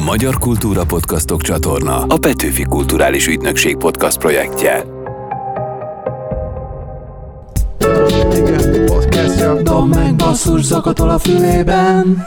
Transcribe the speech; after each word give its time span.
A 0.00 0.02
Magyar 0.02 0.38
Kultúra 0.38 0.84
Podcastok 0.84 1.42
csatorna 1.42 2.02
a 2.02 2.18
Petőfi 2.18 2.62
Kulturális 2.62 3.26
Ügynökség 3.26 3.76
podcast 3.76 4.18
projektje. 4.18 4.84
Igen, 8.32 8.84
podcastja. 8.86 9.62
Dob 9.62 9.94
meg 9.94 10.16
basszus 10.16 10.62
zakatol 10.62 11.10
a 11.10 11.18
fülében. 11.18 12.24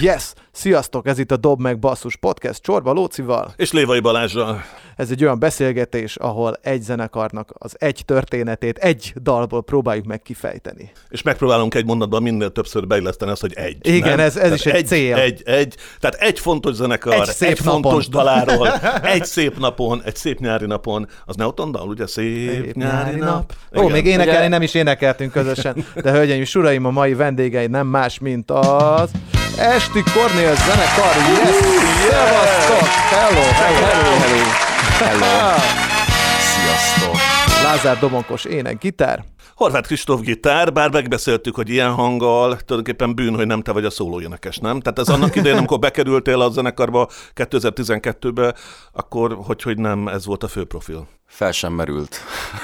Yes! 0.00 0.32
Sziasztok, 0.54 1.06
ez 1.06 1.18
itt 1.18 1.30
a 1.32 1.36
Dob 1.36 1.60
meg 1.60 1.78
Basszus 1.78 2.16
podcast 2.16 2.62
Csorba 2.62 2.92
Lócival. 2.92 3.52
És 3.56 3.72
Lévai 3.72 4.00
Balázsral. 4.00 4.62
Ez 4.96 5.10
egy 5.10 5.24
olyan 5.24 5.38
beszélgetés, 5.38 6.16
ahol 6.16 6.54
egy 6.62 6.82
zenekarnak 6.82 7.50
az 7.58 7.74
egy 7.78 8.02
történetét 8.06 8.78
egy 8.78 9.12
dalból 9.22 9.62
próbáljuk 9.62 10.04
meg 10.04 10.22
kifejteni. 10.22 10.90
És 11.08 11.22
megpróbálunk 11.22 11.74
egy 11.74 11.84
mondatban 11.84 12.22
minél 12.22 12.50
többször 12.50 12.86
beilleszteni 12.86 13.30
azt, 13.30 13.40
hogy 13.40 13.52
egy. 13.54 13.76
Igen, 13.86 14.08
nem? 14.16 14.18
ez- 14.26 14.36
ez 14.36 14.42
Tehát 14.42 14.54
is 14.58 14.66
egy 14.66 14.74
egy 14.74 14.86
cél. 14.86 15.16
Egy, 15.16 15.42
egy, 15.44 15.74
tehát 16.00 16.16
egy 16.20 16.38
fontos 16.38 16.74
zenekar, 16.74 17.12
Egy 17.12 17.20
egy, 17.20 17.26
szép 17.28 17.48
egy 17.50 17.64
napon. 17.64 17.82
fontos 17.82 18.08
daláról, 18.08 18.68
egy 19.02 19.24
szép 19.24 19.58
napon, 19.58 20.02
egy 20.04 20.16
szép 20.16 20.38
nyári 20.38 20.66
napon, 20.66 21.08
az 21.26 21.36
Neuton 21.36 21.72
dal, 21.72 21.88
ugye? 21.88 22.06
Szép 22.06 22.74
nyári 22.74 23.18
nap. 23.18 23.52
Ó, 23.76 23.80
Igen. 23.80 23.92
még 23.92 24.06
énekelni 24.06 24.38
Ugye- 24.38 24.48
nem 24.48 24.62
is 24.62 24.74
énekeltünk 24.74 25.32
közösen, 25.32 25.84
de 26.02 26.10
hölgyeim 26.10 26.40
és 26.40 26.54
uraim, 26.54 26.84
a 26.84 26.90
mai 26.90 27.14
vendégei 27.14 27.66
nem 27.66 27.86
más, 27.86 28.18
mint 28.18 28.50
az 28.50 29.10
Esti 29.58 30.02
Cornél 30.42 30.56
zenekar. 30.56 31.14
Yes! 31.16 31.56
Szevasztok! 32.08 32.88
Hello, 32.88 33.40
hello, 33.40 33.86
hello. 33.86 34.42
Hello. 34.98 35.58
Sziasztok! 36.38 37.16
Lázár 37.62 37.98
Domonkos 37.98 38.44
ének, 38.44 38.78
gitár. 38.78 39.24
Horváth 39.54 39.86
Kristóf 39.86 40.20
gitár, 40.20 40.72
bár 40.72 40.90
megbeszéltük, 40.90 41.54
hogy 41.54 41.68
ilyen 41.68 41.92
hanggal 41.92 42.56
tulajdonképpen 42.56 43.14
bűn, 43.14 43.34
hogy 43.34 43.46
nem 43.46 43.62
te 43.62 43.72
vagy 43.72 43.84
a 43.84 43.90
szólóénekes, 43.90 44.56
nem? 44.56 44.80
Tehát 44.80 44.98
ez 44.98 45.08
annak 45.08 45.36
idején, 45.36 45.58
amikor 45.58 45.78
bekerültél 45.78 46.40
a 46.40 46.50
zenekarba 46.50 47.08
2012-be, 47.34 48.54
akkor 48.92 49.38
hogy, 49.44 49.62
hogy 49.62 49.78
nem 49.78 50.08
ez 50.08 50.26
volt 50.26 50.42
a 50.42 50.48
fő 50.48 50.64
profil. 50.64 51.08
Fel 51.26 51.52
sem 51.52 51.72
merült. 51.72 52.16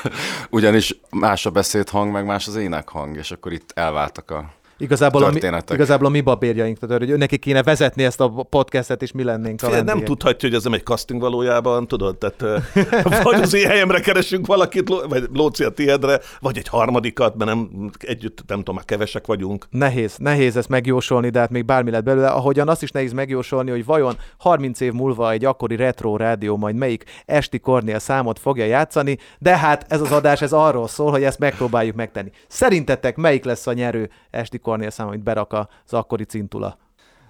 Ugyanis 0.51 1.01
más 1.11 1.47
a 1.47 1.51
beszédhang, 1.51 2.13
meg 2.13 2.25
más 2.25 2.47
az 2.47 2.57
énekhang, 2.57 3.17
és 3.17 3.31
akkor 3.31 3.53
itt 3.53 3.71
elváltak 3.75 4.31
a... 4.31 4.57
Igazából 4.79 5.23
a, 5.23 5.31
mi, 5.31 5.41
igazából 5.73 6.07
a 6.07 6.11
mi 6.11 6.21
babérjaink, 6.21 6.79
tehát 6.79 6.99
hogy 6.99 7.17
neki 7.17 7.39
kéne 7.39 7.63
vezetni 7.63 8.05
ezt 8.05 8.21
a 8.21 8.29
podcastet, 8.29 9.03
és 9.03 9.13
mi 9.13 9.23
lennénk 9.23 9.63
a 9.63 9.83
nem 9.83 10.05
tudhatja, 10.05 10.49
hogy 10.49 10.59
ez 10.59 10.65
nem 10.65 10.73
egy 10.73 10.83
casting 10.83 11.21
valójában, 11.21 11.87
tudod? 11.87 12.17
Tehát 12.19 12.63
vagy 13.23 13.41
az 13.41 13.55
én 13.55 13.69
helyemre 13.69 14.01
keresünk 14.01 14.47
valakit, 14.47 14.89
vagy 15.09 15.29
Lóci 15.33 15.65
a 15.65 15.71
tiédre, 15.71 16.21
vagy 16.41 16.59
egy 16.59 16.69
harmadikat, 16.69 17.37
mert 17.37 17.51
nem 17.51 17.91
együtt, 17.99 18.43
nem 18.47 18.59
tudom, 18.59 18.75
már 18.75 18.85
kevesek 18.85 19.27
vagyunk. 19.27 19.67
Nehéz, 19.71 20.17
nehéz 20.17 20.57
ezt 20.57 20.69
megjósolni, 20.69 21.31
de 21.31 21.39
hát 21.39 21.51
még 21.51 21.65
bármi 21.65 21.91
lett 21.91 22.05
belőle. 22.05 22.29
Ahogyan 22.29 22.69
azt 22.69 22.83
is 22.83 22.91
nehéz 22.91 23.13
megjósolni, 23.13 23.71
hogy 23.71 23.85
vajon 23.85 24.17
30 24.39 24.81
év 24.81 24.93
múlva 24.93 25.31
egy 25.31 25.45
akkori 25.45 25.77
retro 25.77 26.17
rádió 26.17 26.57
majd 26.57 26.77
melyik 26.77 27.05
esti 27.27 27.59
Kornél 27.59 27.99
számot 27.99 28.39
fogja 28.39 28.65
játszani, 28.65 29.19
de 29.39 29.57
hát 29.57 29.87
ez 29.89 30.01
az 30.01 30.13
adás 30.13 30.43
ez 30.43 30.53
arról 30.53 30.89
szól, 30.89 31.11
hogy 31.11 31.23
ezt 31.23 31.39
megpróbáljuk 31.39 31.95
megtenni. 31.95 32.31
Szerintetek 32.49 33.17
melyik 33.17 33.45
lesz 33.45 33.67
a 33.67 33.73
nyerő 33.73 34.11
esti 34.31 34.59
Kornél 34.69 34.91
szám, 34.91 35.07
amit 35.07 35.23
berak 35.23 35.53
az 35.53 35.93
akkori 35.93 36.25
cintula? 36.25 36.79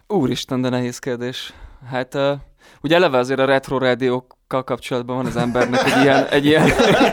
Úristen, 0.06 0.60
de 0.60 0.68
nehéz 0.68 0.98
kérdés. 0.98 1.52
Hát 1.90 2.14
uh, 2.14 2.32
ugye 2.82 2.96
eleve 2.96 3.18
azért 3.18 3.40
a 3.40 3.44
retro 3.44 3.78
rádiókkal 3.78 4.64
kapcsolatban 4.64 5.16
van 5.16 5.26
az 5.26 5.36
embernek 5.36 5.84
egy 5.84 6.02
ilyen, 6.02 6.26
egy 6.26 6.44
ilyen 6.44 6.68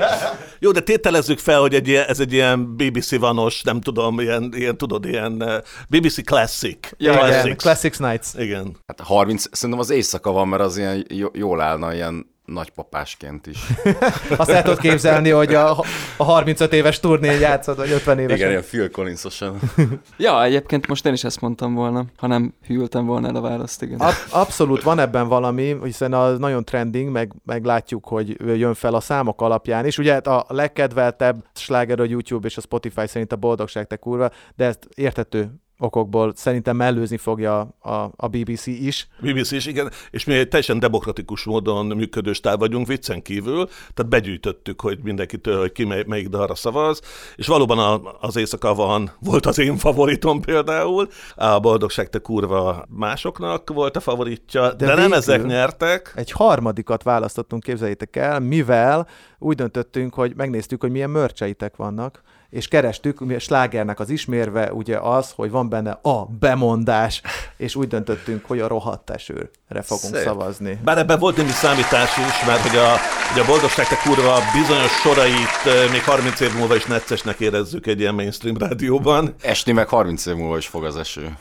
Jó, 0.59 0.71
de 0.71 0.79
tételezzük 0.81 1.39
fel, 1.39 1.59
hogy 1.59 1.73
egy 1.73 1.87
ilyen, 1.87 2.05
ez 2.07 2.19
egy 2.19 2.33
ilyen 2.33 2.75
BBC 2.75 3.19
vanos, 3.19 3.61
nem 3.61 3.81
tudom, 3.81 4.19
ilyen, 4.19 4.53
ilyen 4.55 4.77
tudod, 4.77 5.05
ilyen 5.05 5.43
BBC 5.89 6.23
Classic. 6.23 6.89
Ja, 6.97 7.11
Igen, 7.11 7.23
Classics. 7.25 7.61
Classics 7.61 7.99
Nights. 7.99 8.27
Igen. 8.37 8.77
Hát 8.87 8.99
30, 8.99 9.45
szerintem 9.51 9.79
az 9.79 9.89
éjszaka 9.89 10.31
van, 10.31 10.47
mert 10.47 10.61
az 10.61 10.77
ilyen 10.77 11.05
jó- 11.09 11.31
jól 11.33 11.61
állna 11.61 11.93
ilyen 11.93 12.34
nagypapásként 12.45 13.47
is. 13.47 13.59
Azt 14.37 14.49
el 14.49 14.61
tudod 14.61 14.79
képzelni, 14.79 15.29
hogy 15.29 15.53
a, 15.53 15.79
a 16.17 16.23
35 16.23 16.73
éves 16.73 16.99
turnén 16.99 17.39
játszod, 17.39 17.77
vagy 17.77 17.91
50 17.91 18.19
évesen. 18.19 18.37
Igen, 18.37 18.49
ilyen 18.49 18.63
Phil 18.63 18.89
Collins-osan. 18.91 19.59
Ja, 20.17 20.43
egyébként 20.43 20.87
most 20.87 21.05
én 21.05 21.13
is 21.13 21.23
ezt 21.23 21.41
mondtam 21.41 21.73
volna, 21.73 22.05
ha 22.17 22.27
nem 22.27 22.53
hűltem 22.67 23.05
volna 23.05 23.27
el 23.27 23.35
a 23.35 23.41
választ, 23.41 23.81
igen. 23.81 23.99
Ab- 23.99 24.27
abszolút 24.29 24.83
van 24.83 24.99
ebben 24.99 25.27
valami, 25.27 25.75
hiszen 25.83 26.13
az 26.13 26.37
nagyon 26.39 26.65
trending, 26.65 27.11
meg, 27.11 27.33
meg 27.45 27.65
látjuk, 27.65 28.05
hogy 28.07 28.35
jön 28.57 28.73
fel 28.73 28.93
a 28.93 28.99
számok 28.99 29.41
alapján 29.41 29.85
is. 29.85 29.97
Ugye 29.97 30.13
hát 30.13 30.27
a 30.27 30.45
legkedveltebb 30.47 31.43
sláger 31.53 31.99
a 31.99 32.03
YouTube 32.03 32.47
és 32.47 32.57
a 32.57 32.61
Spotify 32.61 33.07
szerint 33.07 33.31
a 33.31 33.35
boldogság 33.35 33.87
te 33.87 33.95
kurva, 33.95 34.29
de 34.55 34.65
ezt 34.65 34.87
értető 34.95 35.51
okokból 35.79 36.33
szerintem 36.35 36.75
mellőzni 36.75 37.17
fogja 37.17 37.59
a, 37.79 37.89
a 38.15 38.27
BBC 38.27 38.65
is. 38.65 39.07
BBC 39.21 39.51
is, 39.51 39.65
igen, 39.65 39.91
és 40.11 40.23
mi 40.23 40.33
egy 40.33 40.47
teljesen 40.47 40.79
demokratikus 40.79 41.43
módon 41.43 41.85
működő 41.85 42.33
stáb 42.33 42.59
vagyunk 42.59 42.87
viccen 42.87 43.21
kívül, 43.21 43.65
tehát 43.93 44.09
begyűjtöttük, 44.09 44.81
hogy 44.81 44.99
mindenkitől, 45.03 45.59
hogy 45.59 45.71
ki 45.71 45.83
mely, 45.83 46.03
melyik 46.07 46.27
dalra 46.27 46.55
szavaz, 46.55 47.01
és 47.35 47.47
valóban 47.47 47.79
a, 47.79 48.01
az 48.19 48.35
éjszaka 48.35 48.73
van, 48.73 49.11
volt 49.19 49.45
az 49.45 49.59
én 49.59 49.77
favoritom 49.77 50.41
például, 50.41 51.07
a 51.35 51.59
Boldogság 51.59 52.09
te 52.09 52.19
kurva 52.19 52.85
másoknak 52.89 53.69
volt 53.69 53.95
a 53.95 53.99
favoritja, 53.99 54.73
de, 54.73 54.85
de 54.85 54.95
nem 54.95 55.13
ezek 55.13 55.45
nyertek. 55.45 56.13
Egy 56.15 56.31
harmadikat 56.31 57.03
választottunk, 57.03 57.63
képzeljétek 57.63 58.15
el, 58.15 58.39
mivel 58.39 59.07
úgy 59.39 59.55
döntöttünk, 59.55 60.13
hogy 60.13 60.35
megnéztük, 60.35 60.81
hogy 60.81 60.91
milyen 60.91 61.09
mörcseitek 61.09 61.75
vannak, 61.75 62.21
és 62.55 62.67
kerestük, 62.67 63.19
mi 63.19 63.33
a 63.33 63.39
slágernek 63.39 63.99
az 63.99 64.09
ismérve 64.09 64.73
ugye 64.73 64.97
az, 64.97 65.31
hogy 65.35 65.49
van 65.49 65.69
benne 65.69 65.99
a 66.01 66.25
bemondás, 66.39 67.21
és 67.57 67.75
úgy 67.75 67.87
döntöttünk, 67.87 68.45
hogy 68.45 68.59
a 68.59 68.67
rohadt 68.67 69.09
esőre 69.09 69.81
fogunk 69.81 70.15
Szép. 70.15 70.23
szavazni. 70.23 70.79
Bár 70.83 70.97
ebben 70.97 71.19
volt 71.19 71.37
némi 71.37 71.49
számítás 71.49 72.17
is, 72.17 72.45
mert 72.47 72.59
hogy 72.59 72.77
a, 72.77 72.89
hogy 73.31 73.41
a 73.41 73.45
Boldogság 73.45 73.87
te 73.87 73.95
kurva 74.03 74.39
bizonyos 74.53 74.91
sorait 74.91 75.91
még 75.91 76.03
30 76.03 76.39
év 76.39 76.55
múlva 76.57 76.75
is 76.75 76.85
neccesnek 76.85 77.39
érezzük 77.39 77.87
egy 77.87 77.99
ilyen 77.99 78.15
mainstream 78.15 78.57
rádióban. 78.57 79.35
Esni 79.41 79.71
meg 79.71 79.87
30 79.87 80.25
év 80.25 80.35
múlva 80.35 80.57
is 80.57 80.67
fog 80.67 80.85
az 80.85 80.95
eső. 80.95 81.37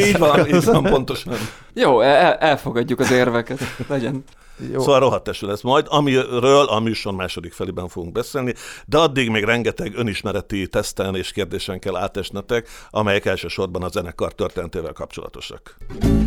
így 0.00 0.18
van, 0.18 0.46
így 0.54 0.64
van, 0.64 0.82
pontosan. 0.82 1.34
Jó, 1.74 2.00
el, 2.00 2.34
elfogadjuk 2.34 3.00
az 3.00 3.10
érveket, 3.10 3.60
legyen. 3.88 4.24
Jó. 4.72 4.80
Szóval 4.80 5.00
rohadt 5.00 5.28
eső 5.28 5.46
lesz 5.46 5.62
majd, 5.62 5.86
amiről 5.88 6.64
a 6.64 6.80
műsor 6.80 7.12
második 7.12 7.52
felében 7.52 7.88
fogunk 7.88 8.12
beszélni, 8.12 8.54
de 8.86 8.98
addig 8.98 9.30
még 9.30 9.44
rengeteg 9.44 9.92
önismereti 9.96 10.66
teszten 10.66 11.16
és 11.16 11.32
kérdésen 11.32 11.78
kell 11.78 11.96
átesnetek, 11.96 12.68
amelyek 12.90 13.24
elsősorban 13.24 13.82
a 13.82 13.88
zenekar 13.88 14.32
történetével 14.32 14.92
kapcsolatosak. 14.92 15.76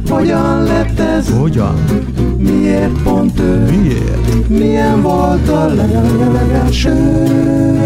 Hogyan 0.10 0.64
lett 0.64 1.00
ez? 1.00 1.38
Hogyan? 1.38 1.76
Miért 2.38 3.04
pont 3.04 3.40
ő? 3.40 3.58
Miért? 3.58 4.48
Milyen 4.48 5.02
volt 5.02 5.50
a 5.50 5.66
legelső? 6.32 7.83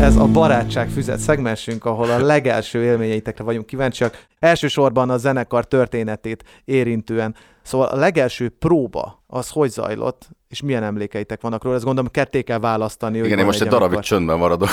Ez 0.00 0.16
a 0.16 0.26
barátság 0.26 0.88
füzet 0.88 1.18
szegmensünk, 1.18 1.84
ahol 1.84 2.10
a 2.10 2.18
legelső 2.18 2.84
élményeitekre 2.84 3.44
vagyunk 3.44 3.66
kíváncsiak. 3.66 4.26
Elsősorban 4.38 5.10
a 5.10 5.16
zenekar 5.16 5.64
történetét 5.64 6.44
érintően. 6.64 7.34
Szóval 7.62 7.86
a 7.86 7.96
legelső 7.96 8.48
próba, 8.48 9.22
az 9.26 9.50
hogy 9.50 9.70
zajlott, 9.70 10.28
és 10.48 10.62
milyen 10.62 10.82
emlékeitek 10.82 11.40
vannak 11.40 11.62
róla? 11.62 11.76
Ezt 11.76 11.84
gondolom 11.84 12.10
ketté 12.10 12.42
kell 12.42 12.58
választani. 12.58 13.16
hogy 13.18 13.26
Igen, 13.26 13.38
én 13.38 13.44
most 13.44 13.60
egy 13.60 13.68
darabig 13.68 13.98
csöndben 13.98 14.38
maradok. 14.38 14.68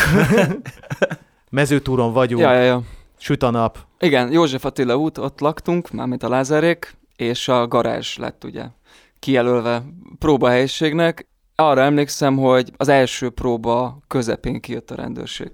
Mezőtúron 1.49 2.13
vagyunk, 2.13 2.41
Ja, 2.41 2.53
ja, 2.53 2.61
ja. 2.63 2.81
süt 3.17 3.43
a 3.43 3.49
nap. 3.49 3.77
Igen, 3.99 4.31
József 4.31 4.65
Attila 4.65 4.95
út, 4.95 5.17
ott 5.17 5.39
laktunk, 5.39 5.91
mármint 5.91 6.23
a 6.23 6.29
Lázárék, 6.29 6.97
és 7.15 7.47
a 7.47 7.67
garázs 7.67 8.17
lett 8.17 8.43
ugye 8.43 8.63
kijelölve 9.19 9.83
próbahelyiségnek. 10.19 11.27
Arra 11.55 11.81
emlékszem, 11.81 12.37
hogy 12.37 12.71
az 12.77 12.87
első 12.87 13.29
próba 13.29 13.99
közepén 14.07 14.61
kijött 14.61 14.91
a 14.91 14.95
rendőrség. 14.95 15.51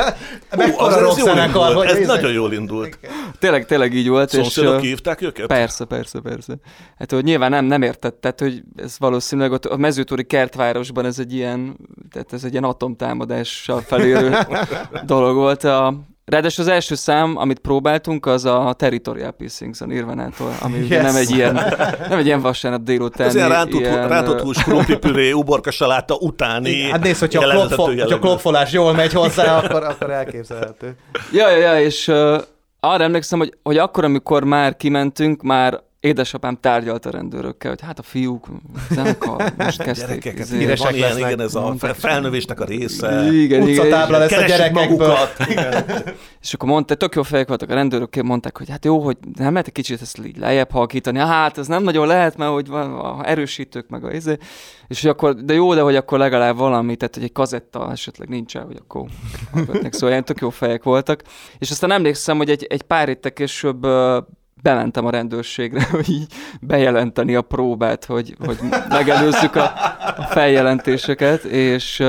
Mekkora 0.56 1.00
rockzenekar, 1.00 1.68
indult, 1.68 1.72
hogy 1.72 1.86
ez 1.86 1.96
nézzek. 1.96 2.14
nagyon 2.14 2.32
jól 2.32 2.52
indult. 2.52 2.98
Tényleg, 3.38 3.66
tényleg 3.66 3.94
így 3.94 4.08
volt. 4.08 4.32
és, 4.32 4.38
Szomszédok 4.38 4.74
ö, 4.74 4.78
hívták 4.78 5.20
őket? 5.20 5.46
Persze, 5.46 5.84
persze, 5.84 6.20
persze. 6.20 6.54
Hát, 6.98 7.10
hogy 7.10 7.24
nyilván 7.24 7.50
nem, 7.50 7.64
nem 7.64 7.82
értett, 7.82 8.20
tehát, 8.20 8.40
hogy 8.40 8.62
ez 8.76 8.96
valószínűleg 8.98 9.52
ott 9.52 9.64
a 9.64 9.76
mezőtúri 9.76 10.24
kertvárosban 10.24 11.04
ez 11.04 11.18
egy 11.18 11.34
ilyen, 11.34 11.76
tehát 12.10 12.32
ez 12.32 12.44
egy 12.44 12.52
ilyen 12.52 12.64
atomtámadással 12.64 13.80
felérő 13.80 14.38
dolog 15.06 15.34
volt. 15.34 15.64
A, 15.64 15.94
ráadásul 16.24 16.64
az 16.64 16.70
első 16.70 16.94
szám, 16.94 17.36
amit 17.36 17.58
próbáltunk, 17.58 18.26
az 18.26 18.44
a 18.44 18.74
Territorial 18.78 19.30
Pissings 19.30 19.80
a 19.80 19.86
Nirvanától, 19.86 20.54
ami 20.60 20.76
yes. 20.76 20.84
ugye 20.84 21.02
nem 21.02 21.16
egy 21.16 21.30
ilyen, 21.30 21.54
nem 22.08 22.18
egy 22.18 22.26
ilyen 22.26 22.40
vasárnap 22.40 22.82
délután. 22.82 23.26
Ez 23.26 23.34
ilyen 23.34 23.48
rántott, 23.48 23.84
rántott 23.84 24.40
hús, 24.40 24.62
krumplipüré, 24.62 25.32
uborka 25.32 25.70
saláta 25.70 26.14
utáni 26.14 26.90
Hát 26.90 27.02
nézd, 27.02 27.20
hogyha 27.20 27.48
klopfo- 27.48 27.86
hogyha 27.86 28.16
a 28.16 28.18
klopfolás 28.18 28.72
jól 28.72 28.92
megy 28.92 29.12
hozzá, 29.12 29.58
akkor, 29.58 29.84
akkor 29.84 30.10
elképzelhető. 30.10 30.96
Ja, 31.32 31.50
ja, 31.50 31.56
ja, 31.56 31.80
és 31.80 32.08
uh, 32.08 32.42
arra 32.80 33.04
emlékszem, 33.04 33.38
hogy, 33.38 33.54
hogy 33.62 33.78
akkor, 33.78 34.04
amikor 34.04 34.44
már 34.44 34.76
kimentünk, 34.76 35.42
már 35.42 35.80
édesapám 36.02 36.58
tárgyalt 36.60 37.06
a 37.06 37.10
rendőrökkel, 37.10 37.70
hogy 37.70 37.80
hát 37.80 37.98
a 37.98 38.02
fiúk, 38.02 38.46
zenekar, 38.90 39.52
most 39.56 39.82
kezdték. 39.82 40.08
Gyerekeket, 40.08 40.46
izé, 40.46 40.58
híresek 40.58 40.96
ilyen, 40.96 41.18
igen, 41.18 41.40
ez 41.40 41.54
a 41.54 41.60
mondták, 41.60 41.94
fel- 41.94 42.12
felnövésnek 42.12 42.60
a 42.60 42.64
része. 42.64 43.26
Igen, 43.32 43.32
igen. 43.32 43.62
Utcatábla 43.62 44.18
lesz 44.18 44.32
a 44.32 44.44
gyerekekből. 44.44 44.86
magukat. 44.86 45.36
És 46.42 46.54
akkor 46.54 46.68
mondta, 46.68 46.94
tök 46.94 47.14
jó 47.14 47.22
fejek 47.22 47.48
voltak 47.48 47.70
a 47.70 47.74
rendőrök, 47.74 48.22
mondták, 48.22 48.58
hogy 48.58 48.70
hát 48.70 48.84
jó, 48.84 48.98
hogy 49.00 49.16
nem 49.34 49.50
lehet 49.50 49.66
egy 49.66 49.72
kicsit 49.72 50.00
ezt 50.00 50.18
így 50.26 50.36
lejjebb 50.36 50.70
halkítani. 50.70 51.18
Hát 51.18 51.58
ez 51.58 51.66
nem 51.66 51.82
nagyon 51.82 52.06
lehet, 52.06 52.36
mert 52.36 52.50
hogy 52.52 52.66
van 52.66 52.92
a 52.92 53.28
erősítők 53.28 53.88
meg 53.88 54.04
a 54.04 54.12
izé. 54.12 54.36
És 54.88 55.00
hogy 55.00 55.10
akkor, 55.10 55.34
de 55.34 55.54
jó, 55.54 55.74
de 55.74 55.80
hogy 55.80 55.96
akkor 55.96 56.18
legalább 56.18 56.56
valami, 56.56 56.96
tehát 56.96 57.14
hogy 57.14 57.24
egy 57.24 57.32
kazetta 57.32 57.90
esetleg 57.90 58.28
nincs 58.28 58.56
el, 58.56 58.64
hogy 58.64 58.76
akkor. 58.80 59.08
Szóval 59.90 60.10
ilyen 60.10 60.24
tök 60.24 60.40
jó 60.40 60.50
fejek 60.50 60.82
voltak. 60.82 61.22
És 61.58 61.70
aztán 61.70 61.90
emlékszem, 61.90 62.36
hogy 62.36 62.50
egy, 62.50 62.66
egy 62.68 62.82
pár 62.82 63.06
héttel 63.06 63.32
később 63.32 63.86
bementem 64.62 65.06
a 65.06 65.10
rendőrségre, 65.10 65.86
hogy 65.90 66.10
így 66.10 66.26
bejelenteni 66.60 67.34
a 67.34 67.42
próbát, 67.42 68.04
hogy, 68.04 68.36
hogy 68.44 68.58
megelőzzük 68.88 69.56
a, 69.56 69.72
a 70.16 70.22
feljelentéseket, 70.22 71.44
és, 71.44 72.02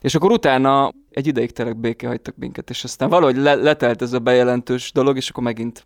és 0.00 0.14
akkor 0.14 0.30
utána 0.30 0.92
egy 1.16 1.26
ideig 1.26 1.52
tényleg 1.52 1.76
béke 1.76 2.06
hagytak 2.06 2.34
minket, 2.36 2.70
és 2.70 2.84
aztán 2.84 3.08
valahogy 3.08 3.36
le, 3.36 3.54
letelt 3.54 4.02
ez 4.02 4.12
a 4.12 4.18
bejelentős 4.18 4.92
dolog, 4.92 5.16
és 5.16 5.28
akkor 5.28 5.42
megint. 5.42 5.84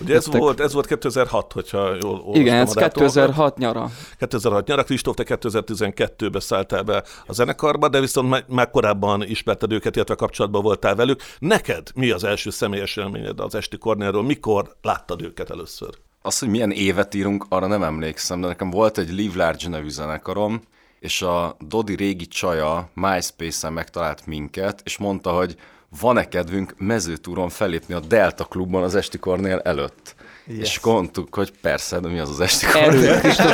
Ugye 0.00 0.14
ez 0.14 0.24
Jöttek. 0.24 0.40
volt, 0.40 0.60
ez 0.60 0.72
volt 0.72 0.86
2006, 0.86 1.52
hogyha 1.52 1.78
jól 1.78 2.10
olvastam 2.10 2.40
Igen, 2.40 2.54
ez 2.54 2.70
a 2.70 2.80
dátumokat. 2.80 3.14
2006 3.14 3.58
nyara. 3.58 3.90
2006 4.18 4.66
nyara, 4.66 4.82
Kristóf, 4.82 5.14
te 5.14 5.24
2012-ben 5.26 6.40
szálltál 6.40 6.82
be 6.82 7.04
a 7.26 7.32
zenekarba, 7.32 7.88
de 7.88 8.00
viszont 8.00 8.28
már, 8.28 8.44
már 8.48 8.70
korábban 8.70 9.22
ismerted 9.22 9.72
őket, 9.72 9.96
illetve 9.96 10.14
kapcsolatban 10.14 10.62
voltál 10.62 10.94
velük. 10.94 11.20
Neked 11.38 11.88
mi 11.94 12.10
az 12.10 12.24
első 12.24 12.50
személyes 12.50 12.96
élményed 12.96 13.40
az 13.40 13.54
Esti 13.54 13.78
Kornélról? 13.78 14.22
Mikor 14.22 14.76
láttad 14.82 15.22
őket 15.22 15.50
először? 15.50 15.94
Az, 16.22 16.38
hogy 16.38 16.48
milyen 16.48 16.70
évet 16.70 17.14
írunk, 17.14 17.46
arra 17.48 17.66
nem 17.66 17.82
emlékszem, 17.82 18.40
de 18.40 18.46
nekem 18.46 18.70
volt 18.70 18.98
egy 18.98 19.10
Live 19.10 19.44
Large 19.44 19.68
nevű 19.68 19.88
zenekarom, 19.88 20.62
és 21.04 21.22
a 21.22 21.56
Dodi 21.60 21.94
régi 21.94 22.26
csaja 22.26 22.90
MySpace-en 22.94 23.72
megtalált 23.72 24.26
minket, 24.26 24.80
és 24.84 24.98
mondta, 24.98 25.30
hogy 25.30 25.56
van-e 26.00 26.28
kedvünk 26.28 26.74
mezőtúron 26.78 27.48
felépni 27.48 27.94
a 27.94 28.00
Delta 28.00 28.44
klubban 28.44 28.82
az 28.82 28.94
Esti 28.94 29.18
Kornél 29.18 29.58
előtt. 29.58 30.14
Yes. 30.46 30.58
És 30.58 30.80
mondtuk, 30.80 31.34
hogy 31.34 31.52
persze, 31.60 32.00
de 32.00 32.08
mi 32.08 32.18
az 32.18 32.30
az 32.30 32.40
Esti 32.40 32.66
Kornél? 32.66 33.18
Kristóf. 33.20 33.52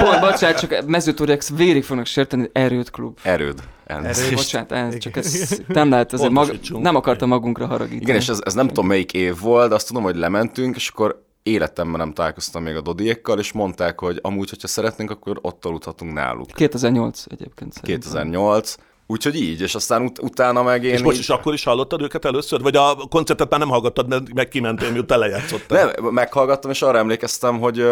Bo- 0.00 0.20
bocsánat, 0.20 0.58
csak 0.60 0.86
mezőtúriak 0.86 1.42
vérig 1.56 1.84
fognak 1.84 2.06
sérteni, 2.06 2.50
erőt 2.52 2.90
klub. 2.90 3.18
Erőd. 3.22 3.62
Elnézést. 3.84 4.34
Bocsánat, 4.34 4.72
ez, 4.72 4.98
csak 4.98 5.16
ez 5.16 5.60
nem 5.66 5.90
lehet, 5.90 6.12
azért 6.12 6.30
mag, 6.30 6.58
nem 6.68 6.96
akartam 6.96 7.28
magunkra 7.28 7.66
haragítani. 7.66 8.02
Igen, 8.02 8.16
és 8.16 8.28
ez, 8.28 8.38
ez 8.44 8.54
nem 8.54 8.68
tudom 8.68 8.86
melyik 8.86 9.12
év 9.12 9.38
volt, 9.38 9.68
de 9.68 9.74
azt 9.74 9.86
tudom, 9.86 10.02
hogy 10.02 10.16
lementünk, 10.16 10.76
és 10.76 10.88
akkor 10.88 11.22
életemben 11.42 12.00
nem 12.00 12.12
találkoztam 12.12 12.62
még 12.62 12.76
a 12.76 12.80
Dodiékkal, 12.80 13.38
és 13.38 13.52
mondták, 13.52 14.00
hogy 14.00 14.18
amúgy, 14.22 14.50
hogyha 14.50 14.68
szeretnénk, 14.68 15.10
akkor 15.10 15.38
ott 15.42 15.64
aludhatunk 15.64 16.12
náluk. 16.12 16.46
2008 16.46 17.24
egyébként 17.28 17.72
szerintem. 17.72 18.00
2008, 18.00 18.74
úgyhogy 19.06 19.34
így, 19.40 19.60
és 19.60 19.74
aztán 19.74 20.02
ut- 20.02 20.22
utána 20.22 20.62
meg 20.62 20.84
én 20.84 20.92
És 20.92 21.02
most 21.02 21.16
így- 21.16 21.22
is 21.22 21.28
akkor 21.28 21.52
is 21.52 21.64
hallottad 21.64 22.02
őket 22.02 22.24
először? 22.24 22.60
Vagy 22.60 22.76
a 22.76 22.96
koncertet 23.08 23.50
már 23.50 23.60
nem 23.60 23.68
hallgattad, 23.68 24.08
mert 24.08 24.32
meg 24.34 24.48
kimentél, 24.48 24.90
miután 24.92 25.18
lejátszottál? 25.18 25.92
Nem, 26.00 26.12
meghallgattam, 26.12 26.70
és 26.70 26.82
arra 26.82 26.98
emlékeztem, 26.98 27.58
hogy, 27.60 27.84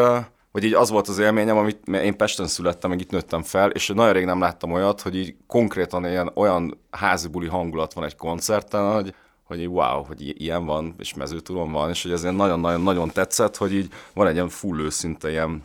hogy 0.53 0.65
így 0.65 0.75
az 0.75 0.91
volt 0.91 1.09
az 1.09 1.19
élményem, 1.19 1.57
amit 1.57 1.87
mert 1.87 2.05
én 2.05 2.17
Pesten 2.17 2.47
születtem, 2.47 2.91
meg 2.91 3.01
itt 3.01 3.11
nőttem 3.11 3.43
fel, 3.43 3.71
és 3.71 3.87
nagyon 3.89 4.13
rég 4.13 4.25
nem 4.25 4.41
láttam 4.41 4.73
olyat, 4.73 5.01
hogy 5.01 5.17
így 5.17 5.35
konkrétan 5.47 6.05
ilyen, 6.07 6.31
olyan 6.35 6.81
házi 6.91 7.29
buli 7.29 7.47
hangulat 7.47 7.93
van 7.93 8.05
egy 8.05 8.17
koncerten, 8.17 8.93
hogy, 8.93 9.15
hogy 9.51 9.61
így 9.61 9.69
wow, 9.69 10.03
hogy 10.03 10.43
ilyen 10.43 10.65
van, 10.65 10.95
és 10.99 11.15
mezőtúron 11.15 11.73
van, 11.73 11.91
és 11.91 12.03
hogy 12.03 12.13
ez 12.13 12.23
nagyon-nagyon-nagyon 12.23 13.11
tetszett, 13.11 13.57
hogy 13.57 13.73
így 13.73 13.93
van 14.15 14.27
egy 14.27 14.35
ilyen 14.35 14.49
full 14.49 14.81
őszinte 14.81 15.31
ilyen 15.31 15.63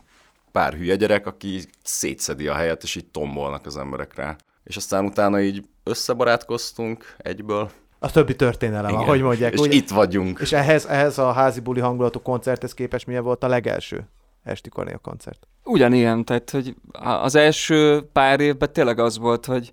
pár 0.52 0.74
hülye 0.74 0.96
gyerek, 0.96 1.28
aki 1.28 1.62
szétszedi 1.84 2.48
a 2.48 2.54
helyet, 2.54 2.84
és 2.84 2.96
így 2.96 3.06
tombolnak 3.06 3.66
az 3.66 3.78
emberek 3.78 4.16
rá. 4.16 4.36
És 4.64 4.76
aztán 4.78 5.06
utána 5.06 5.42
így 5.42 5.66
összebarátkoztunk 5.84 7.16
egyből. 7.18 7.70
A 8.00 8.12
többi 8.12 8.36
történelem, 8.36 8.96
ahogy 8.96 9.22
mondják. 9.22 9.54
És 9.54 9.60
ugye? 9.60 9.76
itt 9.76 9.90
vagyunk. 9.90 10.40
És 10.40 10.52
ehhez, 10.52 10.86
ehhez 10.86 11.18
a 11.18 11.32
házi 11.32 11.60
buli 11.60 11.80
hangulatú 11.80 12.22
koncerthez 12.22 12.74
képest 12.74 13.08
milyen 13.08 13.24
volt 13.24 13.44
a 13.44 13.48
legelső 13.48 14.10
Esti 14.44 14.70
Kornél 14.70 14.98
koncert? 14.98 15.48
Ugyanilyen, 15.64 16.26
tehát 16.26 16.50
hogy 16.50 16.76
az 16.92 17.36
első 17.36 18.10
pár 18.14 18.40
évben 18.40 18.74
tényleg 18.74 19.00
az 19.00 19.18
volt, 19.18 19.46
hogy 19.46 19.72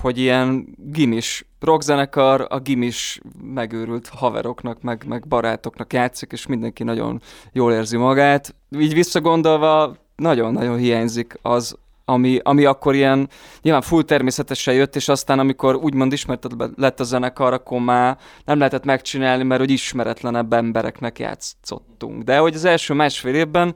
hogy 0.00 0.18
ilyen 0.18 0.76
gimis 0.76 1.46
rockzenekar, 1.60 2.46
a 2.48 2.58
gimis 2.58 3.20
megőrült 3.42 4.08
haveroknak, 4.08 4.82
meg, 4.82 5.04
meg 5.06 5.28
barátoknak 5.28 5.92
játszik, 5.92 6.32
és 6.32 6.46
mindenki 6.46 6.82
nagyon 6.82 7.20
jól 7.52 7.72
érzi 7.72 7.96
magát. 7.96 8.54
Így 8.78 8.94
visszagondolva 8.94 9.96
nagyon-nagyon 10.16 10.76
hiányzik 10.76 11.38
az, 11.42 11.76
ami, 12.04 12.38
ami 12.42 12.64
akkor 12.64 12.94
ilyen 12.94 13.28
nyilván 13.62 13.82
full 13.82 14.02
természetesen 14.02 14.74
jött, 14.74 14.96
és 14.96 15.08
aztán 15.08 15.38
amikor 15.38 15.74
úgymond 15.74 16.12
ismerted 16.12 16.52
lett 16.76 17.00
a 17.00 17.04
zenekar, 17.04 17.52
akkor 17.52 17.80
már 17.80 18.18
nem 18.44 18.58
lehetett 18.58 18.84
megcsinálni, 18.84 19.42
mert 19.42 19.60
hogy 19.60 19.70
ismeretlenebb 19.70 20.52
embereknek 20.52 21.18
játszottunk. 21.18 22.22
De 22.22 22.38
hogy 22.38 22.54
az 22.54 22.64
első 22.64 22.94
másfél 22.94 23.34
évben 23.34 23.74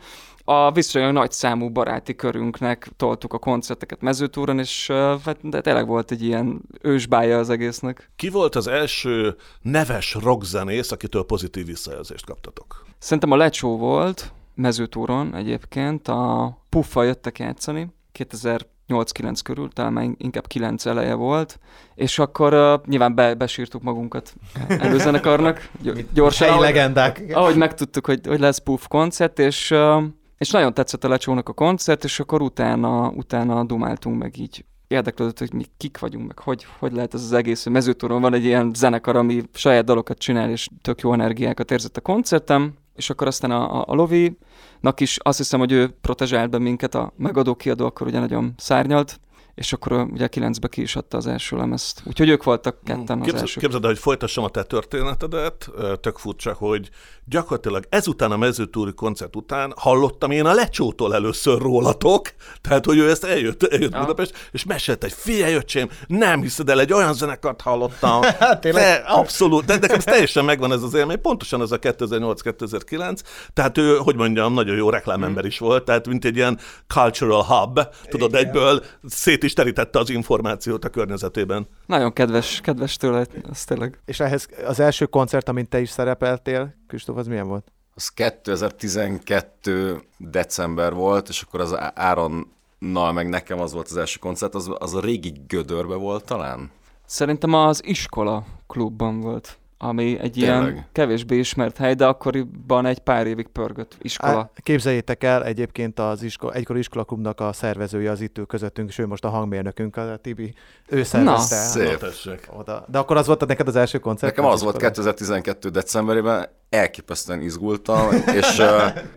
a 0.49 0.73
viszonylag 0.73 1.13
nagy 1.13 1.33
számú 1.33 1.71
baráti 1.71 2.15
körünknek 2.15 2.89
toltuk 2.97 3.33
a 3.33 3.39
koncerteket 3.39 4.01
mezőtúron, 4.01 4.59
és 4.59 4.87
hát 5.25 5.37
de 5.43 5.61
tényleg 5.61 5.87
volt 5.87 6.11
egy 6.11 6.23
ilyen 6.23 6.61
ősbája 6.83 7.39
az 7.39 7.51
egésznek. 7.51 8.11
Ki 8.17 8.29
volt 8.29 8.55
az 8.55 8.67
első 8.67 9.37
neves 9.63 10.15
rockzenész, 10.15 10.93
akitől 10.93 11.25
pozitív 11.25 11.67
visszajelzést 11.67 12.27
kaptatok? 12.27 12.85
Szerintem 12.99 13.31
a 13.31 13.37
Lecsó 13.37 13.77
volt 13.77 14.33
mezőtúron 14.55 15.35
egyébként, 15.35 16.09
a 16.09 16.57
Puffa 16.69 17.03
jöttek 17.03 17.39
játszani, 17.39 17.89
2008-9 18.19 19.39
körül, 19.45 19.69
talán 19.69 19.93
már 19.93 20.09
inkább 20.17 20.47
9 20.47 20.87
eleje 20.87 21.15
volt, 21.15 21.59
és 21.95 22.19
akkor 22.19 22.55
uh, 22.55 22.87
nyilván 22.87 23.15
be, 23.15 23.35
besírtuk 23.35 23.83
magunkat 23.83 24.35
előzenekarnak, 24.69 25.69
gy- 25.83 26.07
gyorsan, 26.13 26.47
Helyi 26.47 26.59
ahogy, 26.59 26.75
legendák. 26.75 27.23
ahogy 27.33 27.57
megtudtuk, 27.57 28.07
hogy, 28.07 28.27
hogy 28.27 28.41
lesz 28.41 28.59
Puff 28.59 28.87
koncert, 28.89 29.39
és, 29.39 29.71
uh, 29.71 30.03
és 30.39 30.51
nagyon 30.51 30.75
tetszett 30.75 31.05
a 31.05 31.09
Lecsónak 31.09 31.49
a 31.49 31.53
koncert, 31.53 32.05
és 32.05 32.21
akkor 32.21 32.43
utána, 32.43 33.09
utána 33.09 33.65
dumáltunk 33.65 34.19
meg 34.19 34.39
így. 34.39 34.65
Érdeklődött, 34.89 35.39
hogy 35.39 35.53
mi 35.53 35.65
kik 35.77 35.99
vagyunk, 35.99 36.27
meg 36.27 36.39
hogy, 36.39 36.67
hogy 36.79 36.93
lehet 36.93 37.15
ez 37.15 37.23
az 37.23 37.33
egész, 37.33 37.63
hogy 37.63 37.73
mezőtúron 37.73 38.21
van 38.21 38.35
egy 38.35 38.45
ilyen 38.45 38.71
zenekar, 38.75 39.17
ami 39.17 39.43
saját 39.55 39.85
dalokat 39.85 40.19
csinál, 40.19 40.51
és 40.51 40.69
tök 40.83 41.01
jó 41.01 41.13
energiákat 41.13 41.71
érzett 41.71 41.97
a 41.97 42.01
koncertem, 42.01 42.75
és 42.95 43.11
akkor 43.11 43.27
aztán 43.27 43.51
a, 43.51 43.81
a, 43.81 43.85
a 43.87 43.95
Lovi-nak 43.95 45.01
is 45.01 45.19
azt 45.23 45.39
hiszem, 45.39 45.59
hogy 45.59 45.73
ő 45.73 45.89
protezsált 46.01 46.51
be 46.51 46.59
minket, 46.59 46.95
a 46.95 47.13
megadó 47.17 47.55
kiadó 47.55 47.87
akkor 47.87 48.07
ugye 48.07 48.19
nagyon 48.19 48.53
szárnyalt, 48.57 49.21
és 49.57 49.73
akkor 49.73 49.93
ugye 49.93 50.25
a 50.25 50.29
kilencbe 50.29 50.69
ki 50.69 50.83
is 50.83 50.97
adta 50.97 51.17
az 51.17 51.27
első 51.27 51.57
lemezt. 51.57 52.03
Úgyhogy 52.05 52.29
ők 52.29 52.43
voltak 52.45 52.77
ketten 52.85 53.19
az 53.19 53.25
Képzeld, 53.25 53.41
elsők. 53.41 53.63
képzeld 53.63 53.83
el, 53.83 53.91
hogy 53.91 53.99
folytassam 53.99 54.45
a 54.45 54.49
te 54.49 54.63
történetedet, 54.63 55.71
tök 56.01 56.19
furcsa, 56.19 56.53
hogy 56.53 56.91
gyakorlatilag 57.25 57.85
ezután 57.89 58.33
a 58.33 58.37
mezőtúri 58.37 58.93
koncert 58.93 59.37
után 59.37 59.73
hallottam 59.77 60.31
én 60.31 60.47
a 60.47 60.53
lecsótól 60.53 61.15
először 61.15 61.61
rólatok, 61.61 62.33
tehát 62.61 62.85
hogy 62.85 62.99
ő 62.99 63.11
ezt 63.11 63.25
eljött, 63.25 63.63
eljött 63.63 63.93
Ja. 63.93 64.01
Budapest, 64.01 64.49
és 64.53 64.65
mesélt 64.65 65.05
egy 65.05 65.13
figyelj 65.13 65.55
öcsém, 65.55 65.89
nem 66.07 66.41
hiszed 66.43 66.69
el, 66.69 66.81
egy 66.81 66.93
olyan 66.93 67.15
zenekart 67.15 67.61
hallottam. 67.61 68.23
Hát? 68.39 68.69
De, 68.69 68.93
abszolút, 69.07 69.65
de 69.65 69.77
nekem 69.79 69.99
teljesen 69.99 70.45
megvan 70.45 70.73
ez 70.73 70.83
az 70.83 70.95
élmény, 70.95 71.21
pontosan 71.21 71.63
ez 71.63 71.71
a 71.71 71.79
2008-2009, 71.79 73.19
tehát 73.53 73.79
ő, 73.79 73.97
hogy 73.97 74.17
mondjam, 74.17 74.55
nagyon 74.55 74.77
jó 74.77 74.91
reklámember 74.91 75.45
is 75.45 75.59
volt, 75.59 75.85
tehát 75.85 76.07
mint 76.07 76.25
egy 76.25 76.37
ilyen 76.37 76.59
cultural 76.87 77.45
hub, 77.45 77.81
tudod, 78.09 78.35
egyből 78.35 78.85
szét 79.09 79.45
is 79.47 79.53
terítette 79.53 79.99
az 79.99 80.11
információt 80.11 80.85
a 80.85 80.89
környezetében. 80.89 81.67
Nagyon 81.87 82.13
kedves, 82.13 82.61
kedves 82.61 82.97
tőle, 82.97 83.27
az 83.51 83.65
tényleg. 83.65 83.99
És 84.05 84.21
ehhez 84.21 84.49
az 84.67 84.81
első 84.81 85.07
koncert, 85.07 85.49
amint 85.49 85.69
te 85.69 85.81
is 85.81 85.91
szerepeltél, 85.91 86.75
Kristóf, 86.87 87.17
az 87.17 87.27
milyen 87.27 87.49
volt? 87.49 87.73
Az 87.95 88.09
2012 88.09 90.03
december 90.19 90.95
volt, 90.95 91.29
és 91.29 91.43
akkor 91.43 91.61
az 91.61 91.77
Á- 91.77 91.99
Áronnal 91.99 93.13
meg 93.13 93.29
nekem 93.29 93.61
az 93.61 93.73
volt 93.73 93.89
az 93.89 93.97
első 93.97 94.19
koncert, 94.19 94.55
az, 94.55 94.71
az 94.79 94.95
a 94.95 95.01
régi 95.01 95.33
Gödörbe 95.47 95.95
volt 95.95 96.25
talán? 96.25 96.71
Szerintem 97.07 97.53
az 97.55 97.81
iskola 97.85 98.47
klubban 98.67 99.21
volt, 99.21 99.59
ami 99.79 100.19
egy 100.19 100.37
ilyen 100.37 100.65
Tényleg? 100.65 100.87
kevésbé 100.93 101.39
ismert 101.39 101.77
hely, 101.77 101.95
de 101.95 102.07
akkoriban 102.07 102.87
egy 102.87 102.99
pár 102.99 103.27
évig 103.27 103.47
pörgött 103.47 103.97
iskola. 104.01 104.39
Á, 104.39 104.51
Képzeljétek 104.63 105.25
el, 105.25 105.45
egyébként 105.45 105.99
az 105.99 106.23
iskola, 106.23 106.53
egykor 106.53 106.77
iskolaklubnak 106.77 107.41
a 107.41 107.53
szervezője 107.53 108.11
az 108.11 108.21
itt 108.21 108.41
közöttünk, 108.47 108.89
és 108.89 108.99
ő 108.99 109.07
most 109.07 109.25
a 109.25 109.29
hangmérnökünk, 109.29 109.97
a 109.97 110.17
Tibi. 110.17 110.55
Ő 110.89 111.03
szervezte 111.03 111.57
szép. 111.57 111.91
Na, 111.91 111.97
tessék. 111.97 112.49
oda. 112.57 112.85
De 112.89 112.99
akkor 112.99 113.17
az 113.17 113.27
volt 113.27 113.47
neked 113.47 113.69
az 113.69 113.77
első 113.77 113.99
koncert? 113.99 114.37
Nekem 114.37 114.51
az 114.51 114.63
volt 114.63 114.75
iskolában? 114.75 115.03
2012 115.03 115.69
decemberében, 115.69 116.49
elképesztően 116.69 117.41
izgultam, 117.41 118.13
és 118.35 118.63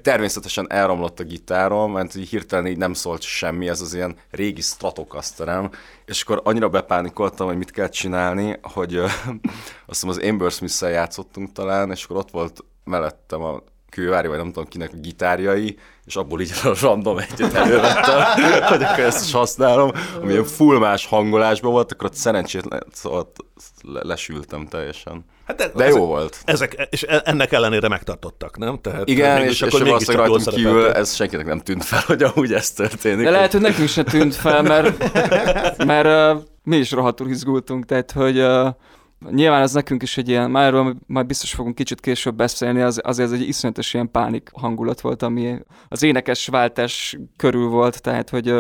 természetesen 0.02 0.72
elromlott 0.72 1.20
a 1.20 1.24
gitárom, 1.24 1.92
mert 1.92 2.16
így 2.16 2.30
hirtelen 2.30 2.68
így 2.68 2.78
nem 2.78 2.94
szólt 2.94 3.22
semmi, 3.22 3.70
ez 3.70 3.82
az 3.82 3.94
ilyen 3.94 4.16
régi 4.32 4.62
Stratocasterem, 4.62 5.70
és 6.06 6.22
akkor 6.22 6.42
annyira 6.44 6.70
bepánikoltam, 6.70 7.48
hogy 7.48 7.58
mit 7.58 7.72
kell 7.72 7.90
csinálni, 7.90 8.60
hogy 8.62 8.96
azt 8.98 9.12
hiszem 9.86 10.10
az 10.10 10.18
Amber 10.18 10.52
smith 10.52 10.82
játszottunk 10.82 11.52
talán, 11.52 11.92
és 11.92 12.04
akkor 12.04 12.18
ott 12.18 12.32
volt 12.32 12.64
mellettem 12.84 13.42
a 13.42 13.62
kővári, 13.90 14.28
vagy 14.28 14.38
nem 14.38 14.52
tudom 14.52 14.68
kinek 14.68 14.94
a 14.94 14.98
gitárjai, 14.98 15.78
és 16.06 16.16
abból 16.16 16.42
így 16.42 16.52
a 16.64 16.76
random 16.82 17.18
egyet 17.18 17.54
elővettem, 17.54 18.22
hogy 18.70 18.84
akkor 18.84 19.00
ezt 19.00 19.26
is 19.26 19.32
használom, 19.32 19.92
ami 20.22 20.32
ilyen 20.32 20.44
full 20.44 20.78
más 20.78 21.06
hangolásban 21.06 21.72
volt, 21.72 21.92
akkor 21.92 22.06
ott 22.06 22.16
szerencsétlen, 22.16 22.84
szóval 22.92 23.32
lesültem 23.84 24.68
teljesen. 24.68 25.26
Hát 25.50 25.58
de, 25.58 25.72
De 25.76 25.88
jó 25.88 26.06
volt. 26.06 26.38
Ezek, 26.46 26.88
és 26.90 27.04
e- 27.04 27.22
ennek 27.26 27.52
ellenére 27.52 27.88
megtartottak, 27.88 28.58
nem? 28.58 28.80
Tehát 28.82 29.10
Igen, 29.10 29.42
és, 29.42 29.50
és 29.50 29.62
akkor 29.62 29.84
mégiscsak 29.84 30.16
valószínűleg 30.16 30.28
rajtunk 30.28 30.56
kívül 30.56 30.92
ez 30.92 31.16
senkinek 31.16 31.46
nem 31.46 31.60
tűnt 31.60 31.84
fel, 31.86 32.02
hogy 32.06 32.24
amúgy 32.24 32.54
ez 32.54 32.72
történik. 32.72 33.26
De 33.26 33.32
lehet, 33.32 33.52
hogy 33.52 33.62
nekünk 33.62 33.88
se 33.88 34.04
tűnt 34.04 34.36
fel, 34.36 34.62
mert, 34.62 35.14
mert 35.86 36.36
uh, 36.36 36.44
mi 36.64 36.78
is 36.78 36.92
rohadtul 36.92 37.30
izgultunk, 37.30 37.86
tehát 37.86 38.12
hogy 38.12 38.40
uh, 38.40 38.68
nyilván 39.32 39.62
ez 39.62 39.74
nekünk 39.74 40.02
is 40.02 40.18
egy 40.18 40.30
ilyen, 40.30 40.52
már 40.52 40.66
erről 40.66 40.96
majd 41.08 41.26
biztos 41.26 41.54
fogunk 41.54 41.76
kicsit 41.76 42.00
később 42.00 42.36
beszélni, 42.36 42.82
az, 42.82 43.02
azért 43.04 43.32
ez 43.32 43.40
egy 43.40 43.48
iszonyatos 43.48 43.94
ilyen 43.94 44.12
pánik 44.12 44.50
hangulat 44.54 45.02
volt, 45.02 45.22
ami 45.22 45.60
az 45.88 46.04
énekes 46.04 46.48
váltás 46.48 47.18
körül 47.38 47.68
volt, 47.68 48.02
tehát 48.02 48.30
hogy, 48.30 48.54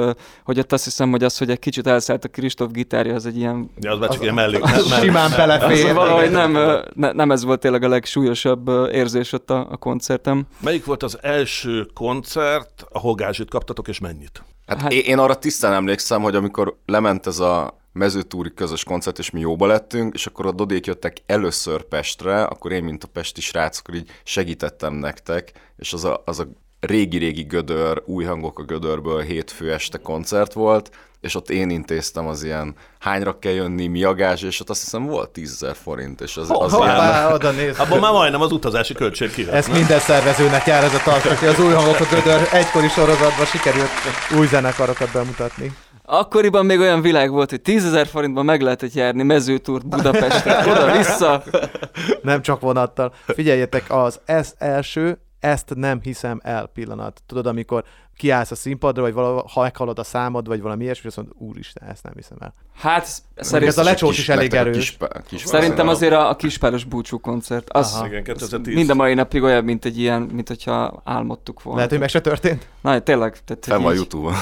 hogy 0.43 0.59
ott 0.59 0.71
azt 0.73 0.83
hiszem, 0.83 1.09
hogy 1.11 1.23
az, 1.23 1.37
hogy 1.37 1.49
egy 1.49 1.59
kicsit 1.59 1.87
elszállt 1.87 2.23
a 2.25 2.27
Kristóf 2.27 2.71
gitárja, 2.71 3.13
az 3.15 3.25
egy 3.25 3.37
ilyen 3.37 3.69
Ja, 3.79 3.91
az 3.91 3.99
már 3.99 4.09
csak 4.09 4.21
ilyen 4.21 4.33
mellé. 4.33 4.59
Simán 5.01 5.31
belefér. 5.35 5.93
valahogy 5.93 6.31
nem, 6.31 6.51
ne, 6.93 7.11
nem 7.11 7.31
ez 7.31 7.43
volt 7.43 7.59
tényleg 7.59 7.83
a 7.83 7.87
legsúlyosabb 7.87 8.67
érzés 8.91 9.33
ott 9.33 9.49
a, 9.49 9.67
a 9.71 9.77
koncertem. 9.77 10.47
Melyik 10.61 10.85
volt 10.85 11.03
az 11.03 11.17
első 11.21 11.87
koncert, 11.93 12.85
ahol 12.91 13.15
gázsit 13.15 13.49
kaptatok, 13.49 13.87
és 13.87 13.99
mennyit? 13.99 14.43
Hát, 14.65 14.81
Hát- 14.81 14.93
hát 14.93 15.01
én 15.01 15.17
arra 15.19 15.35
tisztán 15.35 15.73
emlékszem, 15.73 16.21
hogy 16.21 16.35
amikor 16.35 16.77
lement 16.85 17.27
ez 17.27 17.39
a 17.39 17.78
mezőtúri 17.91 18.53
közös 18.53 18.83
koncert, 18.83 19.19
és 19.19 19.29
mi 19.29 19.39
jóba 19.39 19.65
lettünk, 19.65 20.13
és 20.13 20.25
akkor 20.25 20.45
a 20.45 20.51
Dodék 20.51 20.85
jöttek 20.85 21.17
először 21.25 21.83
Pestre, 21.83 22.43
akkor 22.43 22.71
én, 22.71 22.83
mint 22.83 23.03
a 23.03 23.07
pesti 23.07 23.41
srác, 23.41 23.79
akkor 23.79 23.95
így 23.95 24.09
segítettem 24.23 24.93
nektek, 24.93 25.51
és 25.77 25.93
az 25.93 26.03
a, 26.03 26.21
az 26.25 26.39
a 26.39 26.47
régi-régi 26.79 27.43
gödör, 27.43 28.03
új 28.05 28.23
hangok 28.23 28.59
a 28.59 28.63
gödörből 28.63 29.21
hétfő 29.21 29.73
este 29.73 29.97
koncert 29.97 30.53
volt, 30.53 30.89
és 31.21 31.35
ott 31.35 31.49
én 31.49 31.69
intéztem 31.69 32.27
az 32.27 32.43
ilyen 32.43 32.75
hányra 32.99 33.39
kell 33.39 33.51
jönni, 33.51 33.87
mi 33.87 34.03
a 34.03 34.13
gázs, 34.13 34.43
és 34.43 34.59
ott 34.59 34.69
azt 34.69 34.83
hiszem 34.83 35.05
volt 35.05 35.29
10 35.29 35.65
forint, 35.83 36.21
és 36.21 36.37
az, 36.37 36.49
az 36.49 36.73
ilyen... 36.73 36.89
Hoppá, 36.89 37.33
oda 37.33 37.51
néz. 37.51 37.79
Abban 37.79 37.99
már 37.99 38.11
majdnem 38.11 38.41
az 38.41 38.51
utazási 38.51 38.93
költség 38.93 39.31
kijött. 39.31 39.53
Ez 39.53 39.67
minden 39.67 39.99
szervezőnek 39.99 40.65
jár 40.65 40.83
ez 40.83 40.93
a 40.93 41.01
tartsak, 41.03 41.37
hogy 41.37 41.47
az 41.47 41.59
új 41.59 41.73
hangok 41.73 41.99
a 41.99 42.05
gödör 42.09 42.47
egykori 42.51 42.87
sorozatban 42.87 43.45
sikerült 43.45 43.89
új 44.37 44.47
zenekarokat 44.47 45.11
bemutatni. 45.11 45.71
Akkoriban 46.11 46.65
még 46.65 46.79
olyan 46.79 47.01
világ 47.01 47.31
volt, 47.31 47.49
hogy 47.49 47.61
10 47.61 47.85
ezer 47.85 48.07
forintban 48.07 48.45
meg 48.45 48.61
lehetett 48.61 48.93
járni 48.93 49.23
mezőtúrt 49.23 49.87
Budapestre, 49.87 50.69
oda-vissza. 50.71 51.43
Nem 52.21 52.41
csak 52.41 52.61
vonattal. 52.61 53.13
Figyeljetek, 53.25 53.85
az 53.87 54.19
ez 54.25 54.53
első, 54.57 55.19
ezt 55.39 55.75
nem 55.75 55.99
hiszem 56.01 56.39
el 56.43 56.65
pillanat. 56.73 57.21
Tudod, 57.25 57.45
amikor 57.45 57.83
kiállsz 58.19 58.51
a 58.51 58.55
színpadra, 58.55 59.01
vagy 59.01 59.13
valahol, 59.13 59.45
ha 59.53 59.61
meghalod 59.61 59.99
a 59.99 60.03
számod, 60.03 60.47
vagy 60.47 60.61
valami 60.61 60.83
ilyesmi, 60.83 61.01
és 61.09 61.15
azt 61.15 61.17
mondod, 61.17 61.35
úristen, 61.49 61.87
ezt 61.89 62.03
nem 62.03 62.13
hiszem 62.15 62.37
el. 62.39 62.53
Hát 62.75 63.03
ez 63.35 63.47
szerint, 63.47 63.77
a 63.77 63.83
lecsós 63.83 64.17
is 64.17 64.29
elég 64.29 64.53
a 64.53 64.57
erős. 64.57 64.77
Kis, 64.77 64.97
kis 65.27 65.41
szerintem 65.45 65.87
azért 65.87 66.13
a, 66.13 66.29
a 66.29 66.35
kispáros 66.35 66.83
búcsú 66.83 67.19
koncert, 67.19 67.69
az 67.69 67.93
Aha. 67.93 68.05
Igen, 68.07 68.23
2010. 68.23 68.75
mind 68.75 68.89
a 68.89 68.93
mai 68.93 69.13
napig 69.13 69.43
olyan, 69.43 69.63
mint 69.63 69.85
egy 69.85 69.99
ilyen, 69.99 70.21
mint 70.21 70.47
hogyha 70.47 71.01
álmodtuk 71.05 71.61
volna. 71.61 71.75
Lehet, 71.75 71.91
hogy 71.91 71.99
meg 71.99 72.09
se 72.09 72.21
történt. 72.21 72.67
Na, 72.81 72.99
tényleg. 72.99 73.37
Tehát, 73.45 73.81
van 73.83 73.91
így- 73.91 73.97
Youtube-on. 73.97 74.33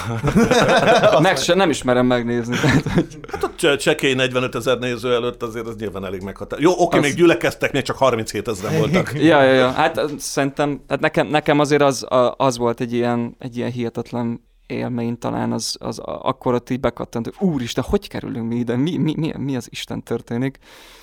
meg 1.21 1.37
se, 1.37 1.53
nem 1.53 1.69
ismerem 1.69 2.05
megnézni. 2.05 2.55
Tehát, 2.55 2.83
hogy 2.91 3.17
Hát 3.31 3.43
ott 3.43 3.57
cse- 3.57 3.77
csekély 3.77 4.13
45 4.13 4.55
ezer 4.55 4.77
néző 4.79 5.13
előtt 5.13 5.43
azért 5.43 5.67
az 5.67 5.75
nyilván 5.75 6.05
elég 6.05 6.21
meghatározó. 6.21 6.69
Jó, 6.69 6.75
oké, 6.85 6.97
Az- 6.97 7.03
még 7.03 7.13
gyülekeztek, 7.13 7.71
még 7.71 7.81
csak 7.81 7.97
37 7.97 8.47
ezeren 8.47 8.77
voltak. 8.79 9.11
Ja, 9.27 9.43
ja, 9.43 9.53
ja. 9.53 9.71
Hát 9.71 10.01
szerintem, 10.17 10.81
hát 10.89 10.99
nekem, 10.99 11.27
nekem 11.27 11.59
azért 11.59 11.81
az, 11.81 12.03
a- 12.03 12.33
az 12.37 12.57
volt 12.57 12.79
egy 12.79 12.93
ilyen, 12.93 13.35
egy 13.39 13.57
ilyen 13.57 13.66
hihetetlen 13.69 14.47
élmény 14.67 15.17
talán, 15.17 15.51
az, 15.51 15.75
az 15.79 15.99
akkor 15.99 16.53
ott 16.53 16.69
így 16.69 16.79
bekattant, 16.79 17.25
hogy 17.25 17.49
úristen, 17.49 17.83
hogy 17.87 18.07
kerülünk 18.07 18.47
mi 18.47 18.55
ide, 18.55 18.75
mi, 18.75 18.97
mi, 18.97 19.13
mi, 19.17 19.33
mi 19.37 19.55
az 19.55 19.67
Isten 19.69 20.03
történik. 20.03 20.57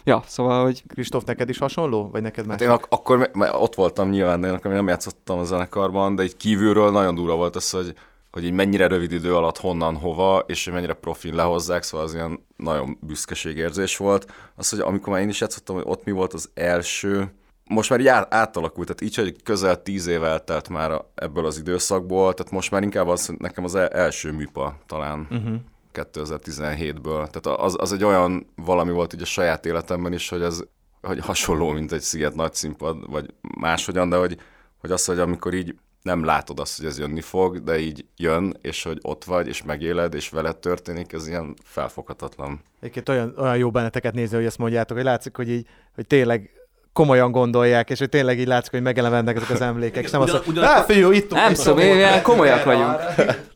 Ja, 0.05 0.23
szóval, 0.27 0.65
hogy 0.65 0.83
Kristóf, 0.87 1.25
neked 1.25 1.49
is 1.49 1.59
hasonló? 1.59 2.09
Vagy 2.11 2.23
neked 2.23 2.47
más? 2.47 2.61
Hát 2.61 2.69
én 2.69 2.75
ak- 2.75 2.93
akkor 2.93 3.31
mert 3.33 3.55
ott 3.55 3.75
voltam 3.75 4.11
nyilván, 4.11 4.41
de 4.41 4.49
én 4.49 4.55
akkor 4.55 4.71
nem 4.71 4.89
játszottam 4.89 5.39
a 5.39 5.45
zenekarban, 5.45 6.15
de 6.15 6.23
egy 6.23 6.37
kívülről 6.37 6.91
nagyon 6.91 7.15
durva 7.15 7.37
volt 7.37 7.57
az, 7.57 7.71
hogy, 7.71 7.95
hogy 8.33 8.45
így 8.45 8.53
mennyire 8.53 8.87
rövid 8.87 9.13
idő 9.13 9.37
alatt 9.37 9.59
honnan, 9.59 9.97
hova, 9.97 10.45
és 10.47 10.65
hogy 10.65 10.73
mennyire 10.73 10.95
profin 10.95 11.35
lehozzák, 11.35 11.83
szóval 11.83 12.07
az 12.07 12.15
ilyen 12.15 12.47
nagyon 12.57 12.99
büszkeségérzés 13.01 13.97
volt. 13.97 14.33
Az, 14.57 14.71
hogy 14.71 14.81
amikor 14.81 15.13
már 15.13 15.23
én 15.23 15.29
is 15.29 15.41
játszottam, 15.41 15.75
hogy 15.75 15.85
ott 15.87 16.05
mi 16.05 16.13
volt 16.13 16.33
az 16.33 16.51
első, 16.55 17.33
most 17.65 17.91
már 17.91 18.01
így 18.01 18.07
át- 18.07 18.35
átalakult, 18.35 18.87
tehát 18.87 19.01
így, 19.01 19.15
hogy 19.17 19.43
közel 19.43 19.83
tíz 19.83 20.07
év 20.07 20.23
eltelt 20.25 20.69
már 20.69 20.91
a- 20.91 21.11
ebből 21.15 21.47
az 21.47 21.59
időszakból, 21.59 22.35
tehát 22.35 22.53
most 22.53 22.71
már 22.71 22.83
inkább 22.83 23.07
az, 23.07 23.33
nekem 23.39 23.65
az 23.65 23.75
el- 23.75 23.89
első 23.89 24.33
műpa 24.33 24.79
talán. 24.87 25.27
Uh-huh. 25.31 25.55
2017-ből. 25.93 27.29
Tehát 27.29 27.61
az, 27.61 27.77
az 27.79 27.93
egy 27.93 28.05
olyan 28.05 28.47
valami 28.57 28.93
volt 28.93 29.13
így 29.13 29.23
a 29.23 29.25
saját 29.25 29.67
életemben 29.67 30.13
is, 30.13 30.29
hogy 30.29 30.43
ez 30.43 30.63
hogy 31.03 31.19
hasonló, 31.19 31.71
mint 31.71 31.93
egy 31.93 32.01
sziget 32.01 32.35
nagy 32.35 32.55
színpad, 32.55 33.11
vagy 33.11 33.35
máshogyan, 33.59 34.09
de 34.09 34.17
hogy, 34.17 34.39
hogy 34.81 34.91
az, 34.91 35.05
hogy 35.05 35.19
amikor 35.19 35.55
így 35.55 35.75
nem 36.03 36.25
látod 36.25 36.61
azt, 36.61 36.77
hogy 36.77 36.87
ez 36.87 36.99
jönni 36.99 37.21
fog, 37.21 37.63
de 37.63 37.79
így 37.79 38.05
jön, 38.17 38.57
és 38.61 38.83
hogy 38.83 38.99
ott 39.03 39.25
vagy, 39.25 39.47
és 39.49 39.63
megéled, 39.63 40.15
és 40.15 40.29
veled 40.29 40.57
történik, 40.57 41.13
ez 41.13 41.27
ilyen 41.29 41.55
felfoghatatlan. 41.65 42.61
Egyébként 42.81 43.09
olyan, 43.09 43.35
olyan 43.39 43.57
jó 43.57 43.71
benneteket 43.71 44.15
nézni, 44.15 44.37
hogy 44.37 44.45
ezt 44.45 44.59
mondjátok, 44.59 44.97
hogy 44.97 45.07
látszik, 45.07 45.37
hogy 45.37 45.49
így, 45.51 45.67
hogy 45.95 46.07
tényleg 46.07 46.51
komolyan 46.95 47.31
gondolják, 47.31 47.91
és 47.91 47.99
hogy 47.99 48.09
tényleg 48.09 48.39
így 48.39 48.47
látszik, 48.47 48.71
hogy 48.71 48.83
megelevennek 48.83 49.37
ezek 49.37 49.51
az 49.51 49.61
emlékek, 49.61 50.11
nem 50.11 50.21
Ugyan- 50.21 50.43
mondja, 50.45 50.63
ugyan- 50.63 50.85
fiú, 50.85 51.11
itt 51.11 51.31
nem 51.31 51.55
szóval, 51.55 51.75
mi 51.75 51.85
volt." 51.87 51.97
ilyen 51.97 52.23
komolyak 52.23 52.65
vagyunk. 52.65 52.97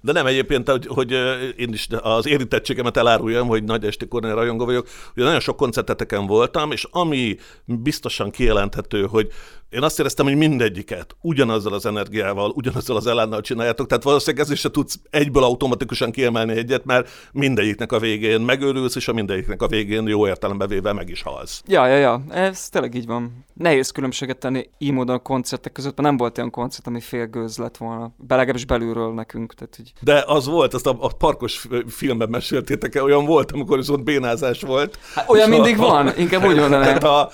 De 0.01 0.13
nem 0.13 0.27
egyébként, 0.27 0.69
hogy, 0.71 0.87
hogy 0.87 1.13
én 1.57 1.73
is 1.73 1.89
az 2.01 2.27
érintettségemet 2.27 2.97
eláruljam, 2.97 3.47
hogy 3.47 3.65
nagy 3.65 3.85
esti 3.85 4.07
Kornél 4.09 4.35
rajongó 4.35 4.65
vagyok, 4.65 4.87
hogy 5.15 5.23
nagyon 5.23 5.41
sok 5.41 5.57
koncerteteken 5.57 6.27
voltam, 6.27 6.73
és 6.73 6.87
ami 6.91 7.37
biztosan 7.65 8.31
kijelenthető, 8.31 9.07
hogy 9.11 9.29
én 9.71 9.83
azt 9.83 9.99
éreztem, 9.99 10.27
hogy 10.27 10.37
mindegyiket 10.37 11.17
ugyanazzal 11.21 11.73
az 11.73 11.87
energiával, 11.87 12.51
ugyanazzal 12.55 12.97
az 12.97 13.07
elánnal 13.07 13.41
csináljátok, 13.41 13.87
tehát 13.87 14.05
valószínűleg 14.05 14.45
ezért 14.45 14.61
se 14.61 14.71
tudsz 14.71 14.99
egyből 15.11 15.43
automatikusan 15.45 16.11
kiemelni 16.11 16.53
egyet, 16.57 16.85
mert 16.85 17.09
mindegyiknek 17.33 17.93
a 17.93 17.99
végén 17.99 18.41
megőrülsz, 18.41 18.97
és 18.97 19.09
a 19.09 19.13
mindegyiknek 19.13 19.63
a 19.63 19.67
végén 19.69 20.07
jó 20.07 20.27
értelembe 20.27 20.67
véve 20.67 20.93
meg 20.93 21.09
is 21.09 21.23
halsz. 21.23 21.63
Ja, 21.67 21.87
ja, 21.87 21.97
ja, 21.97 22.23
ez 22.31 22.69
tényleg 22.69 22.95
így 22.95 23.07
van. 23.07 23.28
Nehéz 23.55 23.91
különbséget 23.91 24.39
tenni 24.39 24.69
így 24.79 24.93
módon 24.93 25.15
a 25.15 25.19
koncertek 25.19 25.73
között, 25.73 25.97
mert 25.97 26.09
nem 26.09 26.17
volt 26.17 26.39
olyan 26.39 26.51
koncert, 26.51 26.87
ami 26.87 27.01
félgőz 27.01 27.57
lett 27.59 27.77
volna. 27.77 28.13
Be- 28.17 28.37
Legalábbis 28.37 28.65
belülről 28.65 29.13
nekünk. 29.15 29.55
Tehát, 29.55 29.77
hogy 29.77 29.93
De 30.01 30.25
az 30.27 30.47
volt, 30.47 30.75
azt 30.75 30.87
a, 30.87 30.97
a 31.01 31.09
parkos 31.19 31.67
filmben 31.89 32.29
meséltétek 32.29 32.95
el, 32.95 33.03
olyan 33.05 33.25
volt, 33.25 33.53
amikor 33.53 33.77
viszont 33.77 34.05
bénázás 34.05 34.61
volt. 34.63 34.99
hát, 35.15 35.31
olyan 35.31 35.49
És 35.51 35.55
a- 35.55 35.57
mindig 35.57 35.77
van, 35.77 36.13
inkább 36.19 36.45
úgy 36.45 36.57
mondanám. 36.59 36.83
Tehát 36.99 37.05
a 37.05 37.31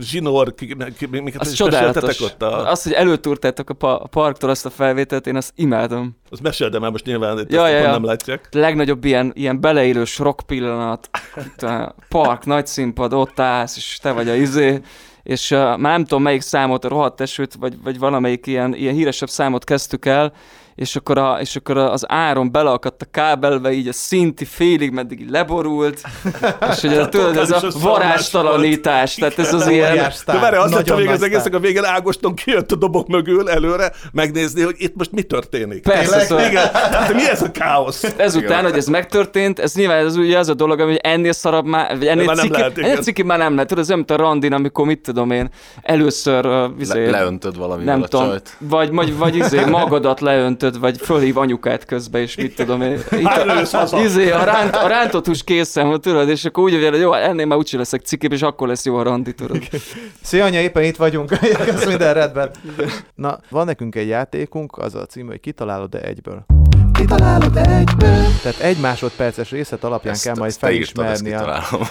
zsinór, 0.00 0.54
miket 1.10 1.40
Az 1.40 1.50
is 1.50 1.56
csodálatos. 1.56 2.20
ott? 2.20 2.42
A, 2.42 2.70
Az, 2.70 2.82
hogy 2.82 2.92
előtúrtátok 2.92 3.70
a, 3.70 3.74
pa- 3.74 4.00
a 4.02 4.06
parktól 4.06 4.50
azt 4.50 4.66
a 4.66 4.70
felvételt, 4.70 5.26
én 5.26 5.36
azt 5.36 5.52
imádom. 5.54 6.16
azt 6.30 6.42
meséld, 6.42 6.72
de 6.72 6.78
már 6.78 6.90
most 6.90 7.04
nyilván 7.04 7.38
itt 7.38 7.52
Ja, 7.52 7.68
ja, 7.68 7.78
ja. 7.78 7.90
nem 7.90 8.04
látják. 8.04 8.48
A 8.52 8.58
legnagyobb 8.58 9.04
ilyen, 9.04 9.32
ilyen 9.34 9.60
beleélős 9.60 10.18
rock 10.18 10.46
pillanat, 10.46 11.10
park, 12.08 12.44
nagy 12.44 12.66
színpad, 12.66 13.12
ott 13.12 13.40
állsz, 13.40 13.76
és 13.76 13.98
te 14.02 14.12
vagy 14.12 14.28
a 14.28 14.34
izé, 14.34 14.80
és 15.26 15.50
uh, 15.50 15.58
már 15.58 15.78
nem 15.78 16.02
tudom 16.02 16.22
melyik 16.22 16.40
számot, 16.40 16.84
a 16.84 16.88
rohadt 16.88 17.20
esőt, 17.20 17.54
vagy, 17.54 17.82
vagy 17.82 17.98
valamelyik 17.98 18.46
ilyen, 18.46 18.74
ilyen 18.74 18.94
híresebb 18.94 19.28
számot 19.28 19.64
kezdtük 19.64 20.06
el, 20.06 20.32
és 20.76 20.96
akkor, 20.96 21.18
a, 21.18 21.38
és 21.40 21.56
akkor 21.56 21.76
az 21.76 22.04
áron 22.08 22.52
beleakadt 22.52 23.02
a 23.02 23.06
kábelbe, 23.10 23.72
így 23.72 23.88
a 23.88 23.92
szinti 23.92 24.44
félig, 24.44 24.90
meddig 24.90 25.20
így 25.20 25.30
leborult, 25.30 26.00
és 26.72 26.82
ugye 26.82 27.08
tudod, 27.08 27.36
ez 27.36 27.50
a 27.50 27.68
varázstalanítás, 27.80 29.14
tehát 29.14 29.38
ez 29.38 29.54
az 29.54 29.68
ilyen, 29.68 29.96
De 30.26 30.38
várj, 30.38 30.56
azt 30.56 30.72
mondta 30.72 30.96
még 30.96 31.08
az 31.08 31.22
egésznek 31.22 31.54
a 31.54 31.58
végén 31.58 31.84
Ágoston 31.84 32.34
kijött 32.34 32.72
a 32.72 32.76
dobok 32.76 33.08
mögül 33.08 33.48
előre 33.48 33.92
megnézni, 34.12 34.62
hogy 34.62 34.74
itt 34.78 34.96
most 34.96 35.12
mi 35.12 35.22
történik. 35.22 35.82
Persze, 35.82 36.20
szóval- 36.20 36.46
Igen, 36.46 36.70
tehát 36.72 37.14
mi 37.14 37.28
ez 37.28 37.42
a 37.42 37.50
káosz? 37.50 38.14
Ezután, 38.16 38.64
hogy 38.64 38.76
ez 38.76 38.86
megtörtént, 38.86 39.58
ez 39.58 39.74
nyilván 39.74 40.06
ez 40.06 40.16
ugye 40.16 40.38
az 40.38 40.48
a 40.48 40.54
dolog, 40.54 40.80
ami 40.80 40.96
ennél 41.00 41.32
szarabb 41.32 41.64
már, 41.64 41.98
vagy 41.98 42.06
ennél 42.06 42.34
ciki, 42.34 42.52
lehet, 42.52 42.78
ennél 42.78 43.02
ciki 43.02 43.22
már 43.22 43.38
nem 43.38 43.52
lehet. 43.52 43.68
Tudod, 43.68 43.82
ez 43.82 43.88
nem 43.88 44.04
mint 44.08 44.20
a 44.20 44.24
randin, 44.24 44.52
amikor 44.52 44.86
mit 44.86 45.00
tudom 45.00 45.30
én, 45.30 45.50
először 45.82 46.46
uh, 46.46 46.70
izé, 46.78 47.04
Le, 47.04 47.10
leöntöd 47.10 47.58
valamivel 47.58 47.94
nem 47.94 48.02
a 48.02 48.06
tudom, 48.06 48.34
vagy, 48.58 48.90
vagy, 48.90 49.16
vagy 49.16 49.36
izé, 49.36 49.64
magadat 49.78 50.20
leöntöd, 50.20 50.65
vagy 50.74 51.00
fölhív 51.00 51.36
anyukát 51.36 51.84
közbe, 51.84 52.18
és 52.18 52.36
mit 52.36 52.54
tudom 52.54 52.82
én. 52.82 52.92
Itt, 53.18 53.70
haza. 53.70 54.00
izé, 54.00 54.30
a, 54.30 54.44
ránt, 54.44 54.76
a 54.76 54.86
rántott 54.86 55.26
hús 55.26 55.44
készen 55.44 55.88
van, 55.88 56.00
tudod, 56.00 56.28
és 56.28 56.44
akkor 56.44 56.64
úgy 56.64 56.88
hogy 56.90 57.00
jó, 57.00 57.12
ennél 57.12 57.46
már 57.46 57.58
úgyse 57.58 57.76
leszek 57.76 58.00
cikibb, 58.00 58.32
és 58.32 58.42
akkor 58.42 58.68
lesz 58.68 58.84
jó 58.84 58.96
a 58.96 59.02
randi, 59.02 59.34
tudod. 59.34 59.58
Szia, 60.22 60.44
anya, 60.44 60.60
éppen 60.60 60.82
itt 60.82 60.96
vagyunk. 60.96 61.30
Ez 61.68 61.86
minden 61.86 62.14
rendben. 62.14 62.50
Na, 63.14 63.38
van 63.48 63.64
nekünk 63.64 63.94
egy 63.94 64.08
játékunk, 64.08 64.78
az 64.78 64.94
a 64.94 65.06
cím, 65.06 65.26
hogy 65.26 65.40
kitalálod-e 65.40 66.00
egyből. 66.00 66.55
Kitalálod 66.96 67.56
egyből. 67.56 68.24
Tehát 68.42 68.58
egy 68.60 68.78
másodperces 68.78 69.50
részlet 69.50 69.84
alapján 69.84 70.14
Ezt, 70.14 70.24
kell 70.24 70.34
majd 70.38 70.50
ezt 70.50 70.60
te 70.60 70.72
írtad, 70.72 71.04
ezt 71.04 71.22
felismerni. 71.22 71.52
A... 71.52 71.62
kitalálom. 71.62 71.88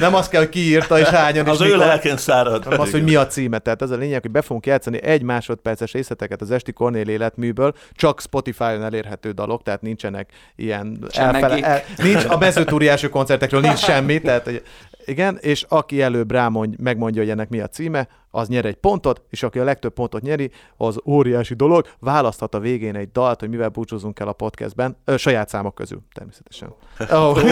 Nem 0.00 0.14
azt 0.14 0.30
kell, 0.30 0.40
hogy 0.40 0.50
kiírta 0.50 0.98
és 0.98 1.06
hányan 1.08 1.48
Az 1.48 1.60
és 1.60 1.66
ő 1.66 1.70
mikor. 1.70 1.86
lelkén 1.86 2.16
szárad. 2.16 2.64
hanem 2.64 2.80
az, 2.80 2.90
hogy 2.90 3.02
mi 3.02 3.14
a 3.14 3.26
címe. 3.26 3.58
Tehát 3.58 3.82
az 3.82 3.90
a 3.90 3.96
lényeg, 3.96 4.20
hogy 4.20 4.30
be 4.30 4.42
fogunk 4.42 4.66
játszani 4.66 5.02
egy 5.02 5.22
másodperces 5.22 5.92
részleteket 5.92 6.40
az 6.40 6.50
Esti 6.50 6.72
Kornél 6.72 7.08
életműből, 7.08 7.72
csak 7.92 8.20
Spotify-on 8.20 8.84
elérhető 8.84 9.30
dalok, 9.30 9.62
tehát 9.62 9.82
nincsenek 9.82 10.30
ilyen 10.56 10.98
Csemegik. 11.08 11.64
el, 11.64 11.82
nincs, 11.96 12.24
a 12.24 12.38
mezőtúri 12.38 12.88
első 12.88 13.08
koncertekről 13.08 13.60
nincs 13.60 13.78
semmi, 13.78 14.20
tehát 14.20 14.44
hogy 14.44 14.62
igen, 15.04 15.38
és 15.40 15.64
aki 15.68 16.02
előbb 16.02 16.30
rámondj, 16.30 16.76
megmondja, 16.82 17.20
hogy 17.22 17.30
ennek 17.30 17.48
mi 17.48 17.60
a 17.60 17.66
címe, 17.66 18.08
az 18.30 18.48
nyer 18.48 18.64
egy 18.64 18.74
pontot, 18.76 19.22
és 19.30 19.42
aki 19.42 19.58
a 19.58 19.64
legtöbb 19.64 19.92
pontot 19.92 20.22
nyeri, 20.22 20.50
az 20.76 20.98
óriási 21.04 21.54
dolog, 21.54 21.86
választhat 22.00 22.54
a 22.54 22.58
végén 22.58 22.96
egy 22.96 23.10
dalt, 23.12 23.40
hogy 23.40 23.48
mivel 23.48 23.68
búcsúzunk 23.68 24.18
el 24.20 24.28
a 24.28 24.32
podcastben, 24.32 24.96
ö, 25.04 25.16
saját 25.16 25.48
számok 25.48 25.74
közül, 25.74 26.00
természetesen. 26.14 26.74
Oh, 27.10 27.42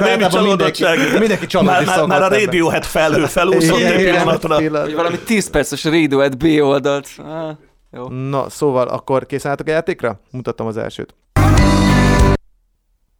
Némi 0.00 0.26
csalódottság. 0.30 0.96
mindenki, 0.96 1.18
mindenki 1.18 1.46
csalódni 1.46 1.72
Már, 1.84 1.86
már, 1.96 2.06
már 2.06 2.22
a. 2.22 2.28
Radiohead 2.28 2.84
felhő 2.84 3.24
felúszott 3.26 3.78
egy 3.80 4.02
pillanatra. 4.04 4.70
Vagy 4.70 4.94
valami 4.94 5.18
10 5.18 5.50
perces 5.50 5.84
Radiohead 5.84 6.36
B 6.36 6.44
oldalt. 6.60 7.08
Ah, 7.18 7.56
jó. 7.90 8.08
Na, 8.08 8.48
szóval 8.48 8.88
akkor 8.88 9.26
készen 9.26 9.50
álltok 9.50 9.66
a 9.66 9.70
játékra? 9.70 10.20
Mutatom 10.30 10.66
az 10.66 10.76
elsőt. 10.76 11.14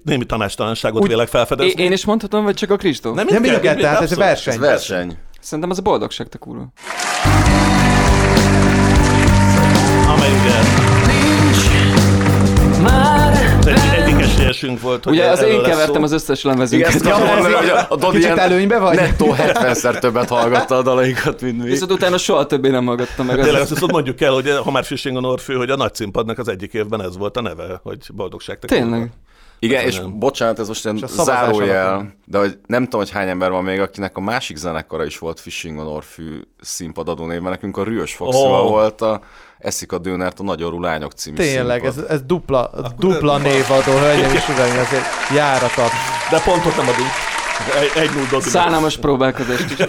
Némi 0.05 0.25
tanástalanságot 0.25 1.03
Úgy- 1.03 1.09
vélek 1.09 1.29
felfedezni. 1.29 1.83
én 1.83 1.93
is 1.93 2.05
mondhatom, 2.05 2.45
vagy 2.45 2.55
csak 2.55 2.71
a 2.71 2.77
Kristóf? 2.77 3.15
Nem, 3.17 3.27
Nem 3.31 3.43
mind 3.43 3.61
kettő, 3.61 3.81
tehát 3.81 4.01
ez 4.03 4.15
verseny. 4.17 4.53
Ez 4.55 4.59
verseny. 4.61 5.17
Szerintem 5.43 5.71
ez 5.71 5.79
a 5.79 5.83
boldogság, 5.83 6.29
te 6.29 6.39
kurva. 6.39 6.73
Amely 10.09 10.31
ugye 10.41 10.55
ez 10.55 10.67
egy, 14.07 14.21
esélyesünk 14.21 14.81
volt, 14.81 15.05
hogy 15.05 15.13
Ugye 15.13 15.29
az 15.31 15.43
én 15.43 15.63
kevertem 15.63 15.95
szó. 15.95 16.03
az 16.03 16.13
összes 16.13 16.39
Igen, 16.45 16.53
lemezünket. 16.53 16.95
ezt 16.95 17.07
akarom 17.07 17.27
mondani, 17.29 17.55
hogy 17.55 17.69
a, 17.69 17.87
a 17.89 17.97
Dodi 17.97 18.17
Kicsit 18.19 18.37
előnybe 18.37 18.79
vagy? 18.79 18.97
nettó 18.97 19.35
70-szer 19.39 19.99
többet 19.99 20.29
hallgatta 20.29 20.77
a 20.77 20.83
dalaikat, 20.83 21.41
mint 21.41 21.63
mi. 21.63 21.69
Viszont 21.69 21.93
utána 21.93 22.19
soha 22.19 22.47
többé 22.47 22.69
nem 22.71 22.87
hallgattam 22.87 23.27
meg. 23.27 23.35
Tényleg 23.35 23.55
Az... 23.55 23.61
azt 23.61 23.71
viszont 23.71 23.93
mondjuk 23.93 24.21
el, 24.21 24.33
hogy 24.33 24.51
ha 24.65 24.71
már 24.71 24.85
Fishing 24.85 25.17
on 25.17 25.25
Orfű, 25.25 25.55
hogy 25.55 25.71
a 25.71 25.77
nagy 25.77 25.95
színpadnak 25.95 26.39
az 26.39 26.49
egyik 26.49 26.73
évben 26.73 27.03
ez 27.03 27.17
volt 27.17 27.37
a 27.37 27.41
neve, 27.41 27.81
hogy 27.83 27.99
boldogság. 28.15 28.59
te 28.59 28.67
Tényleg. 28.67 28.91
kurva. 29.01 29.15
Igen, 29.63 29.87
és 29.87 29.99
Nem. 29.99 30.19
bocsánat, 30.19 30.59
ez 30.59 30.69
most 30.69 30.85
ilyen 30.85 30.99
zárójel, 31.07 32.15
de 32.25 32.39
hogy 32.39 32.59
nem 32.67 32.85
tudom, 32.85 33.01
hogy 33.01 33.11
hány 33.11 33.29
ember 33.29 33.51
van 33.51 33.65
még, 33.65 33.81
akinek 33.81 34.17
a 34.17 34.21
másik 34.21 34.57
zenekara 34.57 35.05
is 35.05 35.19
volt 35.19 35.41
Fishing 35.41 35.79
on 35.79 35.87
Orfű 35.87 36.41
színpadadó 36.61 37.27
név, 37.27 37.41
mert 37.41 37.55
nekünk 37.55 37.77
a 37.77 37.83
Rüös 37.83 38.15
Foxival 38.15 38.67
Ó. 38.67 38.69
volt 38.69 39.01
a 39.01 39.21
Eszik 39.59 39.93
a 39.93 39.99
Dőnert 39.99 40.41
a 40.41 40.43
Nagyon 40.43 40.71
Rulányok 40.71 41.13
című 41.13 41.37
Tényleg, 41.37 41.85
ez, 41.85 41.95
színpad. 41.95 42.13
ez 42.13 42.23
dupla, 42.23 42.71
dupla 42.99 43.39
névadó, 43.39 43.93
hölgyeim 43.93 44.35
és 44.35 44.49
uraim, 44.49 44.79
azért 44.79 45.05
járatat. 45.35 45.91
De 46.31 46.41
pontot 46.45 46.77
nem 46.77 46.89
adunk. 46.89 47.09
Egy, 47.81 48.03
egy 48.03 48.11
null 48.11 48.23
Dodinak. 48.23 48.43
Szánalmas 48.43 48.97
próbálkozást 48.97 49.71
is. 49.71 49.87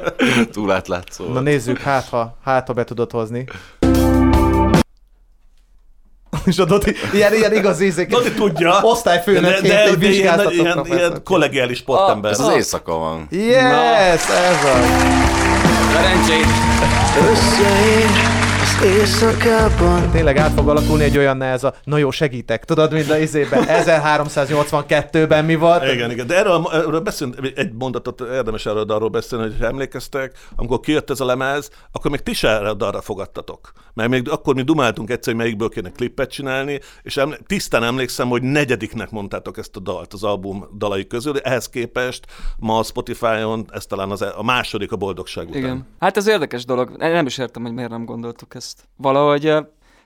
túl 0.52 0.72
átlátszó. 0.72 1.32
Na 1.32 1.40
nézzük, 1.40 1.78
hát 1.78 2.08
ha, 2.08 2.36
hát 2.44 2.66
ha 2.66 2.72
be 2.72 2.84
tudod 2.84 3.10
hozni. 3.10 3.44
És 6.46 6.58
a 6.58 6.64
Doti, 6.64 6.94
ilyen, 7.12 7.34
ilyen 7.34 7.54
igaz 7.54 7.80
ízék. 7.80 8.08
Dodi 8.08 8.32
tudja. 8.32 8.78
Osztályfőnökként 8.82 9.62
de, 9.62 9.68
de, 9.68 9.84
egy 9.84 9.98
de 9.98 10.08
ilyen, 10.08 10.50
ilyen, 10.50 10.86
ilyen 10.86 11.20
kollegiális 11.24 11.78
sportember. 11.78 12.30
Ez 12.30 12.40
az 12.40 12.54
éjszaka 12.54 12.96
van. 12.98 13.26
Yes, 13.30 14.28
ez 14.28 14.64
az. 14.74 14.86
Szerencsét! 15.92 16.46
Összeér 17.30 18.45
az 18.78 18.84
éjszakában. 18.84 20.10
Tényleg 20.10 20.36
át 20.36 20.52
fog 20.52 20.68
alakulni 20.68 21.04
egy 21.04 21.18
olyan 21.18 21.42
ez 21.42 21.64
a, 21.64 21.74
na 21.84 21.96
jó, 21.96 22.10
segítek, 22.10 22.64
tudod, 22.64 22.92
mint 22.92 23.10
a 23.10 23.18
izében, 23.18 23.64
1382-ben 23.84 25.44
mi 25.44 25.54
volt? 25.54 25.92
Igen, 25.92 26.10
igen, 26.10 26.26
de 26.26 26.36
erről, 26.36 26.68
erről 26.72 27.00
beszélünk, 27.00 27.52
egy 27.54 27.72
mondatot 27.72 28.20
érdemes 28.20 28.66
erről 28.66 28.78
a 28.80 28.84
dalról 28.84 29.08
beszélni, 29.08 29.44
hogy 29.44 29.56
ha 29.60 29.66
emlékeztek, 29.66 30.38
amikor 30.56 30.80
kijött 30.80 31.10
ez 31.10 31.20
a 31.20 31.24
lemez, 31.24 31.70
akkor 31.92 32.10
még 32.10 32.20
ti 32.20 32.34
se 32.34 32.48
erre 32.48 32.68
a 32.68 32.74
dalra 32.74 33.00
fogadtatok. 33.00 33.72
Mert 33.94 34.08
még 34.08 34.30
akkor 34.30 34.54
mi 34.54 34.62
dumáltunk 34.62 35.10
egyszer, 35.10 35.32
hogy 35.34 35.42
melyikből 35.42 35.68
kéne 35.68 35.90
klippet 35.90 36.30
csinálni, 36.30 36.80
és 37.02 37.16
emlé- 37.16 37.42
tisztán 37.46 37.84
emlékszem, 37.84 38.28
hogy 38.28 38.42
negyediknek 38.42 39.10
mondtátok 39.10 39.58
ezt 39.58 39.76
a 39.76 39.80
dalt 39.80 40.12
az 40.12 40.22
album 40.24 40.64
dalai 40.78 41.06
közül, 41.06 41.38
ehhez 41.38 41.68
képest 41.68 42.24
ma 42.58 42.78
a 42.78 42.82
Spotify-on 42.82 43.64
ez 43.72 43.86
talán 43.86 44.10
az, 44.10 44.22
a 44.22 44.42
második 44.42 44.92
a 44.92 44.96
boldogság 44.96 45.48
után. 45.48 45.60
Igen. 45.60 45.86
Hát 46.00 46.16
ez 46.16 46.26
érdekes 46.26 46.64
dolog. 46.64 46.90
Nem 46.96 47.26
is 47.26 47.38
értem, 47.38 47.62
hogy 47.62 47.72
miért 47.72 47.90
nem 47.90 48.04
gondoltuk 48.04 48.54
ezt. 48.54 48.65
Valahogy 48.96 49.46
eh, 49.46 49.64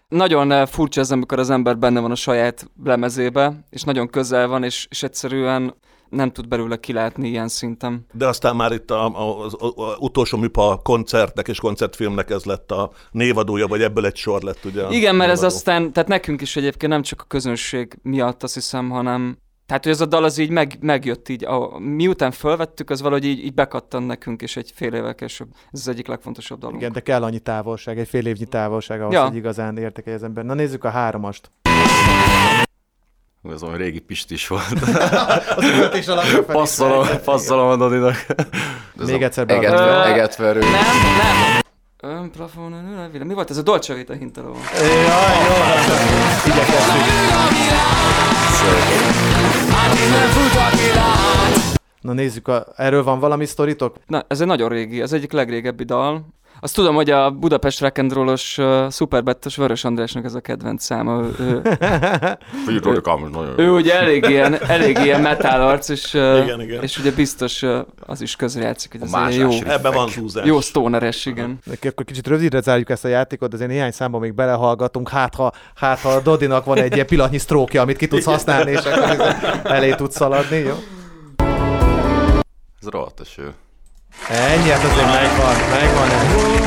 nagyon 0.09 0.67
furcsa 0.67 1.01
ez, 1.01 1.11
amikor 1.11 1.39
az 1.39 1.51
ember 1.51 1.79
benne 1.79 2.01
van 2.01 2.11
a 2.11 2.15
saját 2.15 2.71
lemezébe, 2.85 3.65
és 3.71 3.83
nagyon 3.83 4.09
közel 4.09 4.49
van, 4.49 4.65
és, 4.65 4.87
és 4.91 5.03
egyszerűen 5.03 5.75
nem 6.09 6.33
tud 6.33 6.49
belőle 6.49 6.77
kilátni 6.77 7.29
ilyen 7.29 7.49
szinten. 7.49 8.07
De 8.13 8.27
aztán 8.27 8.57
már 8.57 8.73
itt 8.73 8.91
a, 8.91 9.07
a, 9.07 9.45
az, 9.45 9.55
a, 9.59 9.83
a 9.83 9.97
utolsó 9.99 10.39
műpa 10.39 10.81
koncertnek 10.83 11.49
és 11.49 11.59
koncertfilmnek 11.59 12.31
ez 12.31 12.45
lett 12.45 12.71
a 12.71 12.91
névadója, 13.11 13.67
vagy 13.67 13.83
ebből 13.83 14.07
egy 14.07 14.17
sor 14.17 14.43
lett 14.43 14.65
ugye. 14.65 14.89
Igen, 14.89 15.15
mert 15.15 15.31
ez 15.31 15.39
névadó. 15.39 15.57
aztán, 15.57 15.93
tehát 15.93 16.09
nekünk 16.09 16.41
is 16.41 16.57
egyébként 16.57 16.93
nem 16.93 17.03
csak 17.03 17.21
a 17.21 17.25
közönség 17.29 17.99
miatt 18.03 18.43
azt 18.43 18.55
hiszem, 18.55 18.91
hanem 18.91 19.39
tehát, 19.71 19.85
hogy 19.85 19.93
ez 19.93 20.01
a 20.01 20.07
dal 20.07 20.25
az 20.25 20.39
így 20.39 20.51
meg, 20.51 20.77
megjött 20.81 21.29
így, 21.29 21.45
a, 21.45 21.79
miután 21.79 22.31
felvettük, 22.31 22.91
az 22.91 23.01
valahogy 23.01 23.25
így, 23.25 23.45
így 23.45 23.55
bekattan 23.55 24.03
nekünk, 24.03 24.43
és 24.43 24.57
egy 24.57 24.73
fél 24.75 24.95
évvel 24.95 25.15
később. 25.15 25.49
Ez 25.73 25.81
az 25.81 25.89
egyik 25.89 26.07
legfontosabb 26.07 26.59
dalunk. 26.59 26.81
Igen, 26.81 26.93
de 26.93 27.01
kell 27.01 27.23
annyi 27.23 27.39
távolság, 27.39 27.99
egy 27.99 28.09
fél 28.09 28.27
évnyi 28.27 28.45
távolság 28.45 29.01
ahhoz, 29.01 29.13
Ja. 29.13 29.27
hogy 29.27 29.37
igazán 29.37 29.77
értékelje 29.79 30.19
az 30.19 30.25
ember. 30.25 30.45
Na 30.45 30.55
nézzük 30.55 30.85
a 30.85 30.89
háromast. 30.89 31.51
Ez 33.53 33.63
olyan 33.63 33.77
régi 33.77 33.99
Pist 33.99 34.31
is 34.31 34.47
volt. 34.49 34.73
Az 35.57 35.65
üvöltés 35.65 36.07
alapja 36.07 36.45
Passzolom, 36.45 37.07
passzolom 37.25 37.69
a 37.69 37.77
Dodinak. 37.77 38.27
Ez 39.01 39.11
Még 39.11 39.23
egyszer 39.23 39.47
beadom. 39.47 40.03
egetverő. 40.13 40.61
Nem, 40.61 40.71
nem. 40.71 41.61
Ön 42.03 42.31
plafon, 42.31 42.73
ön, 42.73 42.85
ön, 42.85 43.15
ön, 43.15 43.27
mi 43.27 43.35
volt 43.35 43.51
ez 43.51 43.57
a 43.57 43.63
Dolce 43.63 43.95
Vita 43.95 44.13
hintaló? 44.13 44.55
Jaj, 44.75 44.95
jó, 44.95 45.55
igyekeztünk. 46.47 47.05
Na 52.01 52.13
nézzük, 52.13 52.49
a, 52.49 52.67
erről 52.77 53.05
van 53.05 53.19
valami 53.19 53.45
sztoritok? 53.45 53.97
Na, 54.07 54.25
ez 54.29 54.41
egy 54.41 54.47
nagyon 54.47 54.69
régi, 54.69 55.01
ez 55.01 55.13
egyik 55.13 55.33
legrégebbi 55.33 55.85
dal. 55.85 56.27
Azt 56.63 56.75
tudom, 56.75 56.95
hogy 56.95 57.11
a 57.11 57.31
Budapest 57.31 57.81
Rock 57.81 57.99
and 57.99 58.13
Roll-os 58.13 58.59
uh, 58.59 58.89
szuperbettos 58.89 59.57
Vörös 59.57 59.85
Andrásnak 59.85 60.25
ez 60.25 60.35
a 60.35 60.41
kedvenc 60.41 60.85
száma. 60.85 61.23
Ő, 61.23 61.35
ő, 61.39 61.63
ő 63.57 63.63
jó. 63.65 63.75
ugye 63.75 63.95
elég 64.01 64.25
ilyen, 64.29 64.63
elég 64.63 64.99
ilyen 64.99 65.21
metal 65.21 65.61
arc, 65.61 65.89
és, 65.89 66.15
uh, 66.15 66.41
Igen, 66.43 66.61
igen. 66.61 66.83
és 66.83 66.99
ugye 66.99 67.11
biztos 67.13 67.63
uh, 67.63 67.79
az 68.07 68.21
is 68.21 68.37
közrejátszik, 68.37 68.91
hogy 68.91 69.01
ez 69.03 69.37
jó. 69.37 69.51
Ebben 69.67 69.93
van 69.93 70.09
húzás. 70.11 70.47
jó 70.47 70.61
stoneres, 70.61 71.27
igen. 71.27 71.59
Neki 71.65 71.89
akkor 71.89 72.05
kicsit 72.05 72.27
rövidre 72.27 72.61
zárjuk 72.61 72.91
ezt 72.91 73.05
a 73.05 73.09
játékot, 73.09 73.49
de 73.49 73.55
azért 73.55 73.71
néhány 73.71 73.91
számban 73.91 74.21
még 74.21 74.35
belehallgatunk, 74.35 75.09
hát 75.09 75.35
ha, 75.35 75.53
hát 75.75 75.99
ha 75.99 76.09
a 76.09 76.21
Dodinak 76.21 76.65
van 76.65 76.79
egy 76.79 76.95
ilyen 76.95 77.07
pillanatnyi 77.07 77.39
sztrókja, 77.39 77.83
amit 77.83 77.97
ki 77.97 78.09
tudsz 78.09 78.25
használni, 78.25 78.71
és 78.71 78.85
akkor 78.85 79.35
elé 79.63 79.95
tudsz 79.95 80.17
szaladni, 80.17 80.57
jó? 80.57 80.75
Ez 82.81 82.89
rohadt 82.89 83.21
eső. 83.21 83.55
Ennyi, 84.29 84.71
hát 84.71 84.85
azért 84.85 85.07
megvan, 85.07 85.55
megvan 85.71 86.11
ez. 86.11 86.61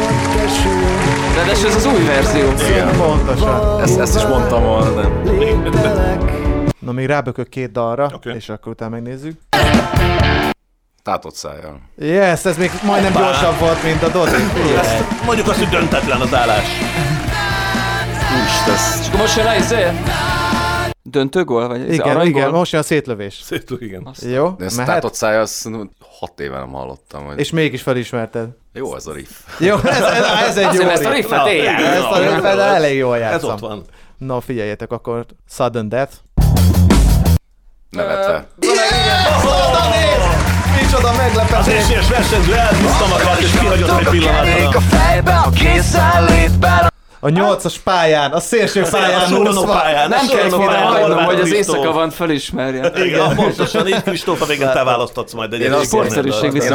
De 1.36 1.68
ez 1.68 1.76
az 1.76 1.86
új 1.86 2.06
verzió. 2.06 2.52
Igen. 2.70 2.98
Pontosan. 2.98 3.82
Ezt, 3.82 4.00
ezt 4.00 4.16
is 4.16 4.24
mondtam 4.24 4.64
volna, 4.64 5.02
de... 5.02 6.18
Na 6.80 6.92
még 6.92 7.06
rábökök 7.06 7.50
két 7.50 7.72
dalra, 7.72 8.10
okay. 8.14 8.36
és 8.36 8.50
akkor 8.50 8.72
utána 8.72 8.92
megnézzük. 8.92 9.40
Tátott 11.04 11.36
szájjal. 11.36 11.82
Yes, 11.98 12.46
ez 12.46 12.58
még 12.58 12.72
majdnem 12.84 13.14
gyorsabb 13.14 13.60
volt, 13.60 13.84
mint 13.84 14.04
a 14.04 14.08
Dodi. 14.08 14.32
Mondjuk 15.26 15.48
azt, 15.48 15.58
hogy 15.58 15.70
döntetlen 15.70 16.22
az 16.22 16.34
állás. 16.34 16.68
Úrist, 18.40 18.68
ez... 18.68 19.00
És 19.02 19.08
akkor 19.08 19.20
most 19.20 19.36
jön 19.36 19.46
le, 19.46 19.56
izé? 21.04 21.10
Döntő 21.20 21.44
gól? 21.44 21.68
Vagy 21.68 21.94
Igen, 21.94 22.26
igen, 22.26 22.50
most 22.50 22.72
jön 22.72 22.82
a 22.82 22.84
szétlövés. 22.84 23.42
Szép, 23.44 23.64
igen. 23.80 24.02
Azt- 24.06 24.24
Jó, 24.24 24.50
De 24.58 24.66
ezt 24.66 24.78
mehet? 24.78 24.94
tátott 24.94 25.14
szájjal, 25.14 25.42
azt 25.42 25.70
hat 26.20 26.40
éve 26.40 26.58
nem 26.58 26.72
hallottam. 26.72 27.26
Hogy... 27.26 27.40
És 27.40 27.52
mégis 27.52 27.82
felismerted. 27.82 28.48
Jó 28.74 28.96
ez 28.96 29.06
a 29.08 29.14
riff. 29.14 29.30
Jó, 29.60 29.76
ez, 29.76 29.84
ez, 30.02 30.24
ez 30.48 30.58
egy 30.58 30.66
Azért, 30.66 30.84
jó 30.84 30.90
ezt 30.90 31.06
a 31.06 31.10
riff. 31.14 31.30
riffet 31.30 31.48
éjjel. 31.48 31.84
Ezt 31.86 32.04
a 32.12 32.20
riffet 32.20 32.58
elég 32.60 32.98
jól 32.98 33.16
Ez 33.16 33.22
játszom. 33.22 33.52
ott 33.52 33.60
van. 33.60 33.84
Na 34.18 34.42
figyeljetek, 34.42 34.92
akkor 34.92 35.26
Sudden 35.50 35.90
Death. 35.90 36.14
Nevetve. 37.90 38.48
Micsoda 40.82 41.10
Az 41.10 41.18
meglepetés! 41.18 41.74
esélyes 41.74 42.10
versenyző 42.10 42.54
elhúzta 42.54 43.08
magát, 43.08 43.40
és 43.40 43.52
kihagyott 43.52 44.00
egy 44.00 44.08
pillanatra. 44.10 44.80
fejbe 44.80 45.36
a. 45.36 46.92
A 47.24 47.30
nyolcas 47.30 47.80
pályán, 47.80 48.32
a 48.32 48.40
szélső 48.40 48.84
pályán, 48.92 49.34
a 49.34 49.64
pályán. 49.66 50.10
Nem 50.10 50.28
kell 50.28 50.50
Horváth 50.50 51.26
hogy 51.26 51.40
az 51.40 51.54
éjszaka 51.54 51.92
van 51.92 52.10
felismerje. 52.10 52.92
Igen, 53.06 53.36
pontosan 53.36 53.88
így 53.88 54.04
Kristóf, 54.04 54.42
a 54.42 54.46
végén 54.46 54.72
te 54.72 54.84
választatsz 54.84 55.34
majd 55.34 55.54
egy 55.54 55.60
Én 55.60 55.72
azt, 55.72 55.96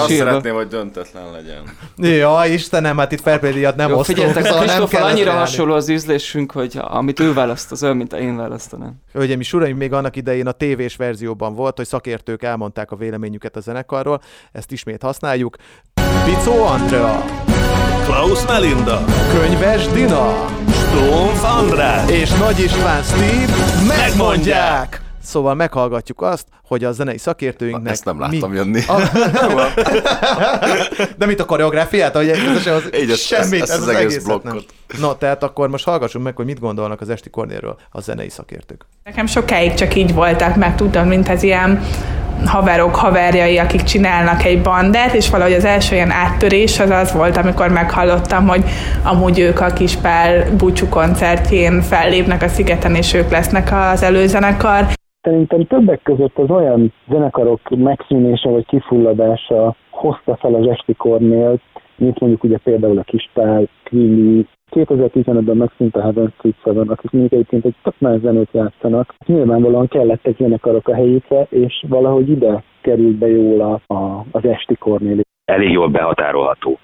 szeretném, 0.08 0.54
hogy 0.54 0.68
döntetlen 0.68 1.22
legyen. 1.32 1.62
Ja, 1.96 2.42
Istenem, 2.46 2.98
hát 2.98 3.12
itt 3.12 3.40
díjat 3.40 3.76
nem 3.76 3.88
Jó, 3.88 3.98
osztunk. 3.98 4.18
figyeljetek, 4.18 4.52
szóval 4.52 4.88
kell 4.88 5.02
annyira 5.02 5.32
hasonló 5.32 5.74
az 5.74 5.88
ízlésünk, 5.88 6.52
hogy 6.52 6.78
amit 6.80 7.20
ő 7.20 7.32
választ, 7.32 7.72
az 7.72 7.82
olyan, 7.82 7.96
mint 7.96 8.12
én 8.12 8.36
választanám. 8.36 8.94
Hölgyeim 9.12 9.40
és 9.40 9.52
uraim, 9.52 9.76
még 9.76 9.92
annak 9.92 10.16
idején 10.16 10.46
a 10.46 10.52
tévés 10.52 10.96
verzióban 10.96 11.54
volt, 11.54 11.76
hogy 11.76 11.86
szakértők 11.86 12.42
elmondták 12.42 12.90
a 12.90 12.96
véleményüket 12.96 13.56
a 13.56 13.60
zenekarról, 13.60 14.20
ezt 14.52 14.72
ismét 14.72 15.02
használjuk. 15.02 15.56
Picó 16.24 16.62
Andrea, 16.62 17.24
Klaus 18.04 18.46
Melinda, 18.46 19.04
Könyves 19.32 19.86
Dina 19.86 20.34
Stumpf 20.72 21.44
András, 21.44 22.10
és 22.10 22.30
Nagy 22.30 22.60
István 22.60 23.02
Steve 23.02 23.52
megmondják! 23.86 25.00
Szóval 25.24 25.54
meghallgatjuk 25.54 26.22
azt, 26.22 26.46
hogy 26.66 26.84
a 26.84 26.92
zenei 26.92 27.18
szakértőinknek... 27.18 27.92
Ezt 27.92 28.04
nem 28.04 28.20
láttam 28.20 28.50
mi... 28.50 28.56
jönni. 28.56 28.80
De 31.18 31.26
mit 31.26 31.40
a 31.40 31.44
koreográfiát? 31.44 32.16
Hogy 32.16 32.28
ez, 32.28 32.66
ez, 32.66 33.00
Így, 33.02 33.10
ezt- 33.10 33.26
semmit, 33.26 33.62
ezt 33.62 33.70
ez 33.70 33.76
az 33.80 33.82
az, 33.82 33.88
egész 33.94 34.14
egészet 34.14 34.42
nem. 34.42 34.58
No, 35.00 35.12
tehát 35.14 35.42
akkor 35.42 35.68
most 35.68 35.84
hallgassunk 35.84 36.24
meg, 36.24 36.36
hogy 36.36 36.44
mit 36.44 36.60
gondolnak 36.60 37.00
az 37.00 37.10
Esti 37.10 37.30
Kornélről 37.30 37.76
a 37.90 38.00
zenei 38.00 38.28
szakértők. 38.28 38.86
Nekem 39.04 39.26
sokáig 39.26 39.74
csak 39.74 39.94
így 39.94 40.14
voltak, 40.14 40.56
meg 40.56 40.76
tudtam, 40.76 41.08
mint 41.08 41.28
az 41.28 41.42
ilyen 41.42 41.80
haverok, 42.46 42.94
haverjai, 42.94 43.58
akik 43.58 43.82
csinálnak 43.82 44.44
egy 44.44 44.62
bandát, 44.62 45.14
és 45.14 45.30
valahogy 45.30 45.52
az 45.52 45.64
első 45.64 45.94
ilyen 45.94 46.10
áttörés 46.10 46.80
az 46.80 46.90
az 46.90 47.12
volt, 47.12 47.36
amikor 47.36 47.68
meghallottam, 47.68 48.46
hogy 48.46 48.64
amúgy 49.04 49.38
ők 49.38 49.60
a 49.60 49.72
Kispál 49.72 50.56
búcsú 50.58 50.88
koncertjén 50.88 51.80
fellépnek 51.80 52.42
a 52.42 52.48
szigeten, 52.48 52.94
és 52.94 53.14
ők 53.14 53.30
lesznek 53.30 53.68
az 53.72 54.02
előzenekar. 54.02 54.86
Szerintem 55.22 55.66
többek 55.66 56.02
között 56.02 56.38
az 56.38 56.50
olyan 56.50 56.92
zenekarok 57.08 57.60
megszűnése 57.68 58.48
vagy 58.48 58.66
kifulladása 58.66 59.76
hozta 59.90 60.36
fel 60.40 60.54
az 60.54 60.66
esti 60.68 60.94
kornélt, 60.94 61.62
mint 61.98 62.20
mondjuk 62.20 62.44
ugye 62.44 62.58
például 62.58 62.98
a 62.98 63.02
Kispál, 63.02 63.68
Kvili, 63.82 64.46
2015-ben 64.70 65.56
megszűnt 65.56 65.96
a 65.96 66.02
Heaven 66.02 66.32
Street 66.36 66.56
Seven, 66.64 66.88
akik 66.88 67.10
még 67.10 67.32
egyébként 67.32 67.64
egy 67.64 67.74
tök 67.82 67.94
más 67.98 68.20
zenét 68.20 68.48
játszanak. 68.52 69.14
Nyilvánvalóan 69.26 69.88
kellettek 69.88 70.36
zenekarok 70.36 70.88
a 70.88 70.94
helyükre, 70.94 71.46
és 71.50 71.84
valahogy 71.88 72.28
ide 72.28 72.62
került 72.80 73.16
be 73.16 73.28
jól 73.28 73.60
a, 73.60 73.94
a, 73.94 74.24
az 74.30 74.44
esti 74.44 74.74
kornél. 74.74 75.20
elég 75.44 75.70
jól 75.70 75.88
behatárolható, 75.88 76.78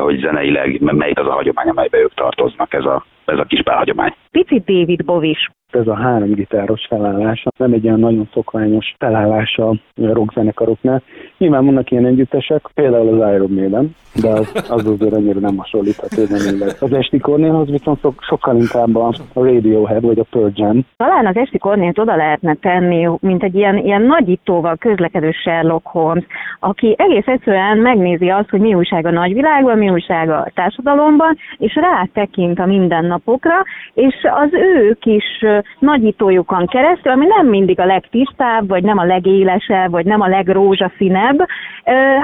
hogy 0.00 0.18
zeneileg 0.20 0.80
melyik 0.80 1.18
az 1.18 1.26
a 1.26 1.32
hagyomány, 1.32 1.68
amelybe 1.68 1.98
ők 1.98 2.14
tartoznak, 2.14 2.74
ez 2.74 2.84
a, 2.84 3.04
ez 3.30 3.38
a 3.38 3.44
kis 3.44 3.62
hagyomány. 3.64 4.14
Picit 4.30 4.64
David 4.64 5.04
Bovis. 5.04 5.50
ez 5.72 5.86
a 5.86 5.94
három 5.94 6.32
gitáros 6.32 6.86
felállása, 6.88 7.50
nem 7.56 7.72
egy 7.72 7.86
olyan 7.86 8.00
nagyon 8.00 8.28
szokványos 8.32 8.94
felállása 8.98 9.68
a 9.68 9.76
rockzenekaroknál. 9.94 11.02
Nyilván 11.38 11.64
vannak 11.64 11.90
ilyen 11.90 12.06
együttesek, 12.06 12.68
például 12.74 13.22
az 13.22 13.34
Iron 13.34 13.50
Maiden, 13.50 13.94
de 14.22 14.28
az, 14.28 14.52
az 14.68 14.86
azért 14.86 15.12
annyira 15.12 15.40
nem 15.40 15.56
hasonlítható 15.56 16.24
zeneileg. 16.24 16.76
Az 16.80 16.92
esti 16.92 17.18
Kornélhoz 17.18 17.70
viszont 17.70 18.00
so, 18.00 18.12
sokkal 18.18 18.56
inkább 18.56 18.96
a 18.96 19.14
Radiohead 19.34 20.02
vagy 20.02 20.18
a 20.18 20.24
Pearl 20.30 20.50
Jam. 20.54 20.86
Talán 20.96 21.26
az 21.26 21.36
esti 21.36 21.58
kornélt 21.58 21.98
oda 21.98 22.16
lehetne 22.16 22.54
tenni, 22.54 23.08
mint 23.20 23.42
egy 23.42 23.54
ilyen, 23.54 23.76
ilyen 23.76 24.02
nagyítóval 24.02 24.76
közlekedő 24.76 25.30
Sherlock 25.30 25.86
Holmes, 25.86 26.24
aki 26.60 26.94
egész 26.98 27.26
egyszerűen 27.26 27.78
megnézi 27.78 28.28
azt, 28.28 28.50
hogy 28.50 28.60
mi 28.60 28.74
újság 28.74 29.06
a 29.06 29.10
nagyvilágban, 29.10 29.78
mi 29.78 29.90
újság 29.90 30.30
a 30.30 30.50
társadalomban, 30.54 31.36
és 31.58 31.74
rátekint 31.74 32.58
a 32.58 32.66
mindennapokra, 33.24 33.64
és 33.94 34.14
az 34.22 34.48
ő 34.52 34.96
kis 35.00 35.24
nagyítójukon 35.78 36.66
keresztül, 36.66 37.12
ami 37.12 37.26
nem 37.26 37.46
mindig 37.46 37.80
a 37.80 37.84
legtisztább, 37.84 38.68
vagy 38.68 38.82
nem 38.82 38.98
a 38.98 39.04
legélesebb, 39.04 39.90
vagy 39.90 40.04
nem 40.04 40.20
a 40.20 40.28
legrózsaszínebb, 40.28 41.38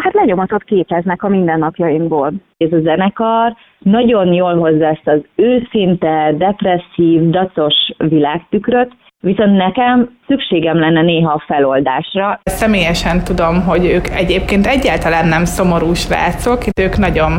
hát 0.02 0.12
lenyomatot 0.12 0.62
képeznek 0.62 1.22
a 1.22 1.28
mindennapjainkból. 1.28 2.32
ez 2.56 2.72
a 2.72 2.80
zenekar 2.80 3.54
nagyon 3.78 4.32
jól 4.32 4.59
hozza 4.59 4.87
ezt 4.87 5.09
az 5.09 5.20
őszinte, 5.35 6.35
depresszív, 6.38 7.30
dacos 7.30 7.74
világtükröt, 7.96 8.92
viszont 9.20 9.56
nekem 9.56 10.18
szükségem 10.26 10.78
lenne 10.78 11.02
néha 11.02 11.32
a 11.32 11.44
feloldásra. 11.46 12.40
Személyesen 12.44 13.24
tudom, 13.24 13.62
hogy 13.62 13.85
ők 13.85 14.09
egyébként 14.09 14.66
egyáltalán 14.66 15.28
nem 15.28 15.44
szomorú 15.44 15.94
srácok, 15.94 16.62
ők 16.80 16.96
nagyon 16.96 17.32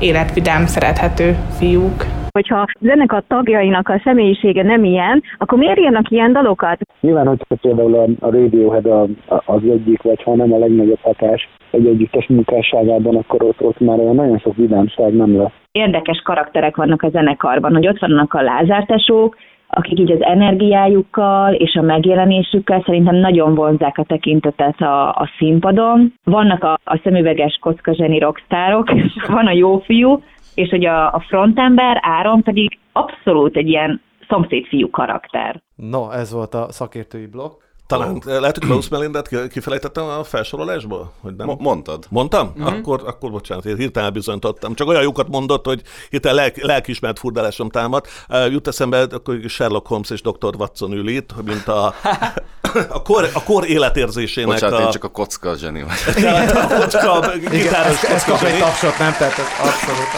életvidám, 0.00 0.66
szerethető 0.66 1.36
fiúk. 1.58 2.23
Hogyha 2.38 2.60
a 2.60 2.66
zenekar 2.80 3.22
tagjainak 3.26 3.88
a 3.88 4.00
személyisége 4.04 4.62
nem 4.62 4.84
ilyen, 4.84 5.22
akkor 5.38 5.58
miért 5.58 5.78
írnak 5.78 6.10
ilyen 6.10 6.32
dalokat? 6.32 6.78
Nyilván, 7.00 7.26
hogyha 7.26 7.54
például 7.60 7.94
a, 7.94 8.26
a 8.26 8.30
Radiohead 8.30 8.86
a, 8.86 9.02
a, 9.02 9.42
az 9.44 9.62
egyik, 9.70 10.02
vagy 10.02 10.22
ha 10.22 10.34
nem 10.34 10.52
a 10.52 10.58
legnagyobb 10.58 10.98
hatás 11.02 11.48
egy 11.70 11.86
együttes 11.86 12.26
munkásságában, 12.26 13.16
akkor 13.16 13.42
ott, 13.42 13.62
ott 13.62 13.80
már 13.80 13.98
olyan 13.98 14.14
nagyon 14.14 14.38
sok 14.38 14.56
vidámság 14.56 15.12
nem 15.16 15.36
lesz. 15.36 15.52
Érdekes 15.72 16.18
karakterek 16.24 16.76
vannak 16.76 17.02
a 17.02 17.08
zenekarban, 17.08 17.74
hogy 17.74 17.88
ott 17.88 17.98
vannak 17.98 18.34
a 18.34 18.42
lázártesók, 18.42 19.36
akik 19.68 19.98
így 19.98 20.12
az 20.12 20.22
energiájukkal 20.22 21.54
és 21.54 21.74
a 21.74 21.82
megjelenésükkel 21.82 22.82
szerintem 22.84 23.14
nagyon 23.14 23.54
vonzák 23.54 23.98
a 23.98 24.04
tekintetet 24.04 24.80
a, 24.80 25.08
a 25.08 25.28
színpadon. 25.38 26.12
Vannak 26.24 26.64
a, 26.64 26.78
a 26.84 27.00
szemüveges 27.02 27.58
kocka 27.60 27.94
zseni 27.94 28.18
rockstárok, 28.18 28.90
és 28.94 29.12
van 29.28 29.46
a 29.46 29.52
jó 29.52 29.78
fiú, 29.78 30.20
és 30.54 30.68
hogy 30.68 30.84
a, 30.84 31.12
a 31.12 31.24
frontember 31.28 31.98
Áron 32.00 32.42
pedig 32.42 32.78
abszolút 32.92 33.56
egy 33.56 33.68
ilyen 33.68 34.00
szomszédfiú 34.28 34.90
karakter. 34.90 35.62
No, 35.76 36.10
ez 36.10 36.32
volt 36.32 36.54
a 36.54 36.72
szakértői 36.72 37.26
blokk. 37.26 37.62
Talán 37.86 38.22
eh, 38.26 38.40
lehet, 38.40 38.58
hogy 38.58 38.66
Klaus 38.66 38.88
Melindát 38.88 39.28
ki- 39.28 39.48
kifelejtettem 39.48 40.04
a 40.04 40.24
felsorolásból? 40.24 41.12
Hogy 41.20 41.36
nem? 41.36 41.46
Mo- 41.46 41.60
mondtad. 41.60 42.06
Mondtam? 42.10 42.52
Mm-hmm. 42.58 42.66
Akkor, 42.66 43.02
akkor 43.06 43.30
bocsánat, 43.30 43.64
én 43.64 43.76
hirtelen 43.76 44.12
bizonyítottam. 44.12 44.74
Csak 44.74 44.88
olyan 44.88 45.02
jókat 45.02 45.28
mondott, 45.28 45.64
hogy 45.66 45.82
hirtelen 46.10 46.36
lelk, 46.36 46.56
lelkiismert 46.56 47.18
furdalásom 47.18 47.70
támad. 47.70 48.06
Uh, 48.28 48.50
jut 48.52 48.68
eszembe, 48.68 49.00
akkor 49.00 49.40
Sherlock 49.48 49.86
Holmes 49.86 50.10
és 50.10 50.20
Dr. 50.20 50.54
Watson 50.58 50.92
ül 50.92 51.08
itt, 51.08 51.42
mint 51.44 51.68
a, 51.68 51.94
a, 52.88 53.02
kor, 53.02 53.30
a 53.32 53.42
kor 53.42 53.68
életérzésének 53.68 54.50
Bocsánat, 54.50 54.80
a... 54.80 54.82
én 54.82 54.90
csak 54.90 55.04
a 55.04 55.08
kocka 55.08 55.56
zseni 55.56 55.82
vagyok. 55.82 56.14
Tehát 56.24 56.72
a 56.72 56.80
kocka, 56.80 57.34
Igen, 57.34 57.50
gitáros 57.50 58.02
ez, 58.02 58.10
ez 58.10 58.24
kocka 58.24 58.38
kap 58.38 58.48
egy 58.48 58.58
tapsot, 58.58 58.98
nem? 58.98 59.12
Tehát 59.12 59.38
ez 59.38 59.46
abszolút. 59.58 60.08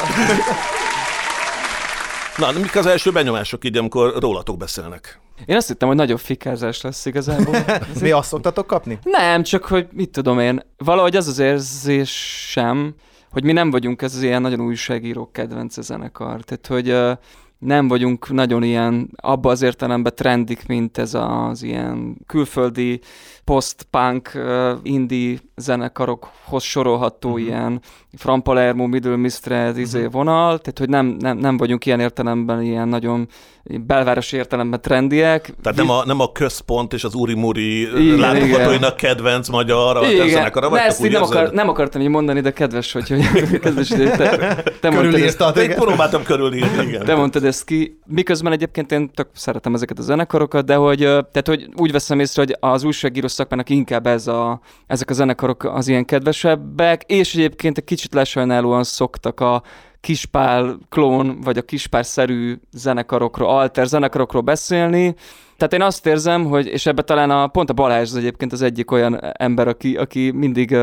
Na, 2.37 2.61
mik 2.61 2.77
az 2.77 2.87
első 2.87 3.11
benyomások 3.11 3.65
így, 3.65 3.77
amikor 3.77 4.15
rólatok 4.19 4.57
beszélnek? 4.57 5.21
Én 5.45 5.57
azt 5.57 5.69
hittem, 5.69 5.89
hogy 5.89 5.97
nagyobb 5.97 6.19
fikázás 6.19 6.81
lesz 6.81 7.07
igazából. 7.07 7.55
Mi 8.01 8.11
azt 8.11 8.29
szoktatok 8.29 8.67
kapni? 8.67 8.99
Nem, 9.03 9.43
csak 9.43 9.65
hogy 9.65 9.89
mit 9.93 10.11
tudom 10.11 10.39
én, 10.39 10.63
valahogy 10.77 11.17
az 11.17 11.29
az 11.29 11.39
érzésem, 11.39 12.95
hogy 13.31 13.45
mi 13.45 13.53
nem 13.53 13.71
vagyunk 13.71 14.03
ez 14.03 14.15
az 14.15 14.23
ilyen 14.23 14.43
nagyon 14.43 14.61
újságírók 14.61 15.33
kedvence 15.33 15.83
zenekar. 15.83 16.41
Tehát, 16.43 16.67
hogy 16.67 17.17
nem 17.59 17.89
vagyunk 17.89 18.33
nagyon 18.33 18.63
ilyen, 18.63 19.11
abba 19.17 19.51
az 19.51 19.63
értelemben 19.63 20.13
trendik, 20.17 20.67
mint 20.67 20.99
ez 20.99 21.15
az 21.15 21.63
ilyen 21.63 22.17
külföldi 22.27 23.01
post-punk 23.45 24.35
ö, 24.35 24.75
indie 24.83 25.39
zenekarokhoz 25.57 26.63
sorolható 26.63 27.29
uh-huh. 27.29 27.47
ilyen 27.47 27.81
Fran 28.17 28.43
Palermo, 28.43 28.87
Middle 28.87 29.17
Mistred 29.17 29.79
izé 29.79 29.99
uh-huh. 29.99 30.13
vonal, 30.13 30.59
tehát 30.59 30.79
hogy 30.79 30.89
nem, 30.89 31.07
nem, 31.07 31.39
nem 31.39 31.57
vagyunk 31.57 31.87
ilyen 31.87 32.01
értelemben 32.01 32.63
ilyen 32.63 32.89
nagyon 32.89 33.29
belvárosi 33.69 34.37
értelemben 34.37 34.81
trendiek. 34.81 35.55
Tehát 35.63 35.79
nem 35.79 35.91
a, 35.91 36.05
nem 36.05 36.21
a 36.21 36.33
központ 36.33 36.93
és 36.93 37.05
az 37.05 37.15
Úri-Muri 37.15 37.81
Igen, 37.81 38.19
látogatóinak 38.19 38.97
kedvenc 38.97 39.49
magyar 39.49 40.09
Igen, 40.11 40.29
zenekara 40.29 40.69
ne, 40.69 40.73
vagytok, 40.73 40.89
ezt 40.89 41.11
nem, 41.11 41.23
akar, 41.23 41.51
nem 41.51 41.69
akartam 41.69 42.01
így 42.01 42.09
mondani, 42.09 42.41
de 42.41 42.51
kedves, 42.51 42.93
hogy, 42.93 43.09
hogy 43.09 43.59
kedves, 43.59 43.89
hogy 43.89 44.11
te, 44.11 44.63
te 44.81 44.91
mondtad 44.91 45.21
ezt, 45.21 45.57
én 45.57 45.65
igen. 45.65 45.79
próbáltam 45.79 46.23
körülírni, 46.23 46.83
igen. 46.89 47.05
te 47.05 47.15
mondtad 47.15 47.45
ezt 47.45 47.65
ki, 47.65 48.01
miközben 48.07 48.53
egyébként 48.53 48.93
én 48.93 49.11
tök 49.11 49.29
szeretem 49.33 49.75
ezeket 49.75 49.99
a 49.99 50.03
zenekarokat, 50.03 50.65
de 50.65 50.75
hogy, 50.75 50.99
tehát, 50.99 51.47
hogy 51.47 51.69
úgy 51.77 51.93
veszem 51.93 52.21
észre, 52.21 52.43
hogy 52.43 52.57
az 52.61 52.85
újságíró 52.85 53.29
szakmának 53.29 53.71
inkább 53.71 54.07
ez 54.07 54.27
a, 54.27 54.61
ezek 54.87 55.11
a 55.11 55.13
zenekarok 55.13 55.65
az 55.65 55.89
ilyen 55.89 56.05
kedvesebbek, 56.05 57.03
és 57.03 57.35
egyébként 57.35 57.79
egy 57.79 57.85
kicsit 57.85 58.15
lesajnálóan 58.15 58.85
szoktak 58.85 59.41
a 59.41 59.63
kispál 60.07 60.79
klón, 60.89 61.41
vagy 61.41 61.59
a 61.59 61.63
kispár-szerű 61.63 62.59
zenekarokról, 62.73 63.49
alter 63.49 63.87
zenekarokról 63.87 64.43
beszélni, 64.43 65.15
Tehát 65.57 65.73
én 65.73 65.83
azt 65.83 66.07
érzem, 66.07 66.45
hogy, 66.45 66.67
és 66.67 66.87
ebbe 66.87 67.03
talán 67.03 67.31
a, 67.31 67.47
pont 67.47 67.71
a 67.71 67.73
Balázs 67.73 68.11
az 68.11 68.17
egyébként 68.17 68.53
az 68.53 68.63
egyik 68.63 68.91
olyan 68.91 69.21
ember, 69.33 69.69
aki, 69.69 69.97
aki 69.97 70.31
mindig, 70.31 70.77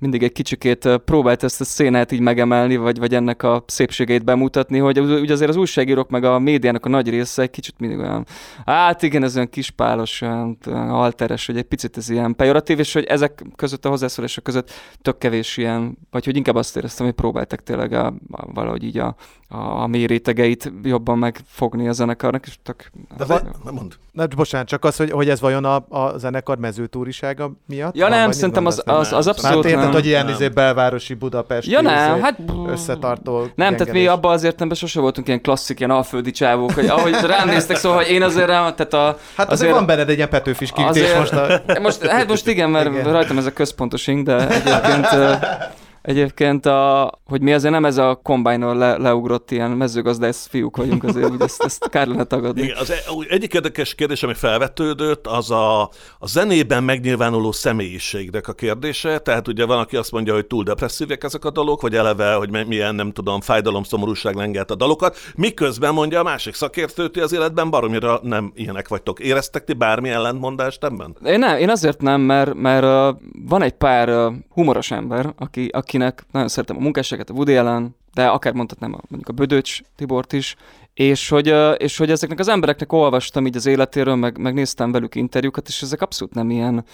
mindig 0.00 0.22
egy 0.22 0.32
kicsikét 0.32 0.88
próbált 1.04 1.42
ezt 1.42 1.60
a 1.60 1.64
szénát 1.64 2.12
így 2.12 2.20
megemelni, 2.20 2.76
vagy, 2.76 2.98
vagy 2.98 3.14
ennek 3.14 3.42
a 3.42 3.64
szépségét 3.66 4.24
bemutatni, 4.24 4.78
hogy 4.78 4.98
ugye 4.98 5.32
azért 5.32 5.50
az 5.50 5.56
újságírók 5.56 6.10
meg 6.10 6.24
a 6.24 6.38
médiának 6.38 6.86
a 6.86 6.88
nagy 6.88 7.08
része 7.08 7.42
egy 7.42 7.50
kicsit 7.50 7.74
mindig 7.78 7.98
olyan, 7.98 8.26
hát 8.66 9.02
igen, 9.02 9.22
ez 9.22 9.34
olyan 9.34 9.48
kispálos, 9.48 10.20
olyan 10.20 10.58
alteres, 10.90 11.46
hogy 11.46 11.56
egy 11.56 11.62
picit 11.62 11.96
ez 11.96 12.08
ilyen 12.08 12.36
pejoratív, 12.36 12.78
és 12.78 12.92
hogy 12.92 13.04
ezek 13.04 13.44
között 13.56 13.84
a 13.84 13.88
hozzászólások 13.88 14.44
között 14.44 14.70
tök 15.02 15.18
kevés 15.18 15.56
ilyen, 15.56 15.98
vagy 16.10 16.24
hogy 16.24 16.36
inkább 16.36 16.56
azt 16.56 16.76
éreztem, 16.76 17.06
hogy 17.06 17.14
próbáltak 17.14 17.62
tényleg 17.62 17.92
a, 17.92 18.06
a, 18.30 18.52
valahogy 18.52 18.84
így 18.84 18.98
a, 18.98 19.14
a, 19.48 19.56
a 19.56 19.86
mély 19.86 20.06
rétegeit 20.06 20.72
jobban 20.82 21.18
megfogni 21.18 21.88
a 21.88 21.92
zenekarnak, 21.92 22.46
és 22.46 22.58
tök... 22.62 22.90
De 23.16 23.24
va- 23.24 23.64
nem 23.64 23.74
mond. 23.74 23.94
Na, 24.18 24.26
bocsánat, 24.36 24.66
csak 24.68 24.84
az, 24.84 24.96
hogy, 24.96 25.10
hogy 25.10 25.28
ez 25.28 25.40
vajon 25.40 25.64
a, 25.64 25.74
a 25.88 26.18
zenekar 26.18 26.58
mezőtúrisága 26.58 27.52
miatt? 27.66 27.96
Ja, 27.96 28.08
nem, 28.08 28.30
szerintem 28.30 28.66
az, 28.66 28.82
az, 28.86 29.12
az 29.12 29.26
Már 29.26 29.34
abszolút 29.34 29.64
érted, 29.64 29.82
nem. 29.82 29.92
hogy 29.92 30.06
ilyen 30.06 30.28
izé 30.28 30.48
belvárosi 30.48 31.14
Budapesti 31.14 31.70
Ja 31.70 31.80
nem, 31.80 32.12
izé, 32.12 32.20
hát 32.20 32.38
összetartó 32.66 33.38
Nem, 33.38 33.52
tehát 33.54 33.78
mi 33.78 33.84
gengelés. 33.84 34.08
abban 34.08 34.32
az 34.32 34.44
értelemben 34.44 34.76
sose 34.78 35.00
voltunk 35.00 35.26
ilyen 35.26 35.42
klasszik, 35.42 35.78
ilyen 35.78 35.90
alföldi 35.90 36.30
csávók, 36.30 36.72
hogy 36.72 36.86
ahogy 36.86 37.14
rám 37.26 37.48
néztek, 37.48 37.76
szóval 37.76 37.98
hogy 37.98 38.10
én 38.10 38.22
azért 38.22 38.46
rám, 38.46 38.74
tehát 38.74 38.94
a... 38.94 39.18
Hát 39.36 39.50
azért, 39.50 39.72
van 39.72 39.86
benned 39.86 40.08
egy 40.08 40.16
ilyen 40.16 40.28
Petőfis 40.28 40.72
azért- 40.74 41.18
most 41.18 41.32
a... 41.32 41.62
most, 41.80 42.06
hát 42.06 42.28
most 42.28 42.46
igen, 42.48 42.70
mert 42.70 42.90
Igen. 42.90 43.12
rajtam 43.12 43.38
ez 43.38 43.46
a 43.46 43.52
központosink, 43.52 44.26
de 44.26 44.48
egyébként, 44.48 45.06
egyébként 46.08 46.66
a, 46.66 47.12
hogy 47.24 47.40
mi 47.40 47.52
azért 47.52 47.72
nem 47.72 47.84
ez 47.84 47.96
a 47.96 48.20
kombájnól 48.22 48.76
le, 48.76 48.96
leugrott 48.96 49.50
ilyen 49.50 49.70
mezőgazdász 49.70 50.46
fiúk 50.46 50.76
vagyunk 50.76 51.04
azért, 51.04 51.28
hogy 51.28 51.40
ezt, 51.40 51.62
ezt 51.62 51.88
kár 51.88 52.06
lenne 52.06 52.24
tagadni. 52.24 52.62
Igen, 52.62 52.76
az 52.76 52.90
e- 52.90 53.12
úgy 53.16 53.26
egyik 53.30 53.54
érdekes 53.54 53.94
kérdés, 53.94 54.22
ami 54.22 54.34
felvetődött, 54.34 55.26
az 55.26 55.50
a, 55.50 55.82
a 56.18 56.26
zenében 56.26 56.84
megnyilvánuló 56.84 57.52
személyiségnek 57.52 58.48
a 58.48 58.52
kérdése. 58.52 59.18
Tehát 59.18 59.48
ugye 59.48 59.64
van, 59.64 59.78
aki 59.78 59.96
azt 59.96 60.12
mondja, 60.12 60.34
hogy 60.34 60.46
túl 60.46 60.62
depresszívek 60.62 61.24
ezek 61.24 61.44
a 61.44 61.50
dalok, 61.50 61.80
vagy 61.80 61.94
eleve, 61.94 62.34
hogy 62.34 62.50
mi- 62.50 62.64
milyen, 62.64 62.94
nem 62.94 63.12
tudom, 63.12 63.40
fájdalom, 63.40 63.82
szomorúság 63.82 64.34
lengelt 64.34 64.70
a 64.70 64.74
dalokat. 64.74 65.16
Miközben 65.36 65.94
mondja 65.94 66.20
a 66.20 66.22
másik 66.22 66.54
szakértő, 66.54 67.08
ti 67.08 67.20
az 67.20 67.32
életben 67.32 67.70
baromira 67.70 68.20
nem 68.22 68.52
ilyenek 68.54 68.88
vagytok. 68.88 69.20
Éreztek 69.20 69.64
ti 69.64 69.72
bármi 69.72 70.08
ellentmondást 70.08 70.84
ebben? 70.84 71.16
Én, 71.24 71.38
nem, 71.38 71.58
én 71.58 71.70
azért 71.70 72.00
nem, 72.00 72.20
mert, 72.20 72.54
mert 72.54 72.84
uh, 72.84 73.20
van 73.48 73.62
egy 73.62 73.72
pár 73.72 74.32
humoros 74.48 74.90
ember, 74.90 75.34
aki, 75.36 75.68
akinek 76.00 76.24
nagyon 76.32 76.48
szeretem 76.48 76.76
a 76.76 76.80
munkásságet, 76.80 77.30
a 77.30 77.32
Woody 77.32 77.56
Allen, 77.56 77.96
de 78.14 78.26
akár 78.26 78.52
mondhatnám 78.52 78.94
a, 78.94 79.00
mondjuk 79.08 79.28
a 79.28 79.32
Bödöcs 79.32 79.80
Tibort 79.96 80.32
is, 80.32 80.56
és 80.94 81.28
hogy, 81.28 81.54
és 81.76 81.96
hogy 81.96 82.10
ezeknek 82.10 82.38
az 82.38 82.48
embereknek 82.48 82.92
olvastam 82.92 83.46
így 83.46 83.56
az 83.56 83.66
életéről, 83.66 84.14
meg, 84.14 84.38
meg 84.38 84.54
velük 84.76 85.14
interjúkat, 85.14 85.68
és 85.68 85.82
ezek 85.82 86.02
abszolút 86.02 86.34
nem 86.34 86.50
ilyen 86.50 86.84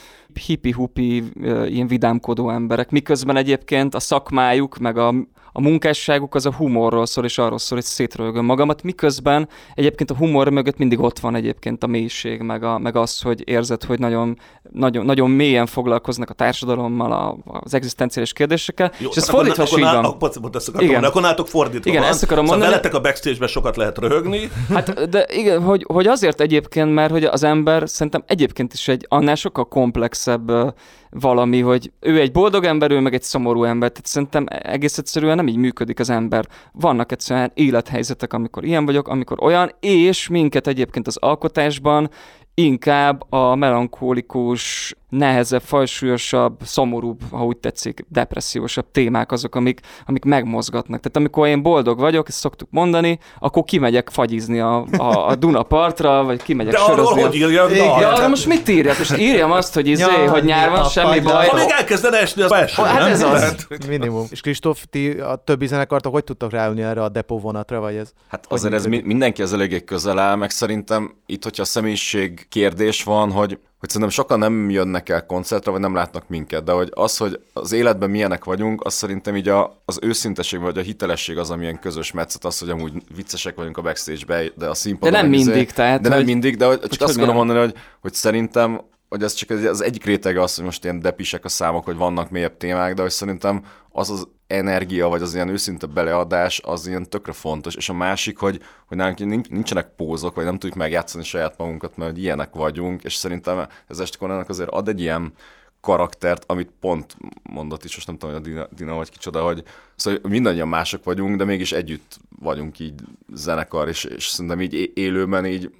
hippi-hupi, 0.47 1.23
ilyen 1.67 1.87
vidámkodó 1.87 2.51
emberek, 2.51 2.91
miközben 2.91 3.37
egyébként 3.37 3.95
a 3.95 4.01
szakmájuk, 4.01 4.79
meg 4.79 4.99
a, 4.99 5.15
a 5.57 5.61
munkásságuk 5.61 6.35
az 6.35 6.47
a 6.47 6.53
humorról 6.53 7.07
szól, 7.07 7.25
és 7.25 7.39
arról 7.39 7.59
szól, 7.59 7.79
hogy 7.79 7.87
szétrölgöm 7.87 8.45
magamat, 8.45 8.83
miközben 8.83 9.49
egyébként 9.75 10.11
a 10.11 10.17
humor 10.17 10.49
mögött 10.49 10.79
mindig 10.79 11.01
ott 11.01 11.19
van 11.19 11.35
egyébként 11.35 11.83
a 11.83 11.87
mélység, 11.87 12.41
meg, 12.41 12.63
a, 12.63 12.79
meg 12.79 12.97
az, 12.97 13.21
hogy 13.21 13.43
érzed, 13.49 13.85
hogy 13.85 13.99
nagyon, 13.99 14.39
nagyon, 14.73 15.05
nagyon 15.05 15.31
mélyen 15.31 15.67
foglalkoznak 15.67 16.31
a 16.31 16.33
társadalommal, 16.33 17.13
a, 17.13 17.37
az 17.61 17.75
egzisztenciális 17.75 18.33
kérdésekkel, 18.33 18.93
Jó, 18.99 19.09
és 19.09 19.17
ez 19.17 19.29
fordítva 19.29 19.63
is 19.63 19.73
így 19.73 19.81
van. 19.81 20.05
Akkor, 20.05 20.31
akartam 20.43 20.81
Igen. 20.81 21.05
akkor 21.05 21.23
nálatok 21.23 21.49
fordítva 21.49 21.91
Igen, 21.91 22.03
van. 22.03 22.11
ezt 22.11 22.23
akarom 22.23 22.45
szóval 22.45 22.61
mondani. 22.61 22.81
veletek 22.83 23.01
a 23.01 23.09
backstage-ben 23.09 23.49
sokat 23.49 23.77
lehet 23.77 23.99
röhögni, 23.99 24.51
Hát, 24.69 25.09
de 25.09 25.27
igen, 25.31 25.63
hogy, 25.63 25.85
hogy 25.89 26.07
azért 26.07 26.41
egyébként, 26.41 26.95
mert 26.95 27.11
hogy 27.11 27.25
az 27.25 27.43
ember 27.43 27.89
szerintem 27.89 28.23
egyébként 28.27 28.73
is 28.73 28.89
egy 28.89 29.07
annál 29.09 29.35
sokkal 29.35 29.69
komplexebb 29.69 30.75
valami, 31.21 31.61
hogy 31.61 31.93
ő 32.01 32.21
egy 32.21 32.33
boldog 32.33 32.65
ember, 32.65 32.91
ő 32.91 33.01
meg 33.01 33.15
egy 33.15 33.23
szomorú 33.23 33.65
ember. 33.65 33.89
Tehát 33.91 34.07
szerintem 34.07 34.47
egész 34.49 34.99
egyszerűen 34.99 35.37
nem 35.37 35.49
így 35.49 35.57
működik 35.57 36.01
az 36.01 36.11
ember. 36.11 36.47
Vannak 36.73 37.13
egyszerűen 37.13 37.51
élethelyzetek, 37.55 38.33
amikor 38.33 38.65
ilyen 38.65 38.85
vagyok, 38.85 39.09
amikor 39.09 39.43
olyan, 39.43 39.71
és 39.81 40.29
minket 40.29 40.67
egyébként 40.67 41.07
az 41.07 41.17
alkotásban 41.17 42.11
inkább 42.55 43.33
a 43.33 43.55
melankólikus, 43.55 44.95
nehezebb, 45.19 45.63
fajsúlyosabb, 45.63 46.59
szomorúbb, 46.65 47.21
ha 47.31 47.45
úgy 47.45 47.57
tetszik, 47.57 48.05
depressziósabb 48.09 48.87
témák 48.93 49.33
azok, 49.33 49.55
amik, 49.55 49.81
amik 50.07 50.25
megmozgatnak. 50.25 51.01
Tehát 51.01 51.17
amikor 51.17 51.47
én 51.47 51.63
boldog 51.63 51.99
vagyok, 51.99 52.29
ezt 52.29 52.39
szoktuk 52.39 52.69
mondani, 52.71 53.19
akkor 53.39 53.65
kimegyek 53.65 54.09
fagyizni 54.11 54.61
a, 54.61 54.85
a, 54.97 55.29
a 55.29 55.35
Duna 55.35 55.63
partra, 55.63 56.25
vagy 56.25 56.43
kimegyek 56.43 56.73
de 56.73 56.79
arról 56.79 56.97
sörözni. 57.07 57.23
a- 57.23 57.27
hogy 57.27 57.37
írja 57.37 57.63
a 57.63 57.71
Igen. 57.71 58.13
arra 58.13 58.29
most 58.29 58.47
mit 58.47 58.69
írjak? 58.69 58.99
Most 58.99 59.17
írjam 59.19 59.53
azt, 59.53 59.75
hogy 59.75 59.87
izé, 59.89 60.03
Ja, 60.03 60.31
hogy 60.31 60.45
nyár 60.45 60.71
van, 60.71 60.81
a 60.81 60.89
semmi 60.89 61.21
baj. 61.21 61.47
Ha 61.47 61.57
még 61.57 61.67
elkezdene 61.79 62.21
esni, 62.21 62.43
az 62.43 62.53
eső, 62.53 62.83
Hát 62.83 62.99
nem? 62.99 63.09
ez 63.11 63.23
az. 63.23 63.41
Tehát- 63.41 63.87
Minimum. 63.89 64.27
És 64.31 64.41
Kristóf, 64.41 64.85
ti 64.91 65.11
a 65.11 65.37
többi 65.37 65.67
zenekartok 65.67 66.13
hogy 66.13 66.25
tudtak 66.25 66.51
ráülni 66.51 66.83
erre 66.83 67.03
a 67.03 67.09
depó 67.09 67.39
vonatra, 67.39 67.81
vagy 67.81 67.95
ez? 67.95 68.13
Hát 68.29 68.47
azért 68.49 68.75
ez 68.75 68.87
mindenki 68.87 69.43
az 69.43 69.53
eléggé 69.53 69.81
közel 69.85 70.19
áll, 70.19 70.35
meg 70.37 70.51
szerintem 70.51 71.15
itt, 71.27 71.43
hogyha 71.45 71.63
a 71.63 71.67
személyiség 71.67 72.47
kérdés 72.49 73.03
van, 73.03 73.33
hogy, 73.33 73.59
hogy 73.85 73.93
szerintem 73.93 74.17
sokan 74.17 74.39
nem 74.39 74.71
jönnek 74.71 75.09
el 75.09 75.27
koncertre, 75.27 75.71
vagy 75.71 75.81
nem 75.81 75.95
látnak 75.95 76.29
minket, 76.29 76.65
de 76.65 76.73
hogy 76.73 76.89
az, 76.95 77.17
hogy 77.17 77.41
az 77.53 77.73
életben 77.73 78.11
milyenek 78.11 78.45
vagyunk, 78.45 78.85
az 78.85 78.95
szerintem 78.95 79.37
így 79.37 79.49
a, 79.49 79.83
az 79.85 79.99
őszinteség, 80.03 80.61
vagy 80.61 80.79
a 80.79 80.81
hitelesség 80.81 81.39
az, 81.39 81.51
amilyen 81.51 81.79
közös 81.79 82.13
metszet, 82.13 82.45
az, 82.45 82.59
hogy 82.59 82.71
amúgy 82.71 82.93
viccesek 83.17 83.55
vagyunk 83.57 83.77
a 83.77 83.83
backstage-be, 83.83 84.45
de 84.57 84.69
a 84.69 84.75
színpadon... 84.75 85.13
De 85.13 85.21
nem 85.21 85.31
meg 85.31 85.39
izé- 85.39 85.49
mindig, 85.53 85.73
tehát, 85.73 86.01
De 86.01 86.09
nem 86.09 86.19
hogy- 86.19 86.27
mindig, 86.27 86.57
de 86.57 86.67
hogy, 86.67 86.79
csak 86.81 86.89
hogy 86.91 87.03
azt 87.03 87.13
hogy 87.13 87.23
akarom 87.23 87.37
mondani, 87.37 87.59
hogy, 87.59 87.75
hogy 88.01 88.15
szerintem 88.15 88.81
hogy 89.15 89.23
ez 89.23 89.33
csak 89.33 89.51
az 89.51 89.81
egyik 89.81 90.05
rétege 90.05 90.43
az, 90.43 90.55
hogy 90.55 90.65
most 90.65 90.85
ilyen 90.85 91.01
depisek 91.01 91.45
a 91.45 91.49
számok, 91.49 91.85
hogy 91.85 91.97
vannak 91.97 92.31
mélyebb 92.31 92.57
témák, 92.57 92.95
de 92.95 93.03
hogy 93.03 93.11
szerintem 93.11 93.65
az 93.91 94.11
az 94.11 94.29
energia, 94.47 95.09
vagy 95.09 95.23
az 95.23 95.35
ilyen 95.35 95.49
őszinte 95.49 95.87
beleadás, 95.87 96.61
az 96.65 96.87
ilyen 96.87 97.09
tökre 97.09 97.33
fontos. 97.33 97.75
És 97.75 97.89
a 97.89 97.93
másik, 97.93 98.39
hogy, 98.39 98.61
hogy 98.87 98.97
nálunk 98.97 99.19
nincs- 99.19 99.49
nincsenek 99.49 99.95
pózok, 99.97 100.35
vagy 100.35 100.45
nem 100.45 100.59
tudjuk 100.59 100.79
megjátszani 100.79 101.25
saját 101.25 101.59
magunkat, 101.59 101.97
mert 101.97 102.11
hogy 102.11 102.23
ilyenek 102.23 102.55
vagyunk, 102.55 103.05
és 103.05 103.15
szerintem 103.15 103.67
ez 103.89 103.99
Estikornának 103.99 104.49
azért 104.49 104.69
ad 104.69 104.89
egy 104.89 105.01
ilyen 105.01 105.33
karaktert, 105.81 106.45
amit 106.47 106.71
pont 106.81 107.17
mondott 107.43 107.85
is, 107.85 107.95
most 107.95 108.07
nem 108.07 108.19
tudom, 108.19 108.35
hogy 108.35 108.45
a 108.45 108.49
Dina, 108.49 108.69
Dina 108.77 108.95
vagy 108.95 109.11
kicsoda, 109.11 109.43
hogy 109.43 109.63
szóval 109.97 110.21
mindannyian 110.23 110.69
mások 110.69 111.05
vagyunk, 111.05 111.37
de 111.37 111.45
mégis 111.45 111.73
együtt 111.73 112.19
vagyunk 112.41 112.79
így 112.79 113.01
zenekar, 113.33 113.89
és, 113.89 114.05
és 114.05 114.27
szerintem 114.27 114.61
így 114.61 114.91
élőben 114.95 115.47
így 115.47 115.71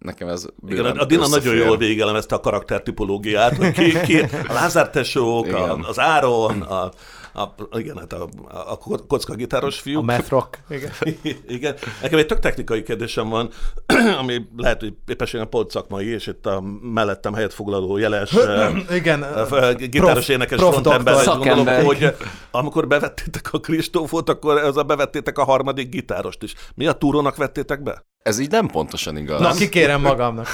nekem 0.00 0.28
ez 0.28 0.46
Igen, 0.68 0.84
a 0.84 1.04
Dina 1.04 1.28
nagyon 1.28 1.54
jól 1.54 1.76
végelemezte 1.76 2.34
a 2.34 2.40
karaktertipológiát, 2.40 3.56
hogy 3.56 3.72
ki, 3.72 4.00
ki 4.00 4.20
a 4.20 4.52
Lázár 4.52 4.90
tesók, 4.90 5.46
a, 5.46 5.78
az 5.78 5.98
Áron, 5.98 6.62
a, 6.62 6.90
a, 7.34 7.54
igen, 7.72 7.98
hát 7.98 8.12
a, 8.12 8.28
a 8.48 8.78
kocka 9.06 9.34
gitáros 9.34 9.80
fiú. 9.80 9.98
A 9.98 10.02
math 10.02 10.30
rock. 10.30 10.58
Igen. 10.68 10.90
Igen. 11.48 11.74
Nekem 12.02 12.18
egy 12.18 12.26
tök 12.26 12.38
technikai 12.38 12.82
kérdésem 12.82 13.28
van, 13.28 13.50
ami 14.20 14.46
lehet, 14.56 14.80
hogy 14.80 14.94
éppenséggel 15.06 15.46
pont 15.46 15.70
szakmai, 15.70 16.06
és 16.06 16.26
itt 16.26 16.46
a 16.46 16.62
mellettem 16.82 17.34
helyet 17.34 17.54
foglaló 17.54 17.96
jeles 17.96 18.32
Igen. 18.90 19.24
eh, 19.24 19.74
gitáros 19.74 20.12
prof- 20.12 20.28
énekes 20.28 20.58
prof 20.58 20.72
frontember, 20.72 21.24
gondolom, 21.24 21.84
hogy 21.84 22.14
amikor 22.50 22.86
bevettétek 22.86 23.52
a 23.52 23.60
Kristófot, 23.60 24.28
akkor 24.28 24.58
ez 24.58 24.76
a 24.76 24.82
bevettétek 24.82 25.38
a 25.38 25.44
harmadik 25.44 25.88
gitárost 25.88 26.42
is. 26.42 26.54
Mi 26.74 26.86
a 26.86 26.92
túrónak 26.92 27.36
vettétek 27.36 27.82
be? 27.82 28.04
Ez 28.22 28.38
így 28.38 28.50
nem 28.50 28.66
pontosan 28.66 29.16
igaz. 29.16 29.40
Na, 29.40 29.52
kikérem 29.52 30.00
magamnak. 30.00 30.46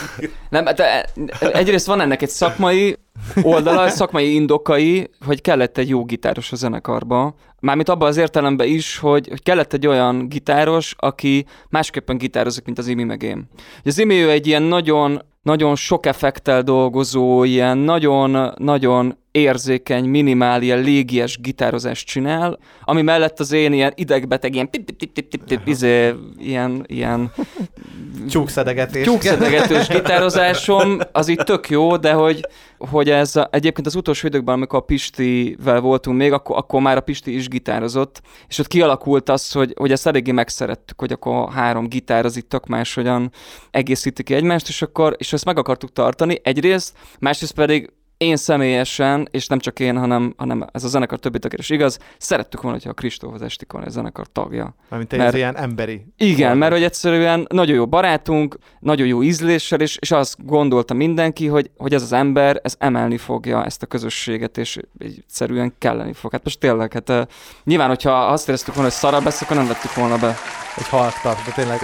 Nem, 0.49 0.65
de 0.65 1.05
egyrészt 1.41 1.87
van 1.87 2.01
ennek 2.01 2.23
egy 2.23 2.29
szakmai 2.29 2.97
oldala, 3.43 3.89
szakmai 3.89 4.35
indokai, 4.35 5.11
hogy 5.27 5.41
kellett 5.41 5.79
egy 5.79 5.89
jó 5.89 6.05
gitáros 6.05 6.53
a 6.53 6.57
zenekarba. 6.57 7.35
Mármint 7.61 7.89
abban 7.89 8.09
az 8.09 8.17
értelemben 8.17 8.67
is, 8.67 8.99
hogy, 8.99 9.29
hogy 9.29 9.43
kellett 9.43 9.73
egy 9.73 9.87
olyan 9.87 10.29
gitáros, 10.29 10.95
aki 10.99 11.47
másképpen 11.69 12.19
gitározik, 12.19 12.65
mint 12.65 12.79
az 12.79 12.87
Imi 12.87 13.05
meg 13.05 13.23
én. 13.23 13.49
Az 13.85 13.99
Imi 13.99 14.15
ő 14.15 14.31
egy 14.31 14.47
ilyen 14.47 14.63
nagyon, 14.63 15.23
nagyon 15.43 15.77
sok 15.77 16.07
effektel 16.07 16.63
dolgozó, 16.63 17.45
ilyen 17.45 17.79
nagyon, 17.79 18.53
nagyon 18.59 19.19
érzékeny, 19.37 20.05
minimál, 20.05 20.63
ilyen 20.63 20.81
légies 20.81 21.39
gitározást 21.41 22.07
csinál, 22.07 22.59
ami 22.85 23.03
mellett 23.03 23.41
az 23.41 23.53
én 23.53 23.73
ilyen 23.73 23.93
idegbeteg, 23.95 24.55
ilyen 24.55 24.71
tip 24.71 24.85
tip 24.85 24.99
tip 24.99 25.13
tip 25.13 25.29
tip 25.29 25.45
tip 25.45 25.67
izé, 25.67 26.15
ilyen, 26.39 26.85
ilyen 26.87 27.33
Csúkszedegetés. 28.31 29.05
tyúkszedegetős 29.05 29.89
gitározásom, 29.97 30.99
az 31.13 31.29
itt 31.29 31.39
tök 31.39 31.69
jó, 31.69 31.97
de 31.97 32.13
hogy, 32.13 32.41
hogy 32.79 33.11
ez 33.11 33.37
a, 33.37 33.49
egyébként 33.53 33.87
az 33.87 33.95
utolsó 33.95 34.27
időkben, 34.27 34.55
amikor 34.55 34.79
a 34.79 34.83
Pistivel 34.83 35.81
voltunk 35.81 36.17
még, 36.17 36.33
akkor, 36.33 36.57
akkor 36.57 36.81
már 36.81 36.97
a 36.97 37.01
Pisti 37.01 37.35
is 37.35 37.49
gitározott, 37.49 38.23
és 38.49 38.59
ott 38.59 38.67
kialakult 38.67 39.29
az, 39.29 39.53
hogy, 39.53 39.75
hogy 39.77 39.93
ezt 39.93 40.07
eléggé 40.07 40.33
megszerettük, 40.33 41.01
hogy 41.01 41.13
akkor 41.13 41.53
három 41.53 41.89
gitár 41.89 42.25
az 42.25 42.37
itt 42.37 42.49
tök 42.49 42.67
máshogyan 42.67 43.33
egészíti 43.71 44.23
ki 44.23 44.35
egymást, 44.35 44.69
és 44.69 44.83
akkor 44.83 45.15
és 45.19 45.33
ezt 45.33 45.45
meg 45.45 45.59
akartuk 45.59 45.93
tartani 45.93 46.41
egyrészt, 46.43 46.97
másrészt 47.19 47.55
pedig 47.55 47.91
én 48.17 48.37
személyesen, 48.37 49.29
és 49.31 49.47
nem 49.47 49.59
csak 49.59 49.81
én, 49.81 49.99
hanem, 49.99 50.35
hanem 50.37 50.67
ez 50.73 50.85
a 50.85 50.89
zenekar 50.89 51.19
többi 51.19 51.39
tagja 51.39 51.59
is 51.61 51.71
igaz, 51.71 51.99
szerettük 52.19 52.61
volna, 52.61 52.77
hogyha 52.77 52.91
a 52.91 52.95
Kristóf 52.95 53.35
az 53.35 53.43
Estikon 53.43 53.83
a 53.83 53.89
zenekar 53.89 54.27
tagja. 54.33 54.75
Mármint 54.89 55.13
ez 55.13 55.35
ilyen 55.35 55.57
emberi. 55.57 56.07
Igen, 56.17 56.57
mert 56.57 56.73
hogy 56.73 56.83
egyszerűen 56.83 57.47
nagyon 57.51 57.77
jó 57.77 57.87
barátunk, 57.87 58.59
nagyon 58.81 59.07
jó 59.07 59.23
ízléssel, 59.23 59.81
és, 59.81 59.97
és 60.01 60.11
azt 60.11 60.47
gondolta 60.47 60.95
mindenki, 60.95 61.47
hogy, 61.47 61.71
hogy 61.77 61.95
ez 61.95 62.03
az 62.03 62.13
ember, 62.13 62.61
ez 62.63 62.75
emelni 62.79 63.17
fogja 63.17 63.65
ezt 63.65 63.83
a 63.83 63.87
közösséget, 63.87 64.59
és 64.59 64.79
egyszerűen 64.99 65.75
kelleni 65.79 66.13
fog. 66.13 66.33
Hát 66.33 66.45
most 66.45 66.59
tényleg, 66.59 66.93
hát 66.93 67.11
uh, 67.11 67.23
nyilván, 67.65 67.89
hogyha 67.89 68.27
azt 68.27 68.49
éreztük 68.49 68.75
volna, 68.75 68.89
hogy 68.89 68.99
szarabb 68.99 69.25
lesz, 69.25 69.43
akkor 69.43 69.57
nem 69.57 69.67
vettük 69.67 69.95
volna 69.95 70.19
be. 70.19 70.37
Egy 70.77 70.89
halktak, 70.89 71.45
de 71.45 71.53
tényleg. 71.55 71.81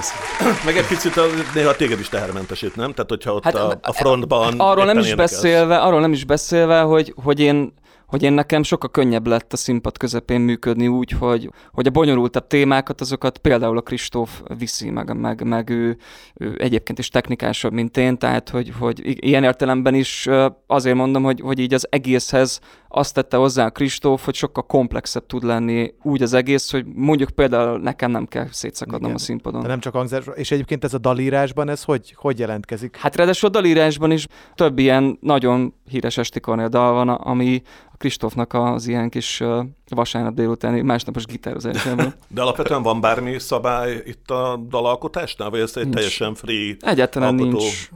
Meg 0.65 0.77
egy 0.77 0.87
picit 0.87 1.17
a, 1.17 1.25
néha 1.55 1.77
téged 1.77 1.99
is 1.99 2.09
tehermentesít, 2.09 2.77
nem? 2.77 2.93
Tehát, 2.93 3.09
hogyha 3.11 3.35
ott 3.35 3.45
hát, 3.45 3.55
a, 3.55 3.79
a 3.83 3.93
frontban... 3.93 4.55
Arról 4.61 4.85
nem 4.85 4.99
is 4.99 5.15
beszélve, 5.15 5.79
arról 5.79 6.01
nem 6.01 6.13
is 6.13 6.22
beszélve, 6.25 6.81
hogy, 6.81 7.15
hogy 7.23 7.41
én 7.41 7.73
hogy 8.13 8.23
én 8.23 8.33
nekem 8.33 8.63
sokkal 8.63 8.91
könnyebb 8.91 9.27
lett 9.27 9.53
a 9.53 9.57
színpad 9.57 9.97
közepén 9.97 10.41
működni 10.41 10.89
úgy, 10.89 11.11
hogy, 11.11 11.51
hogy 11.73 11.87
a 11.87 11.91
bonyolultabb 11.91 12.47
témákat, 12.47 13.01
azokat 13.01 13.39
például 13.39 13.77
a 13.77 13.81
Kristóf 13.81 14.43
viszi, 14.59 14.91
meg, 14.91 15.17
meg, 15.17 15.45
meg 15.45 15.69
ő, 15.69 15.97
ő 16.35 16.57
egyébként 16.59 16.99
is 16.99 17.09
technikásabb, 17.09 17.73
mint 17.73 17.97
én, 17.97 18.19
tehát 18.19 18.49
hogy, 18.49 18.73
hogy 18.79 19.27
ilyen 19.27 19.45
értelemben 19.45 19.95
is 19.95 20.29
azért 20.67 20.97
mondom, 20.97 21.23
hogy, 21.23 21.41
hogy 21.41 21.59
így 21.59 21.75
az 21.75 21.87
egészhez 21.91 22.61
azt 22.89 23.15
tette 23.15 23.37
hozzá 23.37 23.67
a 23.67 23.71
Kristóf, 23.71 24.25
hogy 24.25 24.35
sokkal 24.35 24.67
komplexebb 24.67 25.27
tud 25.27 25.43
lenni 25.43 25.95
úgy 26.03 26.23
az 26.23 26.33
egész, 26.33 26.71
hogy 26.71 26.87
mondjuk 26.95 27.31
például 27.31 27.79
nekem 27.79 28.11
nem 28.11 28.27
kell 28.27 28.47
szétszakadnom 28.51 29.03
Igen. 29.03 29.15
a 29.15 29.19
színpadon. 29.19 29.63
De 29.63 29.69
nem 29.69 29.81
csak 29.81 29.93
hangzás, 29.93 30.25
és 30.35 30.51
egyébként 30.51 30.85
ez 30.85 30.95
a 30.95 30.99
dalírásban, 30.99 31.69
ez 31.69 31.83
hogy, 31.83 32.15
hogy 32.17 32.39
jelentkezik? 32.39 32.97
Hát 32.97 33.17
ráadásul 33.17 33.49
a 33.49 33.53
dalírásban 33.53 34.11
is 34.11 34.27
több 34.55 34.79
ilyen 34.79 35.19
nagyon 35.21 35.75
híres 35.89 36.19
esti 36.19 36.41
dal 36.69 36.93
van, 36.93 37.09
ami 37.09 37.63
Kristófnak 38.03 38.55
az 38.55 38.87
ilyen 38.87 39.09
kis 39.09 39.43
vasárnap 39.89 40.35
délutáni 40.35 40.81
másnapos 40.81 41.27
gitározásában. 41.27 42.15
De 42.29 42.43
alapvetően 42.43 42.83
van 42.83 43.01
bármi 43.01 43.39
szabály 43.39 44.03
itt 44.07 44.31
a 44.31 44.57
dalalkotásnál, 44.69 45.51
vagy 45.51 45.61
ez 45.61 45.73
egy 45.77 45.83
nincs. 45.83 45.95
teljesen 45.95 46.35
free 46.35 46.77
Egyáltalán 46.81 47.35
nincs. 47.35 47.91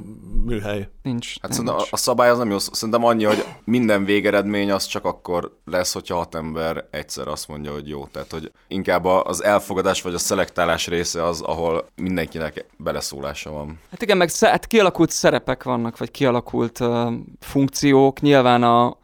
műhely? 0.44 0.88
Nincs. 1.02 1.34
Hát 1.40 1.56
nincs. 1.56 1.68
A, 1.68 1.86
a 1.90 1.96
szabály 1.96 2.28
az 2.28 2.38
nem 2.38 2.50
jó. 2.50 2.58
Szerintem 2.58 3.04
annyi, 3.04 3.24
hogy 3.24 3.44
minden 3.64 4.04
végeredmény 4.04 4.70
az 4.70 4.86
csak 4.86 5.04
akkor 5.04 5.56
lesz, 5.64 5.92
hogyha 5.92 6.16
hat 6.16 6.34
ember 6.34 6.84
egyszer 6.90 7.28
azt 7.28 7.48
mondja, 7.48 7.72
hogy 7.72 7.88
jó. 7.88 8.06
Tehát, 8.06 8.32
hogy 8.32 8.52
inkább 8.68 9.04
az 9.04 9.44
elfogadás 9.44 10.02
vagy 10.02 10.14
a 10.14 10.18
szelektálás 10.18 10.86
része 10.86 11.24
az, 11.24 11.40
ahol 11.40 11.86
mindenkinek 11.96 12.66
beleszólása 12.76 13.50
van. 13.50 13.78
Hát 13.90 14.02
igen, 14.02 14.16
meg 14.16 14.30
hát 14.40 14.66
kialakult 14.66 15.10
szerepek 15.10 15.62
vannak, 15.62 15.98
vagy 15.98 16.10
kialakult 16.10 16.80
uh, 16.80 17.12
funkciók. 17.40 18.20
Nyilván 18.20 18.62
a, 18.62 18.96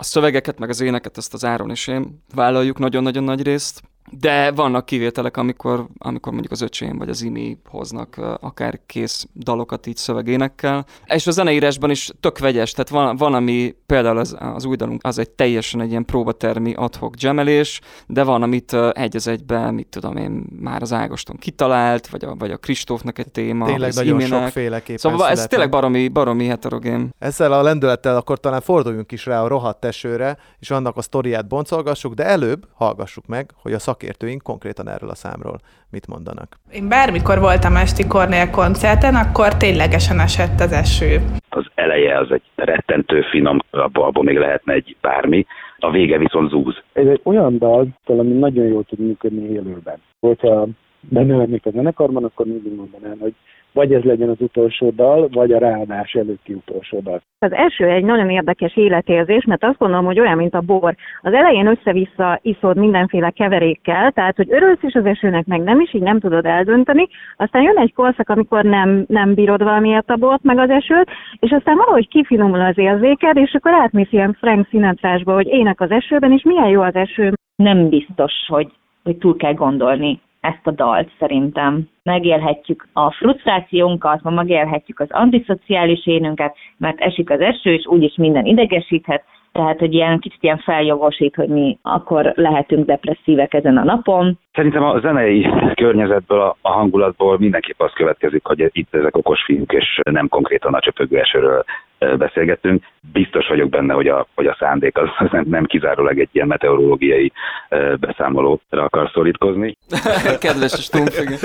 a 0.00 0.04
szövegeket, 0.04 0.58
meg 0.58 0.68
az 0.68 0.80
éneket, 0.80 1.16
ezt 1.16 1.34
az 1.34 1.44
Áron 1.44 1.70
és 1.70 1.86
én 1.86 2.22
vállaljuk 2.34 2.78
nagyon-nagyon 2.78 3.24
nagy 3.24 3.42
részt, 3.42 3.82
de 4.10 4.50
vannak 4.50 4.86
kivételek, 4.86 5.36
amikor, 5.36 5.86
amikor 5.98 6.32
mondjuk 6.32 6.52
az 6.52 6.60
öcsém 6.60 6.98
vagy 6.98 7.08
az 7.08 7.22
imi 7.22 7.58
hoznak 7.68 8.16
akár 8.40 8.80
kész 8.86 9.26
dalokat 9.34 9.86
így 9.86 9.96
szövegénekkel. 9.96 10.86
És 11.06 11.26
a 11.26 11.30
zeneírásban 11.30 11.90
is 11.90 12.10
tök 12.20 12.38
vegyes, 12.38 12.72
tehát 12.72 12.88
van, 12.88 13.16
van 13.16 13.34
ami 13.34 13.74
például 13.86 14.18
az, 14.18 14.36
az 14.38 14.64
új 14.64 14.76
dalunk, 14.76 15.00
az 15.04 15.18
egy 15.18 15.30
teljesen 15.30 15.80
egy 15.80 15.90
ilyen 15.90 16.04
próbatermi 16.04 16.74
adhok 16.74 17.16
gemelés, 17.16 17.80
de 18.06 18.22
van, 18.22 18.42
amit 18.42 18.76
egy 18.92 19.16
az 19.16 19.26
egyben, 19.26 19.74
mit 19.74 19.86
tudom 19.86 20.16
én, 20.16 20.46
már 20.60 20.82
az 20.82 20.92
Ágoston 20.92 21.36
kitalált, 21.36 22.06
vagy 22.06 22.24
a, 22.24 22.34
vagy 22.34 22.50
a 22.50 22.56
Kristófnak 22.56 23.18
egy 23.18 23.30
téma. 23.30 23.66
Tényleg 23.66 23.94
nagyon 23.94 24.20
sokféleképpen 24.20 24.96
Szóval 24.96 25.28
ez 25.28 25.46
tényleg 25.46 25.70
baromi, 25.70 26.08
baromi 26.08 26.46
heterogén. 26.46 27.10
Ezzel 27.18 27.52
a 27.52 27.62
lendülettel 27.62 28.16
akkor 28.16 28.40
talán 28.40 28.60
forduljunk 28.60 29.12
is 29.12 29.26
rá 29.26 29.42
a 29.42 29.48
rohadt 29.48 29.84
esőre, 29.84 30.38
és 30.58 30.70
annak 30.70 30.96
a 30.96 31.02
sztoriát 31.02 31.48
boncolgassuk, 31.48 32.14
de 32.14 32.24
előbb 32.24 32.68
hallgassuk 32.74 33.26
meg, 33.26 33.50
hogy 33.62 33.72
a 33.72 33.78
szak 33.78 33.97
szakértőink 33.98 34.42
konkrétan 34.42 34.88
erről 34.88 35.08
a 35.08 35.14
számról 35.14 35.58
mit 35.90 36.06
mondanak. 36.06 36.56
Én 36.72 36.88
bármikor 36.88 37.38
voltam 37.38 37.76
Esti 37.76 38.06
Kornél 38.06 38.50
koncerten, 38.50 39.14
akkor 39.14 39.56
ténylegesen 39.56 40.20
esett 40.20 40.60
az 40.60 40.72
eső. 40.72 41.20
Az 41.48 41.66
eleje 41.74 42.18
az 42.18 42.30
egy 42.30 42.42
rettentő 42.54 43.22
finom, 43.30 43.58
abból, 43.70 44.04
abból 44.04 44.24
még 44.24 44.36
lehetne 44.36 44.72
egy 44.72 44.96
bármi, 45.00 45.46
a 45.78 45.90
vége 45.90 46.18
viszont 46.18 46.50
zúz. 46.50 46.82
Ez 46.92 47.06
egy 47.06 47.20
olyan 47.22 47.58
dal, 47.58 47.86
ami 48.04 48.32
nagyon 48.32 48.66
jól 48.66 48.84
tud 48.84 48.98
működni 48.98 49.50
élőben. 49.50 49.98
Hogyha 50.20 50.66
benne 51.00 51.36
lennék 51.36 51.66
a 51.66 51.70
zenekarban, 51.70 52.24
akkor 52.24 52.46
mindig 52.46 52.74
mondanám, 52.74 53.18
hogy 53.18 53.34
vagy 53.72 53.92
ez 53.92 54.02
legyen 54.02 54.28
az 54.28 54.40
utolsó 54.40 54.90
dal, 54.90 55.28
vagy 55.32 55.52
a 55.52 55.58
ráadás 55.58 56.12
előtti 56.12 56.52
utolsó 56.52 57.00
dal. 57.00 57.20
Az 57.38 57.52
első 57.52 57.84
egy 57.84 58.04
nagyon 58.04 58.30
érdekes 58.30 58.76
életérzés, 58.76 59.44
mert 59.44 59.64
azt 59.64 59.78
gondolom, 59.78 60.04
hogy 60.04 60.20
olyan, 60.20 60.36
mint 60.36 60.54
a 60.54 60.60
bor. 60.60 60.94
Az 61.22 61.32
elején 61.32 61.66
össze-vissza 61.66 62.38
iszod 62.42 62.76
mindenféle 62.76 63.30
keverékkel, 63.30 64.12
tehát 64.12 64.36
hogy 64.36 64.52
örülsz 64.52 64.82
is 64.82 64.94
az 64.94 65.04
esőnek, 65.04 65.46
meg 65.46 65.60
nem 65.60 65.80
is, 65.80 65.94
így 65.94 66.02
nem 66.02 66.20
tudod 66.20 66.46
eldönteni. 66.46 67.08
Aztán 67.36 67.62
jön 67.62 67.78
egy 67.78 67.94
korszak, 67.94 68.28
amikor 68.28 68.64
nem, 68.64 69.04
nem 69.08 69.34
bírod 69.34 69.62
valamiért 69.62 70.10
a 70.10 70.16
bort, 70.16 70.42
meg 70.42 70.58
az 70.58 70.70
esőt, 70.70 71.10
és 71.38 71.50
aztán 71.50 71.76
valahogy 71.76 72.08
kifinomul 72.08 72.60
az 72.60 72.78
érzéked, 72.78 73.36
és 73.36 73.54
akkor 73.54 73.72
átmész 73.72 74.12
ilyen 74.12 74.36
Frank 74.40 74.66
Sinatra-sba, 74.68 75.34
hogy 75.34 75.46
ének 75.46 75.80
az 75.80 75.90
esőben, 75.90 76.32
és 76.32 76.42
milyen 76.42 76.68
jó 76.68 76.80
az 76.80 76.94
eső. 76.94 77.32
Nem 77.56 77.88
biztos, 77.88 78.32
hogy, 78.46 78.72
hogy 79.02 79.16
túl 79.16 79.36
kell 79.36 79.54
gondolni 79.54 80.20
ezt 80.40 80.66
a 80.66 80.70
dalt 80.70 81.10
szerintem. 81.18 81.88
Megélhetjük 82.02 82.88
a 82.92 83.12
frusztrációnkat, 83.12 84.22
ma 84.22 84.30
megélhetjük 84.30 85.00
az 85.00 85.10
antiszociális 85.10 86.06
énünket, 86.06 86.56
mert 86.76 87.00
esik 87.00 87.30
az 87.30 87.40
eső, 87.40 87.72
és 87.72 87.86
úgyis 87.86 88.16
minden 88.16 88.44
idegesíthet, 88.44 89.24
tehát 89.52 89.78
hogy 89.78 89.94
ilyen 89.94 90.18
kicsit 90.18 90.42
ilyen 90.42 90.58
feljogosít, 90.58 91.34
hogy 91.34 91.48
mi 91.48 91.78
akkor 91.82 92.32
lehetünk 92.34 92.86
depresszívek 92.86 93.54
ezen 93.54 93.76
a 93.76 93.84
napon. 93.84 94.38
Szerintem 94.52 94.82
a 94.82 95.00
zenei 95.00 95.48
környezetből, 95.74 96.56
a 96.60 96.72
hangulatból 96.72 97.38
mindenképp 97.38 97.80
az 97.80 97.92
következik, 97.92 98.44
hogy 98.44 98.68
itt 98.72 98.94
ezek 98.94 99.16
okos 99.16 99.44
fiúk, 99.44 99.72
és 99.72 100.00
nem 100.10 100.28
konkrétan 100.28 100.74
a 100.74 100.80
csöpögő 100.80 101.18
esőről 101.18 101.64
beszélgettünk. 101.98 102.84
Biztos 103.12 103.48
vagyok 103.48 103.68
benne, 103.68 103.94
hogy 103.94 104.08
a, 104.08 104.26
hogy 104.34 104.46
a 104.46 104.56
szándék 104.58 104.96
az, 104.96 105.08
az 105.18 105.28
nem, 105.30 105.44
nem 105.48 105.64
kizárólag 105.64 106.18
egy 106.18 106.28
ilyen 106.32 106.46
meteorológiai 106.46 107.32
beszámolóra 108.00 108.60
akar 108.70 109.10
szorítkozni. 109.14 109.76
Kedves 110.40 110.72
Stumpfig. 110.72 111.38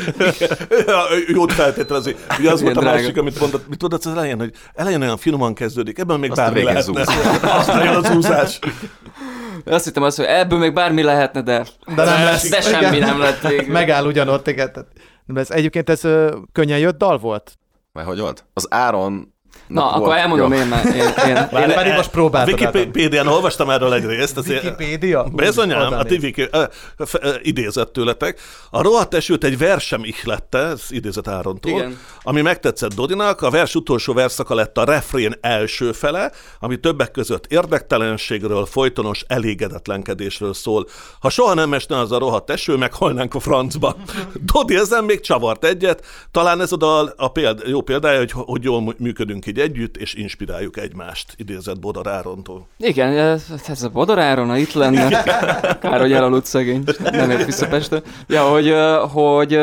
Jót 1.35 1.51
feltételezi. 1.51 2.15
Ugye 2.39 2.51
az 2.51 2.61
volt 2.61 2.77
a 2.77 2.81
másik, 2.81 3.17
amit 3.17 3.39
mondott, 3.39 3.67
mit 3.69 3.77
tudod 3.77 3.99
az 4.03 4.11
elején, 4.11 4.39
hogy 4.39 4.51
elején 4.73 5.01
olyan 5.01 5.17
finoman 5.17 5.53
kezdődik, 5.53 5.99
ebben 5.99 6.19
még 6.19 6.31
bármi 6.33 6.63
lehetne. 6.63 7.01
Aztán 7.57 7.95
az 7.95 8.15
úszás. 8.15 8.59
Azt 9.65 9.85
hittem 9.85 10.03
azt, 10.03 10.17
hogy 10.17 10.25
ebből 10.25 10.59
még 10.59 10.73
bármi 10.73 11.03
lehetne, 11.03 11.41
de, 11.41 11.65
de, 11.95 12.03
nem 12.03 12.23
lesz. 12.23 12.49
de 12.49 12.61
semmi 12.61 12.99
nem 12.99 13.19
lett 13.19 13.47
végül. 13.47 13.73
Megáll 13.73 14.05
ugyanott, 14.05 14.47
igen. 14.47 14.71
De 15.25 15.39
ez 15.39 15.51
egyébként 15.51 15.89
ez 15.89 16.01
könnyen 16.51 16.79
jött 16.79 16.97
dal 16.97 17.17
volt? 17.17 17.57
Mert 17.91 18.07
hogy 18.07 18.19
volt? 18.19 18.45
Az 18.53 18.67
Áron 18.69 19.32
Na, 19.67 19.81
Na 19.81 19.91
akkor 19.91 20.15
elmondom 20.15 20.53
jó. 20.53 20.59
én 20.59 20.67
már. 20.67 20.85
Én, 20.85 20.93
én, 20.93 21.35
én, 21.51 21.69
én 21.69 21.75
pedig 21.75 21.93
most 21.93 22.09
próbáltam. 22.09 22.53
Wikipédián 22.59 23.27
olvastam 23.27 23.69
erről 23.69 23.93
egy 23.93 24.05
részt. 24.05 24.37
Wikipédia? 24.47 25.23
Bizonyám, 25.23 25.93
a 25.93 26.03
TV 26.03 26.25
idézett 27.41 27.93
tőletek. 27.93 28.39
A 28.69 28.81
rohadt 28.81 29.13
esőt 29.13 29.43
egy 29.43 29.57
versem 29.57 30.03
ihlette, 30.03 30.57
ez 30.57 30.81
idézett 30.89 31.27
Árontól, 31.27 31.71
Igen. 31.71 31.97
ami 32.21 32.41
megtetszett 32.41 32.93
Dodinak. 32.93 33.41
A 33.41 33.49
vers 33.49 33.75
utolsó 33.75 34.13
verszaka 34.13 34.55
lett 34.55 34.77
a 34.77 34.83
refrén 34.83 35.33
első 35.41 35.91
fele, 35.91 36.31
ami 36.59 36.79
többek 36.79 37.11
között 37.11 37.45
érdektelenségről, 37.45 38.65
folytonos 38.65 39.23
elégedetlenkedésről 39.27 40.53
szól. 40.53 40.87
Ha 41.19 41.29
soha 41.29 41.53
nem 41.53 41.73
esne 41.73 41.97
az 41.97 42.11
a 42.11 42.17
rohadt 42.17 42.49
eső, 42.49 42.75
meghalnánk 42.75 43.35
a 43.35 43.39
francba. 43.39 43.95
Dodi 44.33 44.75
ezen 44.75 45.03
még 45.03 45.19
csavart 45.21 45.65
egyet. 45.65 46.05
Talán 46.31 46.61
ez 46.61 46.73
oda 46.73 47.13
a 47.15 47.27
péld, 47.27 47.61
jó 47.65 47.81
példája, 47.81 48.17
hogy, 48.17 48.31
hogy 48.31 48.63
jól 48.63 48.95
működünk 48.97 49.42
így 49.47 49.59
együtt, 49.59 49.97
és 49.97 50.13
inspiráljuk 50.13 50.77
egymást, 50.77 51.33
idézett 51.37 51.79
Bodor 51.79 52.07
Árontól. 52.07 52.67
Igen, 52.77 53.13
ez 53.67 53.83
a 53.83 53.89
Bodor 53.89 54.19
Áron, 54.19 54.57
itt 54.57 54.73
lenne, 54.73 55.23
kár, 55.79 55.99
hogy 55.99 56.11
elaludt 56.11 56.45
szegény, 56.45 56.83
nem 57.11 57.29
ért 57.29 57.45
vissza 57.45 57.67
Pestre. 57.67 58.01
Ja, 58.27 58.43
hogy, 58.43 58.73
hogy, 59.11 59.59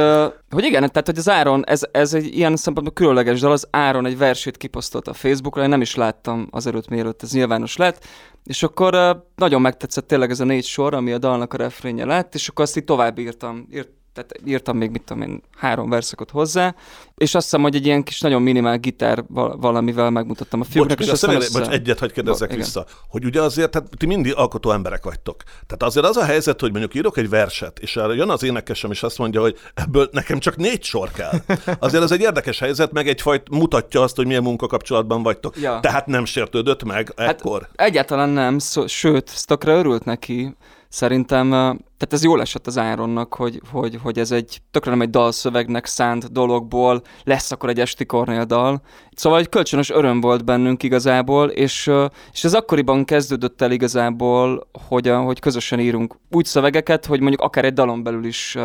hogy 0.50 0.64
igen, 0.64 0.80
tehát 0.80 1.06
hogy 1.06 1.18
az 1.18 1.28
Áron, 1.28 1.64
ez, 1.66 1.82
ez 1.92 2.14
egy 2.14 2.36
ilyen 2.36 2.56
szempontból 2.56 2.94
különleges 2.94 3.40
dal, 3.40 3.52
az 3.52 3.66
Áron 3.70 4.06
egy 4.06 4.18
versét 4.18 4.56
kiposztolt 4.56 5.08
a 5.08 5.12
Facebookra, 5.12 5.62
én 5.62 5.68
nem 5.68 5.80
is 5.80 5.94
láttam 5.94 6.48
azelőtt, 6.50 6.88
mielőtt 6.88 7.22
ez 7.22 7.32
nyilvános 7.32 7.76
lett, 7.76 8.04
és 8.44 8.62
akkor 8.62 9.22
nagyon 9.36 9.60
megtetszett 9.60 10.06
tényleg 10.06 10.30
ez 10.30 10.40
a 10.40 10.44
négy 10.44 10.64
sor, 10.64 10.94
ami 10.94 11.12
a 11.12 11.18
dalnak 11.18 11.54
a 11.54 11.56
refrénje 11.56 12.04
lett, 12.04 12.34
és 12.34 12.48
akkor 12.48 12.64
azt 12.64 12.76
így 12.76 12.84
tovább 12.84 13.18
írtam. 13.18 13.66
Írt, 13.72 13.88
tehát 14.12 14.32
írtam 14.44 14.76
még, 14.76 14.90
mit 14.90 15.02
tudom 15.02 15.22
én, 15.22 15.42
három 15.56 15.88
verszakot 15.90 16.30
hozzá, 16.30 16.74
és 17.16 17.34
azt 17.34 17.44
hiszem, 17.44 17.62
hogy 17.62 17.74
egy 17.74 17.86
ilyen 17.86 18.02
kis 18.02 18.20
nagyon 18.20 18.42
minimál 18.42 18.78
gitár 18.78 19.24
val- 19.28 19.60
valamivel 19.60 20.10
megmutattam 20.10 20.60
a 20.60 20.64
fiúknak. 20.64 20.96
Bocs, 20.98 21.06
és 21.06 21.12
aztán 21.12 21.34
bocs, 21.34 21.44
össze- 21.44 21.68
egyet 21.72 21.98
hagy 21.98 22.12
kérdezzek 22.12 22.54
vissza, 22.54 22.86
hogy 23.08 23.24
ugye 23.24 23.42
azért, 23.42 23.70
tehát 23.70 23.88
ti 23.96 24.06
mindig 24.06 24.34
alkotó 24.36 24.70
emberek 24.70 25.04
vagytok. 25.04 25.42
Tehát 25.42 25.82
azért 25.82 26.06
az 26.06 26.16
a 26.16 26.24
helyzet, 26.24 26.60
hogy 26.60 26.70
mondjuk 26.70 26.94
írok 26.94 27.16
egy 27.16 27.28
verset, 27.28 27.78
és 27.78 27.96
erre 27.96 28.14
jön 28.14 28.30
az 28.30 28.42
énekesem, 28.42 28.90
és 28.90 29.02
azt 29.02 29.18
mondja, 29.18 29.40
hogy 29.40 29.58
ebből 29.74 30.08
nekem 30.12 30.38
csak 30.38 30.56
négy 30.56 30.82
sor 30.82 31.10
kell. 31.10 31.32
Azért 31.78 32.02
ez 32.02 32.10
egy 32.10 32.20
érdekes 32.20 32.58
helyzet, 32.58 32.92
meg 32.92 33.08
egyfajt 33.08 33.48
mutatja 33.50 34.02
azt, 34.02 34.16
hogy 34.16 34.26
milyen 34.26 34.42
munkakapcsolatban 34.42 35.22
vagytok. 35.22 35.60
Ja. 35.60 35.80
Tehát 35.80 36.06
nem 36.06 36.24
sértődött 36.24 36.84
meg 36.84 37.12
ekkor. 37.16 37.68
Egyáltalán 37.74 38.28
nem, 38.28 38.58
szó, 38.58 38.86
sőt, 38.86 39.30
Stockra 39.30 39.72
örült 39.72 40.04
neki. 40.04 40.56
Szerintem, 40.88 41.78
tehát 42.00 42.14
ez 42.14 42.24
jól 42.24 42.40
esett 42.40 42.66
az 42.66 42.78
Áronnak, 42.78 43.34
hogy, 43.34 43.60
hogy, 43.70 43.98
hogy 44.02 44.18
ez 44.18 44.30
egy 44.30 44.60
tökre 44.70 44.90
nem 44.90 45.00
egy 45.00 45.10
dalszövegnek 45.10 45.86
szánt 45.86 46.32
dologból 46.32 47.02
lesz 47.24 47.50
akkor 47.50 47.68
egy 47.68 47.80
esti 47.80 48.06
Kornél 48.06 48.44
dal. 48.44 48.82
Szóval 49.14 49.38
egy 49.38 49.48
kölcsönös 49.48 49.90
öröm 49.90 50.20
volt 50.20 50.44
bennünk 50.44 50.82
igazából, 50.82 51.48
és, 51.48 51.90
és 52.32 52.44
ez 52.44 52.54
akkoriban 52.54 53.04
kezdődött 53.04 53.62
el 53.62 53.70
igazából, 53.70 54.68
hogy, 54.88 55.08
hogy 55.08 55.40
közösen 55.40 55.80
írunk 55.80 56.14
úgy 56.30 56.44
szövegeket, 56.44 57.06
hogy 57.06 57.20
mondjuk 57.20 57.40
akár 57.40 57.64
egy 57.64 57.72
dalon 57.72 58.02
belül 58.02 58.24
is 58.24 58.56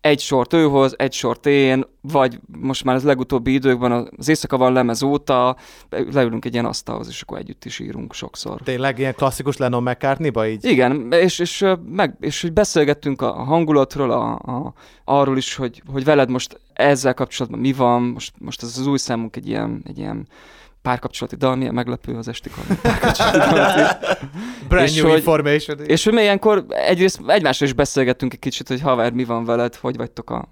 egy 0.00 0.20
sort 0.20 0.52
ő 0.52 0.64
hoz, 0.64 0.94
egy 0.96 1.12
sort 1.12 1.46
én, 1.46 1.84
vagy 2.00 2.40
most 2.60 2.84
már 2.84 2.94
az 2.94 3.04
legutóbbi 3.04 3.52
időkben 3.52 4.10
az 4.16 4.28
éjszaka 4.28 4.56
van 4.56 4.72
lemez 4.72 5.02
óta, 5.02 5.56
leülünk 6.12 6.44
egy 6.44 6.52
ilyen 6.52 6.64
asztalhoz, 6.64 7.08
és 7.08 7.22
akkor 7.22 7.38
együtt 7.38 7.64
is 7.64 7.78
írunk 7.78 8.14
sokszor. 8.14 8.60
Tényleg 8.60 8.98
ilyen 8.98 9.14
klasszikus 9.14 9.56
Lennon 9.56 9.82
McCartney-ba 9.82 10.46
így? 10.46 10.64
Igen, 10.64 11.12
és, 11.12 11.38
és, 11.38 11.64
meg, 11.84 12.16
és 12.20 12.40
hogy 12.40 12.52
beszélgettünk 12.70 13.22
a 13.22 13.32
hangulatról, 13.32 14.10
a, 14.10 14.32
a, 14.32 14.72
arról 15.04 15.36
is, 15.36 15.54
hogy, 15.54 15.82
hogy 15.92 16.04
veled 16.04 16.30
most 16.30 16.60
ezzel 16.72 17.14
kapcsolatban 17.14 17.60
mi 17.60 17.72
van, 17.72 18.02
most, 18.02 18.32
most 18.38 18.62
ez 18.62 18.78
az 18.78 18.86
új 18.86 18.98
számunk 18.98 19.36
egy 19.36 19.48
ilyen, 19.48 19.82
egy 19.86 19.98
ilyen 19.98 20.28
párkapcsolati 20.82 21.36
dal, 21.36 21.56
milyen 21.56 21.74
meglepő 21.74 22.16
az 22.16 22.28
esti. 22.28 22.50
Brand 24.68 24.86
És 24.86 24.94
new 24.94 25.08
hogy- 25.08 25.16
information. 25.18 25.78
És 25.80 26.04
hogy 26.04 26.12
mi 26.12 26.20
ilyenkor 26.20 26.64
egyrészt 26.68 27.20
egymásra 27.26 27.66
is 27.66 27.72
beszélgettünk 27.72 28.32
egy 28.32 28.38
kicsit, 28.38 28.68
hogy 28.68 28.80
haver, 28.80 29.12
mi 29.12 29.24
van 29.24 29.44
veled, 29.44 29.74
hogy 29.74 29.96
vagytok 29.96 30.30
a 30.30 30.48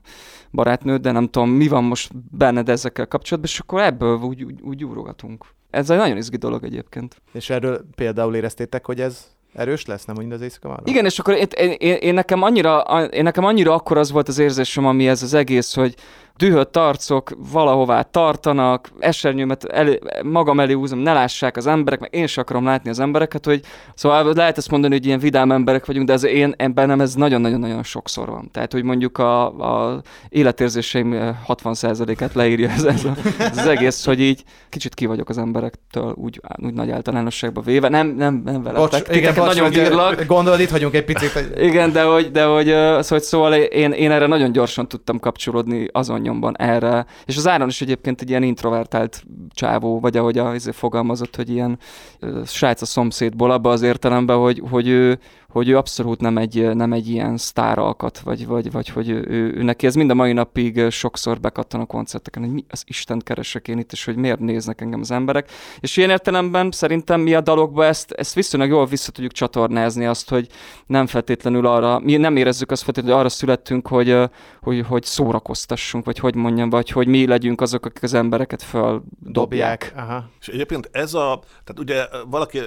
barátnőd, 0.50 1.00
de 1.00 1.10
nem 1.12 1.28
tudom, 1.28 1.50
mi 1.50 1.68
van 1.68 1.84
most 1.84 2.10
benned 2.30 2.68
ezekkel 2.68 3.06
kapcsolatban, 3.06 3.50
és 3.52 3.58
akkor 3.58 3.80
ebből 3.80 4.18
úgy, 4.18 4.44
úgy, 4.44 4.60
úgy 4.60 4.84
úrogatunk. 4.84 5.44
Ez 5.70 5.90
egy 5.90 5.98
nagyon 5.98 6.16
izgi 6.16 6.36
dolog 6.36 6.64
egyébként. 6.64 7.22
És 7.32 7.50
erről 7.50 7.84
például 7.94 8.34
éreztétek, 8.34 8.86
hogy 8.86 9.00
ez 9.00 9.36
erős 9.58 9.86
lesz, 9.86 10.04
nem 10.04 10.16
úgy 10.18 10.32
az 10.32 10.40
éjszaka 10.40 10.68
van? 10.68 10.80
Igen, 10.84 11.04
és 11.04 11.18
akkor 11.18 11.34
én, 11.34 11.72
én, 11.78 11.96
én, 11.96 12.14
nekem 12.14 12.42
annyira, 12.42 12.80
én 13.10 13.22
nekem 13.22 13.44
annyira 13.44 13.74
akkor 13.74 13.98
az 13.98 14.10
volt 14.10 14.28
az 14.28 14.38
érzésem, 14.38 14.86
ami 14.86 15.08
ez 15.08 15.22
az 15.22 15.34
egész, 15.34 15.74
hogy 15.74 15.94
dühött 16.38 16.76
arcok 16.76 17.30
valahová 17.52 18.02
tartanak, 18.02 18.90
esernyőmet 18.98 19.64
elé, 19.64 19.98
magam 20.22 20.60
elé 20.60 20.72
húzom, 20.72 20.98
ne 20.98 21.12
lássák 21.12 21.56
az 21.56 21.66
emberek, 21.66 22.00
meg 22.00 22.14
én 22.14 22.26
sem 22.26 22.42
akarom 22.42 22.64
látni 22.64 22.90
az 22.90 23.00
embereket, 23.00 23.44
hogy 23.44 23.60
szóval 23.94 24.32
lehet 24.34 24.58
ezt 24.58 24.70
mondani, 24.70 24.94
hogy 24.94 25.06
ilyen 25.06 25.18
vidám 25.18 25.52
emberek 25.52 25.86
vagyunk, 25.86 26.06
de 26.06 26.12
ez 26.12 26.24
én, 26.24 26.54
bennem 26.74 27.00
ez 27.00 27.14
nagyon-nagyon-nagyon 27.14 27.82
sokszor 27.82 28.28
van. 28.28 28.48
Tehát, 28.52 28.72
hogy 28.72 28.82
mondjuk 28.82 29.18
a, 29.18 29.46
a 29.46 30.02
életérzéseim 30.28 31.12
eh, 31.12 31.36
60%-át 31.46 32.34
leírja 32.34 32.70
ez, 32.70 32.84
ez, 32.84 33.04
a, 33.04 33.12
ez 33.38 33.58
az 33.58 33.66
egész, 33.66 34.04
hogy 34.04 34.20
így 34.20 34.44
kicsit 34.68 34.94
ki 34.94 35.06
vagyok 35.06 35.28
az 35.28 35.38
emberektől 35.38 36.14
úgy, 36.16 36.40
úgy 36.56 36.74
nagy 36.74 36.90
általánosságban 36.90 37.64
véve. 37.64 37.88
Nem, 37.88 38.06
nem, 38.06 38.42
nem 38.44 38.62
veletek. 38.62 39.06
Bocs, 39.06 39.16
igen, 39.16 39.34
bocs, 39.34 39.46
nagyon 39.46 39.64
hogy, 39.64 39.72
bírlak. 39.72 40.24
Gondolod, 40.24 40.60
itt 40.60 40.70
hagyunk 40.70 40.94
egy 40.94 41.04
picit. 41.04 41.30
Hogy... 41.30 41.52
Igen, 41.56 41.92
de 41.92 42.02
hogy, 42.02 42.30
de 42.30 42.44
hogy 42.44 42.68
ö, 42.68 42.98
szóval, 43.02 43.24
szóval 43.24 43.54
én, 43.54 43.92
én 43.92 44.10
erre 44.10 44.26
nagyon 44.26 44.52
gyorsan 44.52 44.88
tudtam 44.88 45.18
kapcsolódni 45.18 45.88
azon 45.92 46.20
nyomban 46.28 46.56
erre. 46.58 47.06
És 47.24 47.36
az 47.36 47.48
Áron 47.48 47.68
is 47.68 47.80
egyébként 47.80 48.20
egy 48.20 48.28
ilyen 48.28 48.42
introvertált 48.42 49.24
csávó, 49.50 50.00
vagy 50.00 50.16
ahogy 50.16 50.38
a, 50.38 50.54
izé 50.54 50.70
fogalmazott, 50.70 51.36
hogy 51.36 51.50
ilyen 51.50 51.78
srác 52.46 52.82
a 52.82 52.86
szomszédból, 52.86 53.50
abba 53.50 53.70
az 53.70 53.82
értelemben, 53.82 54.36
hogy, 54.36 54.62
hogy 54.70 54.88
ő, 54.88 55.18
hogy 55.52 55.68
ő 55.68 55.76
abszolút 55.76 56.20
nem 56.20 56.38
egy, 56.38 56.74
nem 56.74 56.92
egy 56.92 57.08
ilyen 57.08 57.36
sztáralkat, 57.36 58.18
vagy, 58.18 58.46
vagy, 58.46 58.72
vagy 58.72 58.88
hogy 58.88 59.08
ő, 59.08 59.24
ő, 59.28 59.54
ő, 59.54 59.62
neki 59.62 59.86
ez 59.86 59.94
mind 59.94 60.10
a 60.10 60.14
mai 60.14 60.32
napig 60.32 60.90
sokszor 60.90 61.40
bekattan 61.40 61.80
a 61.80 61.86
koncerteken, 61.86 62.42
hogy 62.42 62.52
mi 62.52 62.64
az 62.68 62.82
Isten 62.86 63.18
keresek 63.18 63.68
én 63.68 63.78
itt, 63.78 63.92
és 63.92 64.04
hogy 64.04 64.16
miért 64.16 64.38
néznek 64.38 64.80
engem 64.80 65.00
az 65.00 65.10
emberek. 65.10 65.50
És 65.80 65.96
ilyen 65.96 66.10
értelemben 66.10 66.70
szerintem 66.70 67.20
mi 67.20 67.34
a 67.34 67.40
dalokba 67.40 67.84
ezt, 67.84 68.12
ezt 68.12 68.34
viszonylag 68.34 68.70
jól 68.70 68.86
vissza 68.86 69.12
tudjuk 69.12 69.32
csatornázni 69.32 70.06
azt, 70.06 70.28
hogy 70.28 70.48
nem 70.86 71.06
feltétlenül 71.06 71.66
arra, 71.66 71.98
mi 71.98 72.16
nem 72.16 72.36
érezzük 72.36 72.70
azt 72.70 72.82
feltétlenül, 72.82 73.16
hogy 73.16 73.26
arra 73.26 73.34
születtünk, 73.34 73.88
hogy, 73.88 74.16
hogy, 74.60 74.86
hogy 74.86 75.04
szórakoztassunk, 75.04 76.04
vagy 76.04 76.18
hogy 76.18 76.34
mondjam, 76.34 76.70
vagy 76.70 76.90
hogy 76.90 77.06
mi 77.06 77.26
legyünk 77.26 77.60
azok, 77.60 77.86
akik 77.86 78.02
az 78.02 78.14
embereket 78.14 78.62
földobják. 78.62 79.92
Aha. 79.96 80.28
És 80.40 80.48
egyébként 80.48 80.88
ez 80.92 81.14
a, 81.14 81.40
tehát 81.64 81.78
ugye 81.78 82.06
valaki 82.30 82.58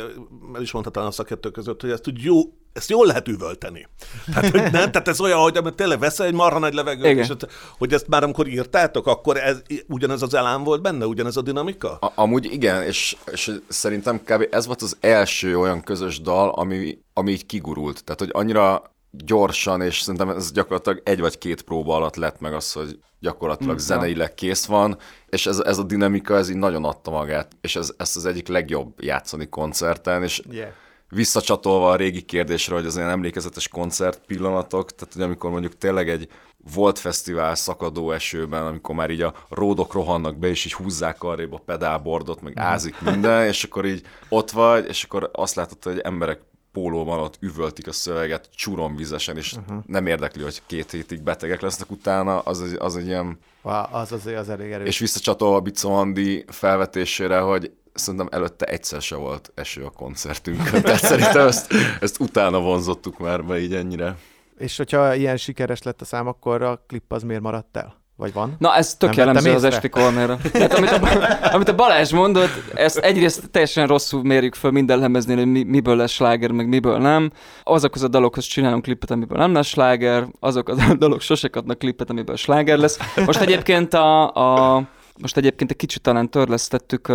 el 0.53 0.61
is 0.61 0.71
mondta 0.71 0.91
talán 0.91 1.09
a 1.09 1.11
szakértők 1.11 1.53
között, 1.53 1.81
hogy 1.81 1.89
ezt 1.89 2.07
úgy 2.07 2.23
jó, 2.23 2.39
ezt 2.73 2.89
jól 2.89 3.05
lehet 3.05 3.27
üvölteni. 3.27 3.87
Tehát, 4.25 4.49
hogy 4.49 4.61
nem, 4.61 4.71
tehát 4.91 5.07
ez 5.07 5.19
olyan, 5.21 5.39
hogy 5.39 5.57
amit 5.57 5.73
tényleg 5.75 5.99
veszel 5.99 6.25
egy 6.25 6.33
marha 6.33 6.59
nagy 6.59 6.73
levegőt, 6.73 7.05
Igen. 7.05 7.17
és 7.23 7.29
ezt- 7.29 7.47
hogy 7.77 7.93
ezt 7.93 8.07
már 8.07 8.23
amikor 8.23 8.47
írtátok, 8.47 9.07
akkor 9.07 9.37
ez, 9.37 9.61
ugyanez 9.87 10.21
az 10.21 10.33
elám 10.33 10.63
volt 10.63 10.81
benne, 10.81 11.05
ugyanez 11.05 11.37
a 11.37 11.41
dinamika? 11.41 11.91
A, 11.97 12.11
amúgy 12.15 12.45
igen, 12.45 12.83
és, 12.83 13.15
és 13.31 13.51
szerintem 13.67 14.21
kb. 14.23 14.47
ez 14.51 14.65
volt 14.65 14.81
az 14.81 14.97
első 14.99 15.57
olyan 15.57 15.83
közös 15.83 16.21
dal, 16.21 16.49
ami, 16.49 16.97
ami 17.13 17.31
így 17.31 17.45
kigurult. 17.45 18.03
Tehát, 18.03 18.19
hogy 18.19 18.29
annyira 18.33 18.83
gyorsan, 19.11 19.81
és 19.81 19.99
szerintem 20.01 20.29
ez 20.29 20.51
gyakorlatilag 20.51 21.01
egy 21.05 21.19
vagy 21.19 21.37
két 21.37 21.61
próba 21.61 21.95
alatt 21.95 22.15
lett 22.15 22.39
meg 22.39 22.53
az, 22.53 22.71
hogy 22.71 22.99
gyakorlatilag 23.19 23.73
Mm, 23.75 23.77
zeneileg 23.77 24.33
kész 24.33 24.65
van, 24.65 24.97
és 25.27 25.45
ez, 25.45 25.59
ez 25.59 25.77
a 25.77 25.83
dinamika, 25.83 26.37
ez 26.37 26.49
így 26.49 26.55
nagyon 26.55 26.85
adta 26.85 27.11
magát, 27.11 27.51
és 27.61 27.75
ez, 27.75 27.93
ezt 27.97 28.15
az 28.15 28.25
egyik 28.25 28.47
legjobb 28.47 28.93
játszani 29.03 29.49
koncerten, 29.49 30.23
és 30.23 30.41
Yeah. 30.51 30.69
Visszacsatolva 31.11 31.89
a 31.89 31.95
régi 31.95 32.21
kérdésre, 32.21 32.75
hogy 32.75 32.85
az 32.85 32.95
ilyen 32.95 33.09
emlékezetes 33.09 33.67
koncert 33.67 34.21
pillanatok, 34.25 34.91
tehát 34.95 35.13
hogy 35.13 35.23
amikor 35.23 35.51
mondjuk 35.51 35.77
tényleg 35.77 36.09
egy 36.09 36.27
volt 36.73 36.99
fesztivál 36.99 37.55
szakadó 37.55 38.11
esőben, 38.11 38.65
amikor 38.65 38.95
már 38.95 39.09
így 39.09 39.21
a 39.21 39.33
ródok 39.49 39.93
rohannak 39.93 40.37
be, 40.37 40.47
és 40.47 40.65
így 40.65 40.73
húzzák 40.73 41.23
arrébb 41.23 41.53
a 41.53 41.61
pedálbordot, 41.65 42.41
meg 42.41 42.53
ázik 42.55 43.01
minden, 43.01 43.45
és 43.47 43.63
akkor 43.63 43.85
így 43.85 44.01
ott 44.29 44.51
vagy, 44.51 44.87
és 44.87 45.03
akkor 45.03 45.29
azt 45.33 45.55
látod, 45.55 45.83
hogy 45.83 45.99
emberek 45.99 46.39
pólóban 46.71 47.19
ott 47.19 47.37
üvöltik 47.39 47.87
a 47.87 47.91
szöveget 47.91 48.49
csuromvizesen, 48.55 49.37
és 49.37 49.53
uh-huh. 49.53 49.83
nem 49.85 50.07
érdekli, 50.07 50.43
hogy 50.43 50.61
két 50.65 50.91
hétig 50.91 51.21
betegek 51.21 51.61
lesznek 51.61 51.91
utána, 51.91 52.39
az, 52.39 52.61
egy- 52.61 52.77
az 52.79 52.95
egy 52.95 53.05
ilyen 53.05 53.39
Wow, 53.61 53.83
az 53.91 54.11
azért 54.11 54.39
az 54.39 54.49
elég 54.49 54.71
erős. 54.71 54.87
és 54.87 54.99
visszacsatolva 54.99 55.59
Bicó 55.59 55.93
Andi 55.93 56.45
felvetésére, 56.47 57.39
hogy 57.39 57.71
szerintem 57.93 58.27
előtte 58.31 58.65
egyszer 58.65 59.01
se 59.01 59.15
volt 59.15 59.51
eső 59.55 59.83
a 59.83 59.89
koncertünkön. 59.89 60.81
Tehát 60.83 60.99
szerintem 60.99 61.47
ezt, 61.47 61.73
ezt 61.99 62.19
utána 62.19 62.59
vonzottuk 62.59 63.19
már 63.19 63.43
be 63.43 63.59
így 63.59 63.73
ennyire. 63.73 64.15
És 64.57 64.77
hogyha 64.77 65.15
ilyen 65.15 65.37
sikeres 65.37 65.81
lett 65.81 66.01
a 66.01 66.05
szám, 66.05 66.27
akkor 66.27 66.61
a 66.61 66.83
klip 66.87 67.11
az 67.13 67.23
miért 67.23 67.41
maradt 67.41 67.77
el? 67.77 68.01
Vagy 68.21 68.33
van? 68.33 68.55
Na, 68.59 68.75
ez 68.75 68.95
tök 68.95 69.09
Nem 69.09 69.17
jellemző 69.17 69.53
az 69.53 69.63
esti 69.63 69.89
kornéra. 69.89 70.37
Tehát 70.51 70.73
amit 70.73 70.91
a, 70.91 70.99
amit 71.55 71.67
a 71.67 71.75
Balázs 71.75 72.11
mondott, 72.11 72.49
ezt 72.73 72.97
egyrészt 72.97 73.49
teljesen 73.51 73.87
rosszul 73.87 74.23
mérjük 74.23 74.55
föl 74.55 74.71
minden 74.71 74.99
lemeznél, 74.99 75.37
hogy 75.37 75.45
mi, 75.45 75.63
miből 75.63 75.95
lesz 75.95 76.11
sláger, 76.11 76.51
meg 76.51 76.67
miből 76.67 76.97
nem. 76.97 77.31
Azokhoz 77.63 78.03
a 78.03 78.07
dalokhoz 78.07 78.45
csinálunk 78.45 78.81
klipet, 78.83 79.11
amiből 79.11 79.37
nem 79.37 79.53
lesz 79.53 79.67
sláger, 79.67 80.27
azok 80.39 80.69
a 80.69 80.75
dalok 80.93 81.21
sose 81.21 81.47
kapnak 81.47 81.77
klipet, 81.77 82.09
amiből 82.09 82.35
sláger 82.35 82.77
lesz. 82.77 82.99
Most 83.25 83.41
egyébként 83.41 83.93
a, 83.93 84.33
a 84.75 84.83
most 85.21 85.37
egyébként 85.37 85.71
egy 85.71 85.77
kicsit 85.77 86.01
talán 86.01 86.29
törlesztettük, 86.29 87.11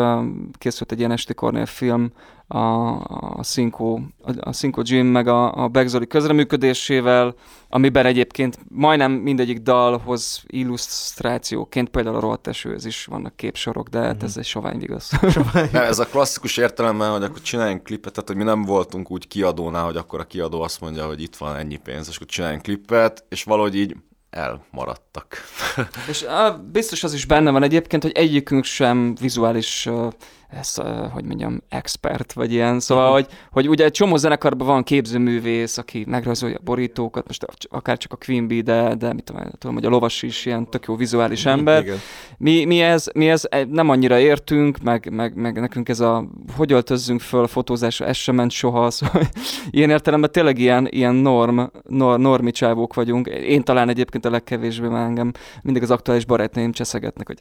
készült 0.52 0.92
egy 0.92 0.98
ilyen 0.98 1.10
esti 1.10 1.34
Kornél 1.34 1.66
film, 1.66 2.12
a, 2.48 2.58
a 3.38 3.42
Cinco, 3.42 3.98
a, 4.40 4.52
Cinco 4.52 4.82
Jim 4.84 5.06
meg 5.06 5.28
a, 5.28 5.64
a 5.64 5.68
Begzoli 5.68 6.06
közreműködésével, 6.06 7.34
amiben 7.68 8.06
egyébként 8.06 8.58
majdnem 8.68 9.12
mindegyik 9.12 9.58
dalhoz 9.58 10.42
illusztrációként, 10.46 11.88
például 11.88 12.16
a 12.16 12.20
rohadt 12.20 12.46
esőhöz 12.46 12.84
is 12.84 13.04
vannak 13.04 13.36
képsorok, 13.36 13.88
de 13.88 13.98
hát 13.98 14.22
ez 14.22 14.36
egy 14.36 14.44
sovány. 14.44 14.74
Nem, 15.72 15.82
ez 15.82 15.98
a 15.98 16.06
klasszikus 16.06 16.56
értelemben, 16.56 17.10
hogy 17.10 17.22
akkor 17.22 17.40
csináljunk 17.40 17.82
klipet, 17.82 18.12
tehát 18.12 18.28
hogy 18.28 18.38
mi 18.38 18.44
nem 18.44 18.62
voltunk 18.62 19.10
úgy 19.10 19.28
kiadónál, 19.28 19.84
hogy 19.84 19.96
akkor 19.96 20.20
a 20.20 20.24
kiadó 20.24 20.60
azt 20.62 20.80
mondja, 20.80 21.06
hogy 21.06 21.22
itt 21.22 21.36
van 21.36 21.56
ennyi 21.56 21.76
pénz, 21.76 22.08
és 22.08 22.16
akkor 22.16 22.26
csináljunk 22.26 22.62
klipet, 22.62 23.24
és 23.28 23.44
valahogy 23.44 23.76
így 23.76 23.96
elmaradtak. 24.36 25.36
És 26.08 26.22
á, 26.22 26.50
biztos 26.50 27.04
az 27.04 27.14
is 27.14 27.24
benne 27.24 27.50
van 27.50 27.62
egyébként, 27.62 28.02
hogy 28.02 28.12
egyikünk 28.12 28.64
sem 28.64 29.14
vizuális 29.14 29.88
ez, 30.48 30.74
hogy 31.12 31.24
mondjam, 31.24 31.62
expert, 31.68 32.32
vagy 32.32 32.52
ilyen. 32.52 32.80
Szóval, 32.80 33.12
hogy, 33.12 33.26
hogy 33.50 33.68
ugye 33.68 33.84
egy 33.84 33.92
csomó 33.92 34.16
zenekarban 34.16 34.66
van 34.66 34.82
képzőművész, 34.82 35.78
aki 35.78 36.04
megrajzolja 36.08 36.56
a 36.56 36.64
borítókat, 36.64 37.26
most 37.26 37.44
akár 37.68 37.96
csak 37.96 38.12
a 38.12 38.18
Queen 38.26 38.48
Bee, 38.48 38.60
de, 38.60 38.94
de 38.94 39.12
mit 39.12 39.24
tudom, 39.24 39.42
tudom, 39.58 39.74
hogy 39.74 39.84
a 39.84 39.88
lovas 39.88 40.22
is 40.22 40.46
ilyen 40.46 40.70
tök 40.70 40.84
jó 40.86 40.96
vizuális 40.96 41.46
ember. 41.46 41.82
Igen. 41.82 41.98
Mi, 42.38 42.64
mi, 42.64 42.80
ez, 42.80 43.06
mi 43.14 43.28
ez 43.28 43.42
nem 43.68 43.88
annyira 43.88 44.18
értünk, 44.18 44.78
meg, 44.82 45.10
meg, 45.12 45.34
meg 45.34 45.60
nekünk 45.60 45.88
ez 45.88 46.00
a, 46.00 46.28
hogy 46.56 46.72
öltözzünk 46.72 47.20
föl 47.20 47.42
a 47.42 47.46
fotózásra, 47.46 48.06
ez 48.06 48.16
sem 48.16 48.34
ment 48.34 48.50
soha, 48.50 48.90
szóval 48.96 49.22
ilyen 49.70 49.90
értelemben 49.90 50.32
tényleg 50.32 50.58
ilyen, 50.58 50.86
ilyen 50.90 51.14
norm, 51.14 51.60
nor, 51.88 52.18
normi 52.18 52.50
csávók 52.50 52.94
vagyunk. 52.94 53.26
Én 53.26 53.62
talán 53.62 53.88
egyébként 53.88 54.24
a 54.24 54.30
legkevésbé 54.30 54.86
már 54.86 55.06
engem 55.06 55.32
mindig 55.62 55.82
az 55.82 55.90
aktuális 55.90 56.24
barátnőim 56.24 56.72
cseszegetnek, 56.72 57.26
hogy 57.26 57.38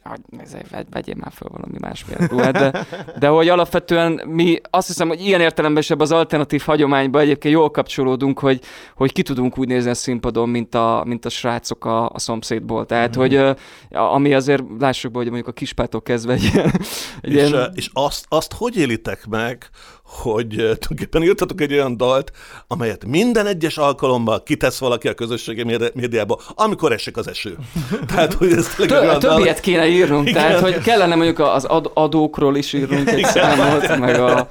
vegy, 0.70 0.86
vegyél 0.90 1.14
már 1.18 1.32
föl 1.32 1.48
valami 1.48 1.76
más 1.80 2.04
ruhát, 2.28 2.52
de, 2.52 2.86
de 3.18 3.28
hogy 3.28 3.48
alapvetően 3.48 4.22
mi 4.26 4.60
azt 4.70 4.86
hiszem, 4.86 5.08
hogy 5.08 5.20
ilyen 5.20 5.40
értelemben 5.40 5.82
is 5.82 5.90
az 5.90 6.12
alternatív 6.12 6.62
hagyományba 6.62 7.20
egyébként 7.20 7.54
jól 7.54 7.70
kapcsolódunk, 7.70 8.38
hogy, 8.38 8.60
hogy 8.96 9.12
ki 9.12 9.22
tudunk 9.22 9.58
úgy 9.58 9.68
nézni 9.68 9.90
a 9.90 9.94
színpadon, 9.94 10.48
mint 10.48 10.74
a, 10.74 11.02
mint 11.06 11.24
a 11.24 11.28
srácok 11.28 11.84
a, 11.84 12.08
a 12.08 12.18
szomszédból. 12.18 12.86
Tehát, 12.86 13.18
mm-hmm. 13.18 13.44
hogy 13.44 13.56
ami 13.90 14.34
azért 14.34 14.62
lássuk 14.78 15.12
be, 15.12 15.18
hogy 15.18 15.26
mondjuk 15.26 15.48
a 15.48 15.52
kispától 15.52 16.02
kezdve 16.02 16.32
egy 16.32 16.50
ilyen... 16.54 16.72
Egy 17.20 17.32
és, 17.32 17.48
ilyen... 17.48 17.72
és 17.74 17.90
azt, 17.92 18.24
azt 18.28 18.52
hogy 18.52 18.76
élitek 18.76 19.26
meg, 19.26 19.68
hogy 20.06 20.48
tulajdonképpen 20.48 21.22
írtatok 21.22 21.60
egy 21.60 21.72
olyan 21.72 21.96
dalt, 21.96 22.32
amelyet 22.66 23.04
minden 23.04 23.46
egyes 23.46 23.76
alkalommal 23.78 24.42
kitesz 24.42 24.78
valaki 24.78 25.08
a 25.08 25.14
közösségi 25.14 25.78
médiába, 25.94 26.40
amikor 26.54 26.92
esik 26.92 27.16
az 27.16 27.28
eső. 27.28 27.56
Tehát, 28.08 28.32
hogy 28.32 28.52
ez 28.52 28.74
Tö- 28.74 28.90
olyan 28.90 29.18
Több 29.18 29.38
ilyet 29.38 29.60
kéne 29.60 29.86
írnunk, 29.86 30.28
igen. 30.28 30.42
tehát, 30.42 30.60
hogy 30.60 30.78
kellene 30.78 31.14
mondjuk 31.14 31.38
az 31.38 31.64
ad- 31.64 31.90
adókról 31.94 32.56
is 32.56 32.72
írnunk 32.72 33.10
egy 33.10 33.24
számot, 33.24 33.98
meg 33.98 34.20
a, 34.20 34.46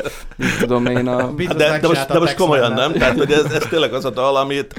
tudom 0.60 0.86
én, 0.86 1.08
a... 1.08 1.32
De, 1.32 1.54
de, 1.54 1.88
most, 1.88 2.08
de 2.08 2.20
most 2.20 2.36
komolyan 2.36 2.74
nem, 2.74 2.94
tehát, 2.94 3.18
hogy 3.18 3.32
ez, 3.32 3.52
ez 3.52 3.66
tényleg 3.70 3.94
az 3.94 4.06
a 4.06 4.10
dal, 4.10 4.36
amit, 4.36 4.76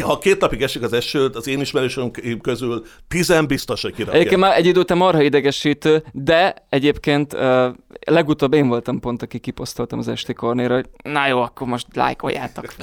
ha 0.00 0.18
két 0.18 0.40
napig 0.40 0.62
esik 0.62 0.82
az 0.82 0.92
eső, 0.92 1.30
az 1.34 1.48
én 1.48 1.60
ismerősünk 1.60 2.20
közül 2.42 2.82
tizen 3.08 3.46
biztos, 3.46 3.82
hogy 3.82 3.94
kirakja. 3.94 4.18
Egyébként 4.18 4.40
már 4.40 4.56
egy 4.56 4.66
idő 4.66 4.80
után 4.80 4.96
marha 4.96 5.22
idegesítő, 5.22 6.04
de 6.12 6.66
egyébként 6.68 7.32
uh, 7.32 7.66
legutóbb 8.06 8.54
én 8.54 8.68
voltam 8.68 9.00
pont, 9.00 9.22
aki 9.22 9.38
kiposztoltam 9.94 9.98
az 9.98 10.08
esti 10.08 10.32
kornéra, 10.32 10.74
hogy 10.74 10.88
na 11.02 11.26
jó, 11.26 11.40
akkor 11.40 11.66
most 11.66 11.86
lájkoljátok. 11.94 12.74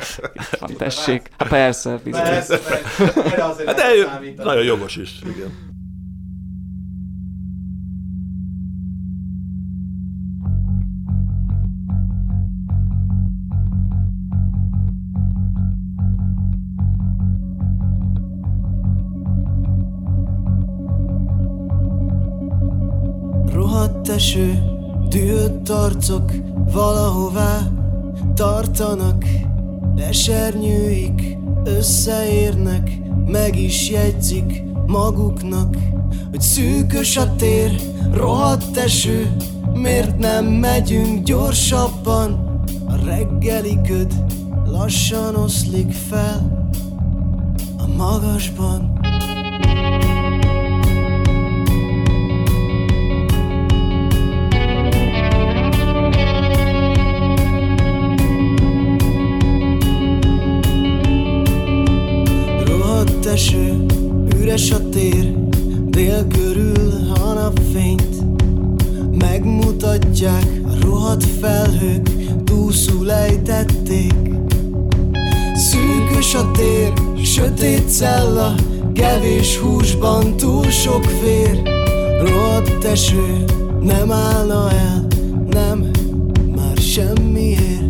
Van, 0.59 0.75
tessék. 0.77 1.29
Hát 1.37 1.47
persze, 1.47 1.99
biztos. 2.03 2.29
Persze, 2.29 2.59
persze. 2.59 3.63
Hát 3.65 3.75
de 3.75 4.43
nagyon 4.43 4.63
jogos 4.63 4.95
is, 4.95 5.21
igen. 5.21 5.69
Rohadt 23.53 24.09
eső, 24.09 24.63
dühött 25.09 25.69
arcok 25.69 26.50
valahová 26.71 27.67
tartanak, 28.35 29.25
esernyőik 29.95 31.37
összeérnek, 31.63 32.99
meg 33.27 33.59
is 33.59 33.89
jegyzik 33.89 34.63
maguknak, 34.85 35.75
hogy 36.29 36.41
szűkös 36.41 37.17
a 37.17 37.35
tér, 37.35 37.81
rohadt 38.13 38.77
eső, 38.77 39.35
miért 39.73 40.17
nem 40.17 40.45
megyünk 40.45 41.23
gyorsabban? 41.23 42.59
A 42.87 43.05
reggeli 43.05 43.79
köd 43.87 44.13
lassan 44.65 45.35
oszlik 45.35 45.91
fel 45.91 46.67
a 47.77 47.87
magasban. 47.97 48.90
Eső, 63.31 63.85
üres 64.39 64.71
a 64.71 64.89
tér, 64.89 65.35
dél 65.89 66.27
körül 66.27 67.11
a 67.23 67.33
napfényt. 67.33 68.15
Megmutatják 69.17 70.45
a 70.63 70.85
rohadt 70.85 71.25
felhők, 71.39 72.09
túlszul 72.43 73.11
ejtették 73.11 74.13
Szűkös 75.55 76.35
a 76.35 76.51
tér, 76.51 76.93
sötét 77.23 77.89
cella, 77.89 78.55
kevés 78.93 79.57
húsban 79.57 80.37
túl 80.37 80.69
sok 80.69 81.05
vér. 81.21 81.61
Rohadt 82.23 82.83
eső, 82.83 83.43
nem 83.81 84.11
állna 84.11 84.71
el, 84.71 85.07
nem, 85.49 85.89
már 86.55 86.77
semmiért 86.77 87.80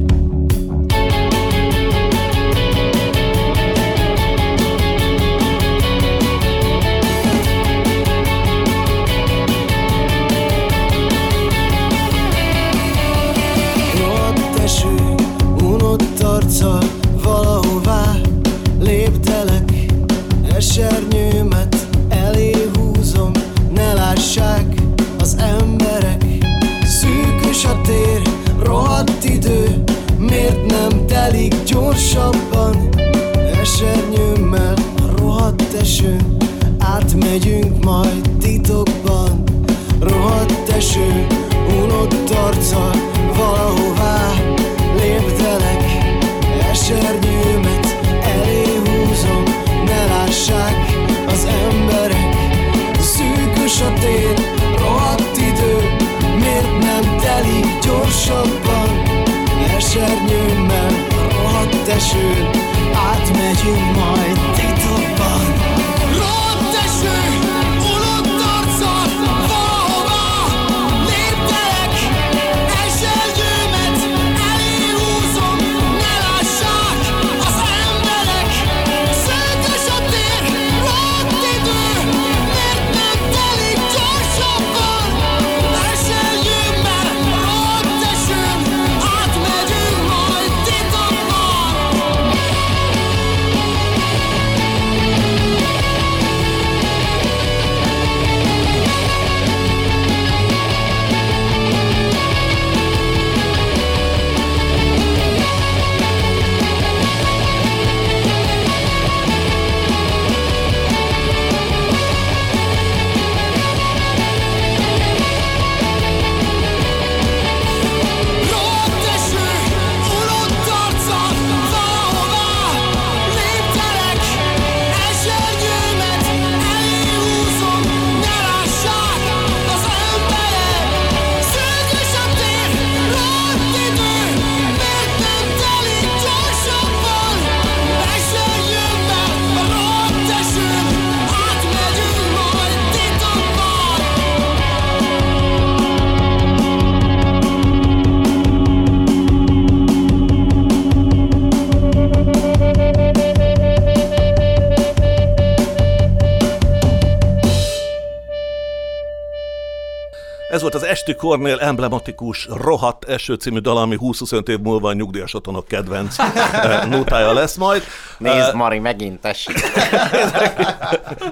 Ez 160.51 160.61
volt 160.61 160.75
az 160.75 160.83
Esti 160.83 161.15
Kornél 161.15 161.59
emblematikus 161.59 162.47
Rohadt 162.61 163.03
Eső 163.03 163.33
című 163.33 163.59
dal, 163.59 163.77
ami 163.77 163.97
20-25 163.99 164.47
év 164.47 164.59
múlva 164.59 164.89
a 164.89 164.93
nyugdíjas 164.93 165.33
otthonok 165.33 165.67
kedvenc 165.67 166.19
eh, 166.19 166.85
nótája 166.89 167.33
lesz 167.33 167.55
majd. 167.55 167.83
Nézd, 168.17 168.47
Eh, 168.47 168.53
Mari, 168.53 168.79
megint 168.79 169.19
tessék. 169.21 169.55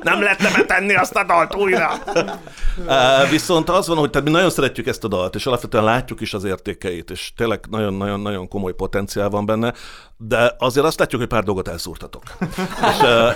Nem 0.04 0.22
lehetne 0.22 0.52
betenni 0.58 0.96
azt 0.96 1.16
a 1.16 1.24
dalt 1.24 1.56
újra. 1.56 1.92
Uh, 2.86 3.30
viszont 3.30 3.70
az 3.70 3.88
van, 3.88 3.98
hogy 3.98 4.10
tehát 4.10 4.28
mi 4.28 4.34
nagyon 4.34 4.50
szeretjük 4.50 4.88
ezt 4.88 5.04
a 5.04 5.08
dalt, 5.08 5.36
és 5.36 5.46
alapvetően 5.46 5.84
látjuk 5.84 6.22
is 6.22 6.34
az 6.34 6.44
értékeit, 6.44 7.10
és 7.10 7.32
tényleg 7.36 7.66
nagyon-nagyon-nagyon 7.70 8.48
komoly 8.48 8.74
potenciál 8.74 9.30
van 9.30 9.46
benne, 9.46 9.74
de 10.22 10.56
azért 10.58 10.86
azt 10.86 11.00
látjuk, 11.00 11.22
hogy 11.22 11.30
pár 11.30 11.44
dolgot 11.44 11.68
elszúrtatok. 11.68 12.24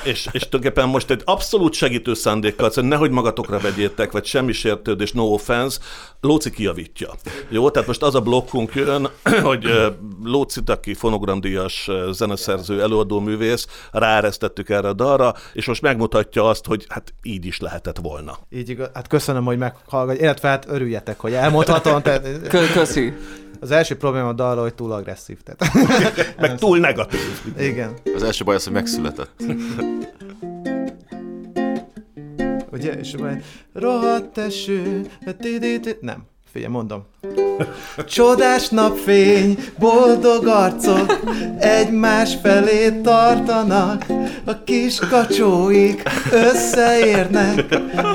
és, 0.04 0.12
és, 0.12 0.28
és 0.32 0.42
tulajdonképpen 0.42 0.90
most 0.90 1.10
egy 1.10 1.22
abszolút 1.26 1.74
segítő 1.74 2.14
szándékkal, 2.14 2.70
szóval 2.70 2.90
nehogy 2.90 3.12
magatokra 3.12 3.60
vegyétek, 3.60 4.12
vagy 4.12 4.26
semmi 4.26 4.52
sértődés, 4.52 5.12
no 5.12 5.24
offense, 5.24 5.80
Lóci 6.22 6.52
kijavítja. 6.52 7.10
Jó, 7.50 7.70
tehát 7.70 7.88
most 7.88 8.02
az 8.04 8.16
a 8.16 8.22
blokkunk 8.22 8.76
jön, 8.76 9.10
hogy 9.44 9.92
Lócit, 10.24 10.70
aki 10.70 10.94
fonogramdíjas 10.94 11.90
zeneszerző, 12.12 12.82
előadó 12.82 13.20
művész, 13.20 13.68
ráeresztettük 13.92 14.70
erre 14.70 14.88
a 14.88 14.94
dalra, 14.94 15.34
és 15.54 15.66
most 15.66 15.82
megmutatja 15.82 16.50
azt, 16.50 16.66
hogy 16.66 16.86
hát 16.90 17.14
így 17.22 17.46
is 17.46 17.60
lehetett 17.60 17.98
volna. 17.98 18.38
Így 18.50 18.70
igaz, 18.70 18.90
hát 18.94 19.08
köszönöm, 19.08 19.46
hogy 19.46 19.58
meghallgat, 19.58 20.20
illetve 20.20 20.48
hát 20.48 20.66
örüljetek, 20.68 21.20
hogy 21.20 21.34
elmondhatom. 21.34 22.02
Tehát, 22.02 22.48
Kö- 22.48 22.72
köszi. 22.72 23.14
Az 23.64 23.72
első 23.72 23.98
probléma 23.98 24.28
a 24.28 24.34
dalra, 24.34 24.62
hogy 24.62 24.74
túl 24.74 24.92
agresszív. 24.92 25.38
Tehát. 25.44 25.74
Meg 26.40 26.58
túl 26.58 26.80
negatív. 26.80 27.20
Igen. 27.58 27.94
Az 28.16 28.24
első 28.24 28.44
baj 28.44 28.56
az, 28.56 28.64
hogy 28.64 28.74
megszületett. 28.74 29.44
Ugye, 32.72 32.92
és 32.94 33.18
majd 33.18 33.44
rohadt 33.74 34.38
eső, 34.38 35.10
nem. 36.02 36.24
Figyelj, 36.54 36.72
mondom. 36.72 37.04
Csodás 38.08 38.70
napfény, 38.70 39.58
boldog 39.80 40.48
arcok 40.48 41.20
egymás 41.60 42.38
felé 42.42 42.92
tartanak, 42.92 44.06
a 44.46 44.64
kis 44.64 45.00
kacsóik 45.00 46.04
összeérnek, 46.32 47.66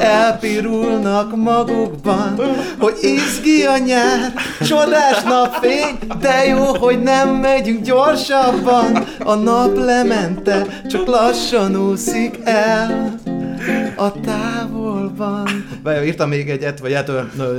elpirulnak 0.01 1.37
magukban, 1.37 2.41
hogy 2.79 2.95
izgi 3.01 3.65
a 3.65 3.79
nyár, 3.79 4.33
csodás 4.67 5.23
napfény, 5.23 5.99
de 6.21 6.45
jó, 6.47 6.77
hogy 6.77 7.03
nem 7.03 7.29
megyünk 7.29 7.83
gyorsabban, 7.83 9.05
a 9.25 9.35
nap 9.35 9.77
lemente, 9.77 10.67
csak 10.91 11.07
lassan 11.07 11.77
úszik 11.77 12.39
el 12.45 13.19
a 13.97 14.21
távolban. 14.21 15.49
Vagy 15.83 16.07
írtam 16.07 16.29
még 16.29 16.51
egyet, 16.51 16.79
vagy 16.79 16.93
hát 16.93 17.11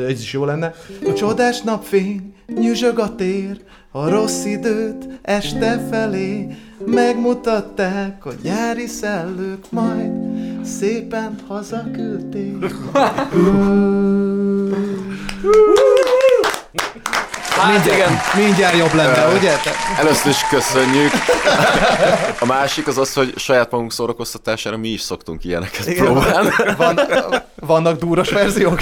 ez 0.08 0.22
is 0.22 0.34
jó 0.34 0.46
lenne. 0.46 0.74
A 1.06 1.14
csodás 1.14 1.62
napfény, 1.62 2.34
nyüzsög 2.60 3.00
a 3.00 3.16
tér, 3.16 3.62
a 3.92 4.10
rossz 4.10 4.46
időt 4.46 5.08
este 5.22 5.88
felé 5.92 6.48
megmutatták 6.86 8.26
a 8.26 8.32
nyári 8.44 8.88
szellők, 8.88 9.72
majd 9.72 10.12
szépen 10.64 11.36
hazaküldték. 11.48 12.66
Hát 17.60 17.86
igen. 17.86 18.20
Mindjárt 18.36 18.78
jobb 18.78 18.94
lenne, 18.94 19.28
ugye? 19.38 19.50
Te- 19.64 19.72
Először 20.00 20.32
is 20.32 20.42
köszönjük. 20.50 21.12
A 22.40 22.46
másik 22.46 22.88
az 22.88 22.98
az, 22.98 23.14
hogy 23.14 23.34
saját 23.38 23.72
magunk 23.72 23.92
szórakoztatására 23.94 24.78
mi 24.78 24.88
is 24.90 25.02
szoktunk 25.02 25.44
ilyeneket 25.44 25.88
Igen. 25.88 26.06
próbálni. 26.06 26.50
Van, 26.78 27.00
vannak 27.56 28.00
dúros 28.00 28.30
verziók? 28.30 28.80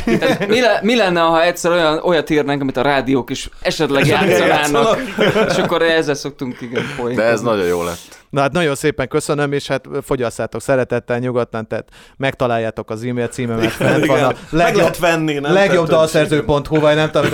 Mi, 0.48 0.60
le, 0.62 0.80
mi 0.84 0.96
lenne, 0.96 1.20
ha 1.20 1.44
egyszer 1.44 1.72
olyan, 1.72 2.00
olyat 2.04 2.30
írnánk, 2.30 2.62
amit 2.62 2.78
a 2.78 2.82
rádiók 2.82 3.30
is 3.30 3.50
esetleg 3.62 4.02
Esetleg 4.10 4.48
játszanának, 4.48 5.00
és 5.50 5.58
akkor 5.58 5.82
ezzel 5.82 6.16
szoktunk 6.16 6.62
igen 6.62 6.84
poénkodni. 6.84 7.16
De 7.16 7.24
ez 7.24 7.42
nagyon 7.42 7.66
jó 7.66 7.84
lett. 7.84 8.17
Na 8.30 8.42
hát 8.42 8.52
nagyon 8.52 8.76
szépen 8.76 9.08
köszönöm, 9.08 9.52
és 9.52 9.68
hát 9.68 9.86
fogyasszátok 10.04 10.62
szeretettel, 10.62 11.20
nyugodtan, 11.20 11.68
tehát 11.68 11.90
megtaláljátok 12.18 12.90
az 12.90 13.04
e-mail 13.04 13.28
címemet, 13.28 13.72
fent 13.72 14.06
van 14.06 14.24
a 14.24 14.34
Meg 14.50 14.76
lehet 14.76 14.98
venni, 14.98 15.34
nem? 15.34 15.54
legjobb 15.54 15.88
dalszerző.hu, 15.88 16.80
vagy 16.80 16.96
nem 16.96 17.12
tudom, 17.12 17.30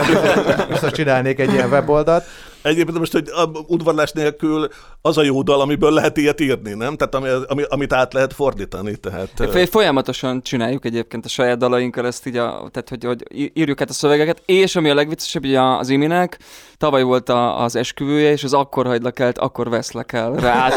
biztos 0.70 0.92
csinálnék 0.92 1.40
egy 1.40 1.54
ilyen 1.54 1.70
weboldalt. 1.70 2.24
Egyébként 2.64 3.00
most, 3.00 3.12
hogy 3.12 3.30
a 3.30 3.50
udvarlás 3.68 4.12
nélkül 4.12 4.68
az 5.02 5.18
a 5.18 5.24
jó 5.24 5.42
dal, 5.42 5.62
amiből 5.62 5.92
lehet 5.92 6.18
ilyet 6.18 6.42
írni, 6.42 6.74
nem? 6.74 6.96
Tehát 6.96 7.16
ami, 7.16 7.28
ami, 7.48 7.64
amit 7.70 7.94
át 7.94 8.14
lehet 8.14 8.34
fordítani. 8.34 8.96
Tehát, 8.96 9.70
Folyamatosan 9.70 10.42
csináljuk 10.42 10.86
egyébként 10.86 11.26
a 11.26 11.28
saját 11.28 11.58
dalainkkal 11.58 12.06
ezt 12.06 12.26
így, 12.26 12.38
a, 12.38 12.70
tehát 12.72 12.90
hogy, 12.90 13.04
hogy 13.04 13.52
írjuk 13.54 13.82
át 13.82 13.90
a 13.90 13.94
szövegeket, 13.94 14.42
és 14.46 14.76
ami 14.76 14.90
a 14.90 14.94
legviccesebb, 14.94 15.44
ugye 15.44 15.62
az 15.62 15.90
Iminek, 15.90 16.40
tavaly 16.78 17.04
volt 17.04 17.30
a, 17.30 17.62
az 17.64 17.76
esküvője, 17.76 18.32
és 18.32 18.44
az 18.44 18.54
akkor 18.54 18.86
hagylak 18.86 19.20
el, 19.20 19.32
akkor 19.36 19.70
veszlek 19.70 20.14
el, 20.14 20.34
rá 20.34 20.68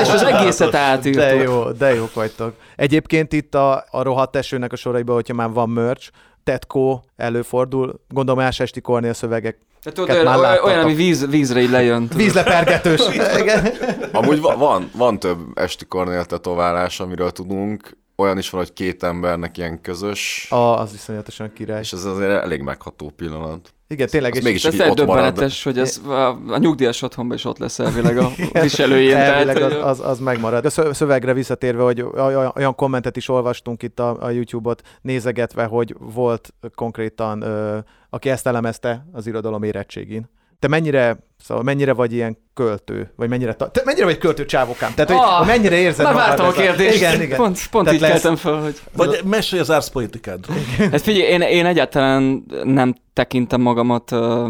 és 0.00 0.08
az 0.08 0.22
egészet 0.22 0.74
átírtuk. 0.74 1.22
De 1.22 1.34
jó, 1.34 1.70
de 1.70 1.94
jók 1.94 2.14
vagytok. 2.14 2.54
Egyébként 2.76 3.32
itt 3.32 3.54
a, 3.54 3.84
a 3.90 4.02
rohadt 4.02 4.36
esőnek 4.36 4.72
a 4.72 4.76
soraiban, 4.76 5.14
hogyha 5.14 5.34
már 5.34 5.50
van 5.50 5.68
merch, 5.68 6.10
Tetco 6.44 7.00
előfordul, 7.16 8.00
gondolom 8.08 8.40
más 8.40 8.60
esti 8.60 8.80
Kornél 8.80 9.12
szövegek. 9.12 9.58
Tehát 9.84 9.98
tudod, 9.98 10.10
olyan, 10.10 10.40
olyan, 10.40 10.64
olyan, 10.64 10.80
ami 10.82 10.94
víz, 10.94 11.26
vízre 11.26 11.60
így 11.60 11.70
lejön. 11.70 12.00
tudod. 12.08 12.16
Vízlepergetős. 12.16 13.00
Igen. 13.40 13.66
Amúgy 14.12 14.40
va- 14.40 14.56
van, 14.56 14.90
van 14.96 15.18
több 15.18 15.38
esti 15.54 15.84
kornél 15.84 16.24
tetoválás, 16.24 17.00
amiről 17.00 17.30
tudunk. 17.30 17.96
Olyan 18.16 18.38
is 18.38 18.50
van, 18.50 18.60
hogy 18.60 18.72
két 18.72 19.02
embernek 19.02 19.58
ilyen 19.58 19.80
közös, 19.80 20.46
A, 20.50 20.78
az 20.78 20.92
iszonyatosan 20.94 21.52
király. 21.52 21.80
és 21.80 21.92
ez 21.92 22.04
azért 22.04 22.30
elég 22.42 22.60
megható 22.60 23.12
pillanat. 23.16 23.73
Igen, 23.88 24.08
tényleg. 24.08 24.34
És- 24.34 24.42
mégis 24.42 24.64
Ez 24.64 24.76
marad. 24.76 24.96
döbbenetes, 24.96 25.64
hogy 25.64 25.78
ez 25.78 26.00
a, 26.06 26.28
a 26.48 26.58
nyugdíjas 26.58 27.02
otthonban 27.02 27.36
is 27.36 27.44
ott 27.44 27.58
lesz 27.58 27.78
elvileg 27.78 28.18
a 28.18 28.30
viselőjén. 28.60 29.16
Elvileg 29.16 29.56
tehát, 29.56 29.72
az, 29.72 30.00
az, 30.00 30.06
az 30.06 30.18
megmarad. 30.18 30.62
De 30.62 30.68
szö- 30.68 30.94
szövegre 30.94 31.32
visszatérve, 31.32 31.82
hogy 31.82 32.00
olyan 32.02 32.52
olyan 32.56 32.74
kommentet 32.74 33.16
is 33.16 33.28
olvastunk 33.28 33.82
itt 33.82 34.00
a, 34.00 34.16
a 34.20 34.30
YouTube-ot 34.30 34.82
nézegetve, 35.02 35.64
hogy 35.64 35.94
volt 35.98 36.54
konkrétan, 36.74 37.42
ö, 37.42 37.78
aki 38.10 38.30
ezt 38.30 38.46
elemezte 38.46 39.06
az 39.12 39.26
irodalom 39.26 39.62
érettségén. 39.62 40.28
Te 40.64 40.70
mennyire, 40.70 41.16
szóval 41.44 41.62
mennyire 41.64 41.92
vagy 41.92 42.12
ilyen 42.12 42.38
költő, 42.54 43.12
vagy 43.16 43.28
mennyire, 43.28 43.54
ta- 43.54 43.72
te 43.72 43.82
mennyire 43.84 44.04
vagy 44.04 44.18
költő 44.18 44.44
csávokám? 44.44 44.92
Tehát, 44.94 45.10
hogy, 45.10 45.20
Ah, 45.20 45.46
mennyire 45.46 45.76
érzed 45.76 46.04
Már 46.04 46.14
magad 46.14 46.28
vártam 46.28 46.46
a 46.46 46.50
kérdést. 46.50 46.96
Igen, 46.96 47.22
igen. 47.22 47.36
Pont, 47.36 47.66
pont 47.70 47.84
Tehát 47.84 47.94
így 48.00 48.00
lesz- 48.00 48.10
keltem 48.12 48.36
fel, 48.36 48.60
hogy... 48.60 48.74
Vagy 48.96 49.20
mesélj 49.24 49.60
az 49.62 49.70
árszpoetikádról. 49.70 50.56
Hát 50.90 51.00
figyelj, 51.00 51.30
én, 51.32 51.40
én 51.40 51.66
egyáltalán 51.66 52.44
nem 52.62 52.94
tekintem 53.12 53.60
magamat 53.60 54.10
uh, 54.10 54.48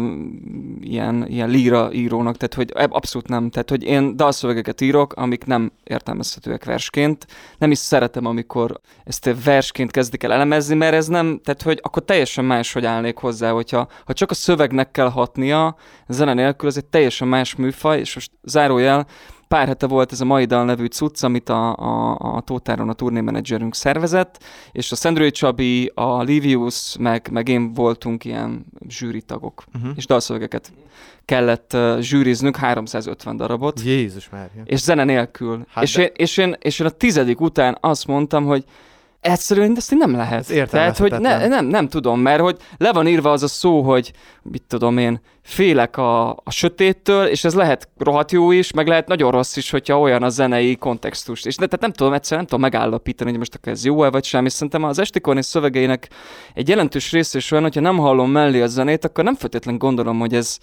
ilyen, 0.85 1.27
ilyen 1.27 1.49
líra 1.49 1.93
írónak, 1.93 2.37
tehát 2.37 2.53
hogy 2.53 2.89
abszolút 2.91 3.27
nem. 3.27 3.49
Tehát, 3.49 3.69
hogy 3.69 3.83
én 3.83 4.15
dalszövegeket 4.15 4.81
írok, 4.81 5.13
amik 5.13 5.45
nem 5.45 5.71
értelmezhetőek 5.83 6.65
versként. 6.65 7.25
Nem 7.57 7.71
is 7.71 7.77
szeretem, 7.77 8.25
amikor 8.25 8.79
ezt 9.03 9.35
versként 9.43 9.91
kezdik 9.91 10.23
el 10.23 10.33
elemezni, 10.33 10.75
mert 10.75 10.93
ez 10.93 11.07
nem, 11.07 11.39
tehát 11.43 11.61
hogy 11.61 11.79
akkor 11.83 12.03
teljesen 12.05 12.45
más, 12.45 12.73
hogy 12.73 12.85
állnék 12.85 13.17
hozzá, 13.17 13.51
hogyha 13.51 13.87
ha 14.05 14.13
csak 14.13 14.31
a 14.31 14.33
szövegnek 14.33 14.91
kell 14.91 15.09
hatnia, 15.09 15.75
zene 16.07 16.33
nélkül, 16.33 16.69
ez 16.69 16.77
egy 16.77 16.85
teljesen 16.85 17.27
más 17.27 17.55
műfaj, 17.55 17.99
és 17.99 18.15
most 18.15 18.31
zárójel, 18.43 19.07
pár 19.47 19.67
hete 19.67 19.87
volt 19.87 20.11
ez 20.11 20.21
a 20.21 20.25
Mai 20.25 20.45
Dal 20.45 20.65
nevű 20.65 20.85
cucc, 20.85 21.23
amit 21.23 21.49
a, 21.49 21.75
a, 21.75 22.17
a 22.35 22.41
Tótáron 22.41 22.89
a 22.89 22.93
turnémenedzserünk 22.93 23.75
szervezett, 23.75 24.43
és 24.71 24.91
a 24.91 24.95
Szendrői 24.95 25.31
Csabi, 25.31 25.91
a 25.93 26.21
Livius, 26.21 26.95
meg, 26.99 27.27
meg 27.31 27.47
én 27.49 27.73
voltunk 27.73 28.25
ilyen 28.25 28.65
zsűritagok, 28.87 29.63
Mhm. 29.81 29.89
és 29.95 30.05
dalszövegeket 30.05 30.71
kellett 31.25 31.71
uh, 31.73 31.99
zsűriznünk, 31.99 32.55
350 32.55 33.37
darabot, 33.37 33.81
Jézus 33.81 34.29
Mária. 34.29 34.61
és 34.65 34.79
zene 34.79 35.03
nélkül. 35.03 35.65
Hát 35.69 35.83
és, 35.83 35.93
de- 35.93 36.01
én, 36.03 36.09
és, 36.15 36.37
én, 36.37 36.55
és 36.59 36.79
én 36.79 36.87
a 36.87 36.89
tizedik 36.89 37.41
után 37.41 37.77
azt 37.81 38.07
mondtam, 38.07 38.45
hogy 38.45 38.63
egyszerűen 39.25 39.73
ezt 39.75 39.91
így 39.91 39.99
nem 39.99 40.15
lehet. 40.15 40.69
Tehát, 40.69 40.97
hogy 40.97 41.11
ne, 41.11 41.47
nem, 41.47 41.65
nem 41.65 41.87
tudom, 41.87 42.19
mert 42.19 42.41
hogy 42.41 42.57
le 42.77 42.93
van 42.93 43.07
írva 43.07 43.31
az 43.31 43.43
a 43.43 43.47
szó, 43.47 43.81
hogy 43.81 44.11
mit 44.41 44.63
tudom 44.67 44.97
én, 44.97 45.21
félek 45.45 45.97
a, 45.97 46.29
a 46.29 46.51
sötéttől, 46.51 47.25
és 47.25 47.43
ez 47.43 47.53
lehet 47.53 47.89
rohadt 47.97 48.31
jó 48.31 48.51
is, 48.51 48.71
meg 48.71 48.87
lehet 48.87 49.07
nagyon 49.07 49.31
rossz 49.31 49.55
is, 49.55 49.69
hogyha 49.69 49.99
olyan 49.99 50.23
a 50.23 50.29
zenei 50.29 50.75
kontextus. 50.75 51.43
És 51.43 51.55
de, 51.55 51.65
tehát 51.65 51.81
nem 51.81 51.91
tudom, 51.91 52.13
egyszerűen 52.13 52.45
nem 52.49 52.59
tudom 52.59 52.71
megállapítani, 52.71 53.29
hogy 53.29 53.39
most 53.39 53.55
akkor 53.55 53.71
ez 53.71 53.85
jó-e 53.85 54.09
vagy 54.09 54.23
sem, 54.23 54.45
és 54.45 54.53
szerintem 54.53 54.83
az 54.83 54.99
Esti 54.99 55.19
Kornél 55.19 55.41
szövegeinek 55.41 56.09
egy 56.53 56.69
jelentős 56.69 57.11
része 57.11 57.37
is 57.37 57.51
olyan, 57.51 57.63
hogyha 57.63 57.81
nem 57.81 57.97
hallom 57.97 58.31
mellé 58.31 58.61
a 58.61 58.67
zenét, 58.67 59.05
akkor 59.05 59.23
nem 59.23 59.35
feltétlenül 59.35 59.79
gondolom, 59.79 60.19
hogy 60.19 60.33
ez, 60.33 60.57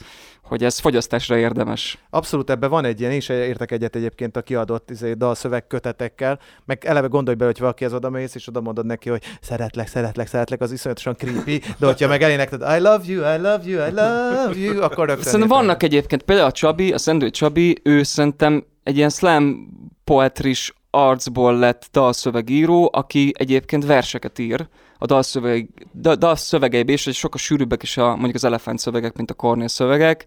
hogy 0.53 0.65
ez 0.65 0.79
fogyasztásra 0.79 1.37
érdemes. 1.37 1.99
Abszolút 2.11 2.51
ebben 2.51 2.71
van 2.71 2.85
egy 2.85 3.01
ilyen, 3.01 3.13
én 3.13 3.17
is 3.17 3.29
értek 3.29 3.71
egyet 3.71 3.97
egyébként 3.97 4.37
a 4.37 4.43
kiadott 4.43 4.91
izé, 4.91 5.13
dalszöveg 5.13 5.67
kötetekkel, 5.67 6.39
meg 6.65 6.85
eleve 6.85 7.07
gondolj 7.07 7.37
bele, 7.37 7.51
hogy 7.51 7.61
valaki 7.61 7.85
az 7.85 7.93
oda 7.93 8.11
mész, 8.11 8.35
és 8.35 8.49
oda 8.49 8.61
mondod 8.61 8.87
neki, 8.87 9.09
hogy 9.09 9.23
szeretlek, 9.41 9.89
szeretlek, 9.89 10.27
szeretlek, 10.27 10.61
az 10.61 10.73
iszonyatosan 10.73 11.17
creepy, 11.17 11.63
de 11.79 11.87
hogyha 11.87 12.09
meg 12.09 12.23
elénekted, 12.23 12.61
I 12.61 12.79
love 12.81 13.01
you, 13.07 13.35
I 13.35 13.37
love 13.37 13.61
you, 13.65 13.87
I 13.87 13.91
love 13.91 14.55
you, 14.57 14.83
akkor 14.83 15.07
rögtön 15.07 15.25
Szerintem 15.25 15.49
vannak 15.49 15.83
egyébként, 15.83 16.23
például 16.23 16.49
a 16.49 16.53
Csabi, 16.53 16.93
a 16.93 16.99
Szendő 16.99 17.31
Csabi, 17.31 17.81
ő 17.83 18.03
szerintem 18.03 18.65
egy 18.83 18.97
ilyen 18.97 19.11
slam 19.11 19.69
poetris 20.05 20.75
arcból 20.91 21.59
lett 21.59 21.89
dalszövegíró, 21.93 22.91
aki 22.93 23.33
egyébként 23.37 23.87
verseket 23.87 24.39
ír 24.39 24.67
a 25.03 25.07
dalszöveg, 25.07 25.69
da, 25.93 26.17
dalszövegeiben 26.17 26.95
is, 26.95 27.07
és 27.07 27.17
sokkal 27.17 27.39
sűrűbbek 27.39 27.83
is 27.83 27.97
a, 27.97 28.09
mondjuk 28.09 28.35
az 28.35 28.45
elefánt 28.45 28.79
szövegek, 28.79 29.17
mint 29.17 29.31
a 29.31 29.35
Cornél 29.35 29.69
szövegek. 29.69 30.25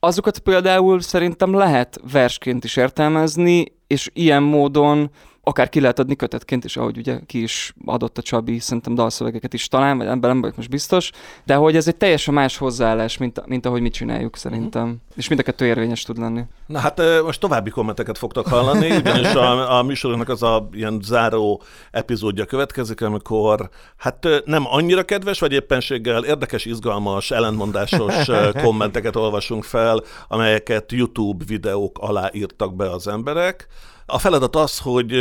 Azokat 0.00 0.38
például 0.38 1.00
szerintem 1.00 1.54
lehet 1.54 2.00
versként 2.12 2.64
is 2.64 2.76
értelmezni, 2.76 3.64
és 3.86 4.10
ilyen 4.12 4.42
módon 4.42 5.10
akár 5.44 5.68
ki 5.68 5.80
lehet 5.80 5.98
adni 5.98 6.16
kötetként 6.16 6.64
is, 6.64 6.76
ahogy 6.76 6.98
ugye 6.98 7.18
ki 7.26 7.42
is 7.42 7.74
adott 7.84 8.18
a 8.18 8.22
Csabi, 8.22 8.58
szerintem 8.58 8.94
dalszövegeket 8.94 9.52
is 9.52 9.68
talán, 9.68 9.96
vagy 9.96 10.06
ebben 10.06 10.30
nem 10.30 10.40
vagyok 10.40 10.56
most 10.56 10.70
biztos, 10.70 11.10
de 11.44 11.54
hogy 11.54 11.76
ez 11.76 11.88
egy 11.88 11.96
teljesen 11.96 12.34
más 12.34 12.56
hozzáállás, 12.56 13.16
mint, 13.16 13.46
mint 13.46 13.66
ahogy 13.66 13.80
mi 13.80 13.90
csináljuk 13.90 14.36
szerintem. 14.36 14.86
Mm. 14.86 14.92
És 15.16 15.28
mind 15.28 15.40
a 15.40 15.42
kettő 15.42 15.66
érvényes 15.66 16.02
tud 16.02 16.18
lenni. 16.18 16.42
Na 16.66 16.78
hát 16.78 17.00
most 17.24 17.40
további 17.40 17.70
kommenteket 17.70 18.18
fogtok 18.18 18.46
hallani, 18.46 18.96
ugyanis 18.96 19.34
a, 19.34 19.78
a 19.78 19.82
műsorunknak 19.82 20.28
az 20.28 20.42
a 20.42 20.68
ilyen 20.72 21.00
záró 21.02 21.62
epizódja 21.90 22.44
következik, 22.44 23.02
amikor 23.02 23.70
hát 23.96 24.26
nem 24.44 24.64
annyira 24.66 25.02
kedves, 25.02 25.40
vagy 25.40 25.52
éppenséggel 25.52 26.24
érdekes, 26.24 26.64
izgalmas, 26.64 27.30
ellentmondásos 27.30 28.14
kommenteket 28.64 29.16
olvasunk 29.16 29.64
fel, 29.64 30.02
amelyeket 30.28 30.92
YouTube 30.92 31.44
videók 31.46 31.98
alá 32.00 32.30
írtak 32.32 32.76
be 32.76 32.90
az 32.90 33.08
emberek. 33.08 33.68
A 34.06 34.18
feladat 34.18 34.56
az, 34.56 34.78
hogy 34.78 35.12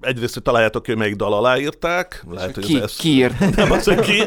egyrészt, 0.00 0.34
hogy 0.34 0.42
találjátok 0.42 0.82
ki, 0.82 0.90
hogy 0.90 1.00
melyik 1.00 1.16
dal 1.16 1.32
aláírták. 1.32 2.24
Lehet, 2.30 2.54
hogy 2.54 2.64
ki, 2.64 2.80
ez... 2.80 2.96
ki 2.96 3.08
írt? 3.08 3.38
Nem 3.56 3.70
az, 3.70 3.84
hogy 3.84 4.00
ki. 4.00 4.22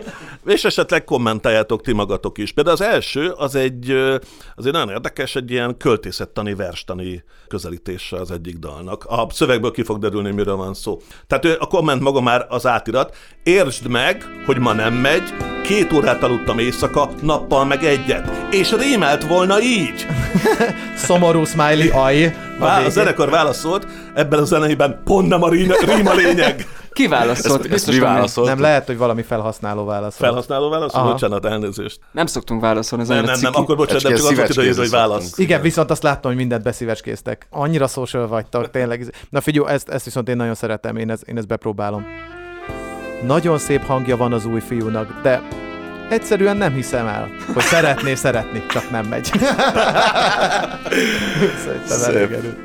És 0.45 0.63
esetleg 0.63 1.03
kommentáljátok 1.03 1.81
ti 1.81 1.93
magatok 1.93 2.37
is. 2.37 2.53
De 2.53 2.71
az 2.71 2.81
első, 2.81 3.29
az 3.29 3.55
egy, 3.55 3.91
az 4.55 4.65
egy 4.65 4.71
nagyon 4.71 4.89
érdekes, 4.89 5.35
egy 5.35 5.51
ilyen 5.51 5.77
költészettani, 5.77 6.53
verstani 6.53 7.23
közelítése 7.47 8.17
az 8.17 8.31
egyik 8.31 8.57
dalnak. 8.57 9.05
A 9.05 9.27
szövegből 9.29 9.71
ki 9.71 9.83
fog 9.83 9.99
derülni, 9.99 10.31
miről 10.31 10.55
van 10.55 10.73
szó. 10.73 11.01
Tehát 11.27 11.45
a 11.45 11.65
komment 11.65 12.01
maga 12.01 12.21
már 12.21 12.45
az 12.49 12.65
átirat. 12.65 13.15
Értsd 13.43 13.87
meg, 13.87 14.23
hogy 14.45 14.57
ma 14.57 14.73
nem 14.73 14.93
megy, 14.93 15.33
két 15.61 15.93
órát 15.93 16.23
aludtam 16.23 16.59
éjszaka, 16.59 17.09
nappal 17.21 17.65
meg 17.65 17.83
egyet. 17.83 18.31
És 18.51 18.71
rémelt 18.71 19.23
volna 19.23 19.61
így. 19.61 20.05
Szomorú 21.05 21.45
smiley 21.45 21.97
aj. 21.97 22.35
A, 22.59 22.65
a 22.65 22.89
zenekar 22.89 23.29
válaszolt, 23.29 23.87
ebben 24.13 24.39
a 24.39 24.45
zeneiben 24.45 25.01
pont 25.03 25.27
nem 25.27 25.43
a 25.43 25.49
rím, 25.49 25.71
rím 25.95 26.07
a 26.07 26.13
lényeg. 26.13 26.67
Ki 26.93 27.07
válaszolt? 27.07 27.63
Ezt, 27.65 27.73
ezt 27.73 27.87
mi 27.87 27.99
válaszolt? 27.99 28.47
Nem 28.47 28.59
lehet, 28.59 28.85
hogy 28.85 28.97
valami 28.97 29.21
felhasználó 29.21 29.85
válaszol. 29.85 30.27
Felhasználó 30.27 30.69
válaszol? 30.69 31.03
Bocsánat, 31.03 31.45
elnézést. 31.45 31.99
Nem 32.11 32.25
szoktunk 32.25 32.61
válaszolni. 32.61 33.05
Nem, 33.07 33.23
nem, 33.23 33.39
nem, 33.41 33.51
akkor 33.55 33.75
bocsánat, 33.75 34.03
nem 34.03 34.15
csak 34.15 34.25
az 34.25 34.55
volt 34.55 34.77
hogy 34.77 34.89
válasz. 34.89 35.37
Igen, 35.37 35.61
viszont 35.61 35.91
azt 35.91 36.03
láttam, 36.03 36.31
hogy 36.31 36.39
mindent 36.39 36.63
beszívecskéztek. 36.63 37.47
Annyira 37.49 37.87
social 37.87 38.27
vagytok, 38.27 38.69
tényleg. 38.69 39.13
Na 39.29 39.41
figyelj, 39.41 39.73
ezt, 39.73 39.89
ezt 39.89 40.05
viszont 40.05 40.29
én 40.29 40.35
nagyon 40.35 40.55
szeretem, 40.55 40.95
én, 40.95 41.09
ezt, 41.09 41.23
én 41.27 41.37
ezt 41.37 41.47
bepróbálom. 41.47 42.05
Nagyon 43.25 43.57
szép 43.57 43.85
hangja 43.85 44.17
van 44.17 44.33
az 44.33 44.45
új 44.45 44.59
fiúnak, 44.59 45.21
de 45.21 45.41
egyszerűen 46.09 46.57
nem 46.57 46.73
hiszem 46.73 47.07
el, 47.07 47.29
hogy 47.53 47.63
szeretné 47.63 48.15
szeretni, 48.15 48.63
csak 48.69 48.89
nem 48.91 49.05
megy. 49.05 49.31
Szerintem 51.85 52.55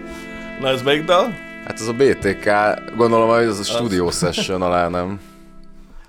Na 0.61 0.69
ez 0.69 0.83
melyik 0.83 1.05
dal? 1.05 1.35
Hát 1.65 1.81
ez 1.81 1.87
a 1.87 1.93
BTK, 1.93 2.51
gondolom, 2.97 3.29
hogy 3.29 3.45
ez 3.45 3.59
a 3.59 3.63
Studio 3.63 4.11
Session 4.11 4.63
alá, 4.63 4.89
nem? 4.89 5.21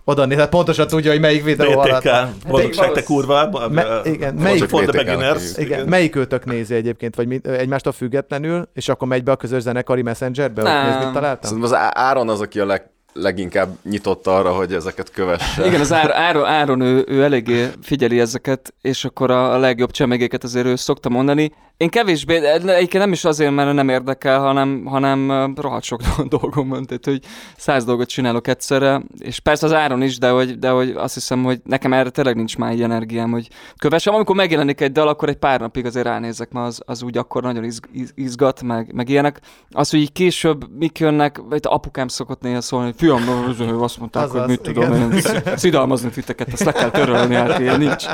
Oda 0.04 0.26
néz, 0.26 0.38
hát 0.38 0.50
pontosan 0.50 0.88
tudja, 0.88 1.12
hogy 1.12 1.20
melyik 1.20 1.44
videó 1.44 1.82
BTK, 1.82 2.06
alatt. 2.06 2.30
boldogság 2.48 2.92
te 2.92 3.04
kurva. 3.04 3.70
Me, 3.70 4.02
igen, 4.04 4.34
melyik, 4.34 4.64
for 4.64 4.86
the 4.86 5.04
beginners. 5.04 5.58
Igen, 5.58 5.88
melyik 5.88 6.16
őtök 6.16 6.46
nézi 6.46 6.76
egyébként, 6.76 7.16
vagy 7.16 7.28
mi, 7.28 7.40
egymástól 7.44 7.92
függetlenül, 7.92 8.70
és 8.74 8.90
akkor 8.90 9.08
megy 9.08 9.24
be 9.24 9.32
a 9.32 9.36
közös 9.36 9.62
zenekari 9.62 10.02
messengerbe, 10.02 10.62
hogy 10.62 10.90
néz, 10.90 11.04
mit 11.04 11.14
találtam? 11.14 11.50
Szerintem 11.50 11.80
az 11.80 11.90
Áron 11.94 12.30
az, 12.30 12.42
aki 12.42 12.60
a 12.60 12.66
leg, 12.66 12.90
leginkább 13.20 13.78
nyitott 13.84 14.28
arra, 14.28 14.52
hogy 14.52 14.74
ezeket 14.74 15.12
kövesse. 15.12 15.66
Igen, 15.66 15.80
az 15.80 15.94
Áron, 15.94 16.16
Áron, 16.28 16.46
Áron 16.46 16.82
ő, 16.82 17.06
ő 17.08 17.24
eléggé 17.24 17.68
figyeli 17.82 18.20
ezeket, 18.20 18.74
és 18.82 19.06
akkor 19.06 19.32
a, 19.32 19.54
a 19.54 19.58
legjobb 19.58 19.92
csemegéket 19.92 20.44
azért 20.44 20.66
ő 20.66 20.76
szokta 20.76 21.10
mondani. 21.10 21.52
Én 21.78 21.90
kevésbé, 21.90 22.36
egyébként 22.46 23.04
nem 23.04 23.12
is 23.12 23.26
azért, 23.26 23.52
mert 23.52 23.74
nem 23.74 23.90
érdekel, 23.90 24.40
hanem, 24.40 24.86
hanem 24.86 25.54
rohadt 25.56 25.84
sok 25.84 26.02
dolgom 26.40 26.70
van, 26.70 26.86
tehát 26.86 27.06
hogy 27.06 27.20
száz 27.58 27.86
dolgot 27.86 28.08
csinálok 28.08 28.48
egyszerre, 28.48 29.02
és 29.20 29.40
persze 29.40 29.66
az 29.66 29.74
áron 29.74 30.02
is, 30.02 30.18
de 30.18 30.30
hogy, 30.30 30.60
de 30.60 30.70
hogy 30.70 30.90
azt 30.90 31.14
hiszem, 31.14 31.44
hogy 31.44 31.60
nekem 31.64 31.94
erre 31.94 32.10
tényleg 32.10 32.36
nincs 32.36 32.58
már 32.58 32.72
egy 32.72 32.82
energiám, 32.82 33.32
hogy 33.32 33.48
kövessem. 33.78 34.14
Amikor 34.14 34.36
megjelenik 34.36 34.82
egy 34.82 34.92
dal, 34.92 35.08
akkor 35.08 35.30
egy 35.30 35.38
pár 35.38 35.60
napig 35.60 35.86
azért 35.86 36.06
ránézek, 36.06 36.52
mert 36.52 36.68
az, 36.68 36.82
az 36.86 37.04
úgy 37.04 37.18
akkor 37.18 37.44
nagyon 37.44 37.64
izg, 37.64 37.86
izgat, 38.16 38.62
meg, 38.62 38.94
meg 38.94 39.10
ilyenek. 39.10 39.40
Az, 39.72 39.90
hogy 39.90 40.00
így 40.00 40.12
később 40.12 40.78
mik 40.78 41.00
jönnek, 41.00 41.38
vagy 41.38 41.60
apukám 41.64 42.08
szokott 42.08 42.42
néha 42.42 42.62
szólni, 42.62 42.86
hogy 42.86 42.96
fiam, 43.16 43.82
azt 43.82 43.98
mondták, 43.98 44.24
az 44.24 44.32
hogy 44.32 44.40
az, 44.40 44.48
mit 44.48 44.68
igen. 44.68 44.92
tudom, 44.92 45.12
én 45.12 45.22
szidalmazni 45.56 46.10
titeket, 46.10 46.54
ezt 46.54 46.64
le 46.64 46.72
kell 46.72 46.90
törölni, 46.90 47.36
hát 47.36 47.60
ilyen 47.60 47.80
nincs. 47.80 48.06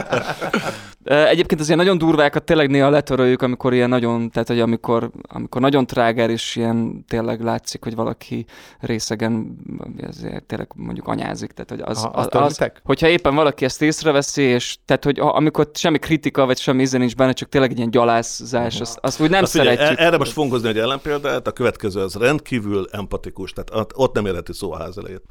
Egyébként 1.03 1.61
azért 1.61 1.77
nagyon 1.77 1.97
durvákat 1.97 2.43
tényleg 2.43 2.69
néha 2.69 2.89
letöröljük, 2.89 3.41
amikor 3.41 3.73
ilyen 3.73 3.89
nagyon, 3.89 4.29
tehát 4.29 4.47
hogy 4.47 4.59
amikor, 4.59 5.11
amikor 5.21 5.61
nagyon 5.61 5.87
trágár, 5.87 6.29
és 6.29 6.55
ilyen 6.55 7.05
tényleg 7.07 7.41
látszik, 7.41 7.83
hogy 7.83 7.95
valaki 7.95 8.45
részegen 8.79 9.57
ezért 9.97 10.43
tényleg 10.43 10.71
mondjuk 10.75 11.07
anyázik. 11.07 11.51
Tehát, 11.51 11.69
hogy 11.69 11.81
az, 11.83 12.09
az, 12.13 12.27
az, 12.31 12.41
az, 12.41 12.71
hogyha 12.83 13.07
éppen 13.07 13.35
valaki 13.35 13.65
ezt 13.65 13.81
észreveszi, 13.81 14.41
és 14.41 14.77
tehát, 14.85 15.03
hogy 15.03 15.19
amikor 15.19 15.69
semmi 15.73 15.97
kritika, 15.97 16.45
vagy 16.45 16.57
semmi 16.57 16.81
íze 16.81 16.97
nincs 16.97 17.15
benne, 17.15 17.31
csak 17.31 17.49
tényleg 17.49 17.71
egy 17.71 17.77
ilyen 17.77 17.91
gyalászás, 17.91 18.79
azt, 18.79 18.97
azt 19.01 19.21
úgy 19.21 19.29
nem 19.29 19.43
azt 19.43 19.51
szeretjük. 19.51 19.91
Ugye, 19.91 20.05
erre 20.05 20.17
most 20.17 20.31
fogunk 20.31 20.51
hozni 20.51 20.67
egy 20.67 20.77
ellenpéldát, 20.77 21.47
a 21.47 21.51
következő 21.51 22.01
az 22.01 22.15
rendkívül 22.15 22.87
empatikus, 22.91 23.51
tehát 23.51 23.91
ott 23.95 24.13
nem 24.13 24.25
érheti 24.25 24.53
szó 24.53 24.71
a 24.71 24.77
ház 24.83 24.97
elejét. 24.97 25.21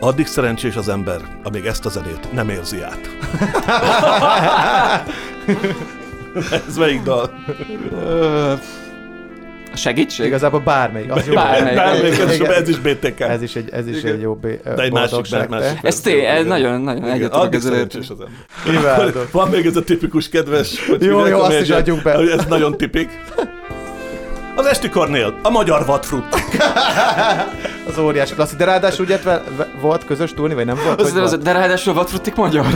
Addig 0.00 0.26
szerencsés 0.26 0.76
az 0.76 0.88
ember, 0.88 1.20
amíg 1.42 1.64
ezt 1.64 1.86
a 1.86 1.88
zenét 1.88 2.32
nem 2.32 2.48
érzi 2.48 2.82
át. 2.82 3.10
Ez 6.68 6.76
melyik 6.76 7.02
dal? 7.02 7.30
Segítség? 9.74 10.26
Igazából 10.26 10.60
bármelyik. 10.60 11.10
Az 11.10 11.26
jó. 11.26 11.34
Bármelyik. 11.34 11.76
bármelyik 11.76 12.18
ez, 12.18 12.40
ez 12.40 12.68
is 12.68 12.78
BTK. 12.78 13.20
Ez 13.20 13.42
is 13.42 13.56
egy, 13.56 13.68
ez 13.72 13.86
is 13.86 14.02
egy 14.02 14.20
jó 14.20 14.34
B, 14.34 14.46
De 14.64 14.82
egy 14.82 14.92
másik, 14.92 15.28
de 15.30 15.46
másik. 15.48 15.78
Ez 15.82 16.00
té, 16.00 16.24
ez 16.24 16.46
nagyon, 16.46 16.80
nagyon 16.80 17.04
egyet 17.04 17.30
tudok 17.30 17.54
ezzel 17.54 17.86
Van 19.30 19.48
még 19.48 19.66
ez 19.66 19.76
a 19.76 19.82
tipikus 19.82 20.28
kedves, 20.28 20.86
hogy 20.86 21.02
jó, 21.02 21.26
jó, 21.26 21.40
azt 21.40 21.60
is 21.60 21.70
adjuk 21.70 22.02
be. 22.02 22.12
Ez 22.12 22.44
nagyon 22.48 22.76
tipik. 22.76 23.10
Az 24.56 24.66
Esti 24.66 24.88
Kornél, 24.88 25.38
a 25.42 25.50
magyar 25.50 25.86
vadfrut. 25.86 26.24
az 27.88 27.98
óriási 27.98 28.34
klasszik, 28.34 28.58
de 28.58 28.64
ráadásul 28.64 29.04
ugye 29.04 29.18
volt 29.80 30.04
közös 30.04 30.34
túlni, 30.34 30.54
vagy 30.54 30.64
nem 30.66 30.78
volt? 30.84 31.00
Az, 31.00 31.14
az, 31.14 31.38
de 31.38 31.52
ráadásul 31.52 31.94
vadfrutik 31.94 32.34
magyar. 32.34 32.64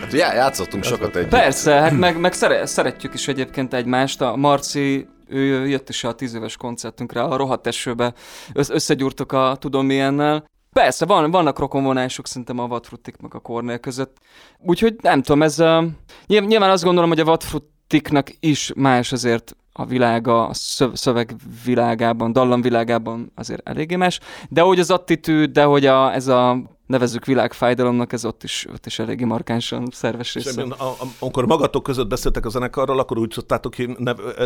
hát 0.00 0.12
já, 0.12 0.34
játszottunk 0.34 0.84
sokat 0.84 1.16
együtt. 1.16 1.30
Persze, 1.30 1.72
hát 1.72 1.92
meg, 1.92 2.20
meg 2.20 2.32
szeretjük 2.64 3.14
is 3.14 3.28
egyébként 3.28 3.74
egymást. 3.74 4.20
A 4.20 4.36
Marci 4.36 5.08
ő 5.28 5.66
jött 5.66 5.88
is 5.88 6.04
a 6.04 6.12
tíz 6.12 6.34
éves 6.34 6.56
koncertünkre, 6.56 7.22
a 7.22 7.36
rohadt 7.36 7.66
esőbe 7.66 8.12
összegyúrtuk 8.52 9.32
a 9.32 9.56
tudom 9.60 9.86
milyennel. 9.86 10.44
Persze, 10.72 11.06
van, 11.06 11.30
vannak 11.30 11.58
rokonvonások 11.58 12.26
szerintem 12.26 12.58
a 12.58 12.66
vadfrutik 12.66 13.16
meg 13.20 13.34
a 13.34 13.38
Kornél 13.38 13.78
között. 13.78 14.16
Úgyhogy 14.58 14.96
nem 15.02 15.22
tudom, 15.22 15.42
ez 15.42 15.60
uh, 15.60 15.84
nyilván 16.26 16.70
azt 16.70 16.84
gondolom, 16.84 17.08
hogy 17.08 17.20
a 17.20 17.24
vadfrutiknak 17.24 18.30
is 18.40 18.72
más 18.74 19.12
azért 19.12 19.56
a 19.80 19.86
világa, 19.86 20.46
a 20.46 20.54
szövegvilágában, 20.92 22.32
dallamvilágában 22.32 23.32
azért 23.34 23.68
eléggé 23.68 23.96
más, 23.96 24.20
de 24.48 24.60
hogy 24.60 24.78
az 24.78 24.90
attitűd, 24.90 25.50
de 25.50 25.64
hogy 25.64 25.86
a, 25.86 26.14
ez 26.14 26.26
a 26.26 26.62
nevezzük 26.86 27.24
világfájdalomnak, 27.24 28.12
ez 28.12 28.24
ott 28.24 28.42
is, 28.42 28.66
ott 28.72 28.86
is 28.86 28.98
eléggé 28.98 29.24
markánsan 29.24 29.88
szerves 29.92 30.34
része. 30.34 30.62
És 30.62 30.72
amikor 31.18 31.46
magatok 31.46 31.82
között 31.82 32.08
beszéltek 32.08 32.46
a 32.46 32.48
zenekarról, 32.48 32.98
akkor 32.98 33.18
úgy 33.18 33.32
szoktátok 33.32 33.72
ki 33.72 33.96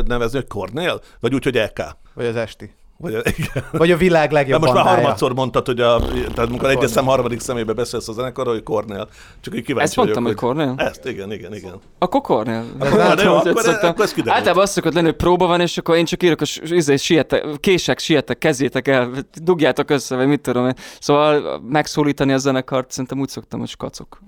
nevezni, 0.06 0.38
hogy 0.38 0.48
Kornél? 0.48 1.00
Vagy 1.20 1.34
úgy, 1.34 1.44
hogy 1.44 1.56
EK? 1.56 1.82
Vagy 2.14 2.26
az 2.26 2.36
Esti? 2.36 2.74
Vagy 3.03 3.14
a, 3.14 3.18
igen. 3.36 3.64
Vagy 3.70 3.90
a 3.90 3.96
világ 3.96 4.32
legjobb 4.32 4.61
De 4.61 4.66
most 4.66 4.84
már 4.84 4.94
harmadszor 4.94 5.34
mondtad, 5.34 5.66
hogy 5.66 5.80
a, 5.80 5.98
tehát 6.34 6.48
amikor 6.48 6.70
egyes 6.70 6.90
szem 6.90 7.05
harmadik 7.05 7.40
szemébe 7.40 7.72
beszélsz 7.72 8.09
a 8.09 8.12
zenekarról, 8.12 8.53
hogy 8.53 8.62
Kornél. 8.62 9.09
Csak 9.40 9.53
hogy 9.53 9.62
kíváncsi 9.62 9.88
Ezt 9.88 9.96
mondtam, 9.96 10.24
hogy 10.24 10.34
Kornél? 10.34 10.74
Ezt, 10.76 11.07
igen, 11.07 11.32
igen, 11.32 11.55
igen. 11.55 11.74
Akkor 11.98 12.48
ez 12.48 12.64
Általában 14.26 14.62
azt 14.62 14.72
szokott 14.72 14.92
lenni, 14.92 15.07
hogy 15.07 15.16
próba 15.16 15.46
van, 15.46 15.61
és 15.61 15.78
akkor 15.78 15.96
én 15.96 16.05
csak 16.05 16.22
írok, 16.22 16.38
hogy 16.38 16.61
izé, 16.62 16.96
sietek, 16.96 17.44
kések, 17.61 17.98
sietek, 17.98 18.38
kezétek 18.38 18.88
el, 18.88 19.11
dugjátok 19.42 19.90
össze, 19.90 20.16
vagy 20.16 20.26
mit 20.26 20.40
tudom 20.40 20.66
én. 20.66 20.74
Szóval 21.00 21.61
megszólítani 21.68 22.32
a 22.32 22.38
zenekart, 22.38 22.90
szerintem 22.90 23.18
úgy 23.18 23.28
szoktam, 23.28 23.59
hogy 23.59 23.68
skacok. 23.68 24.18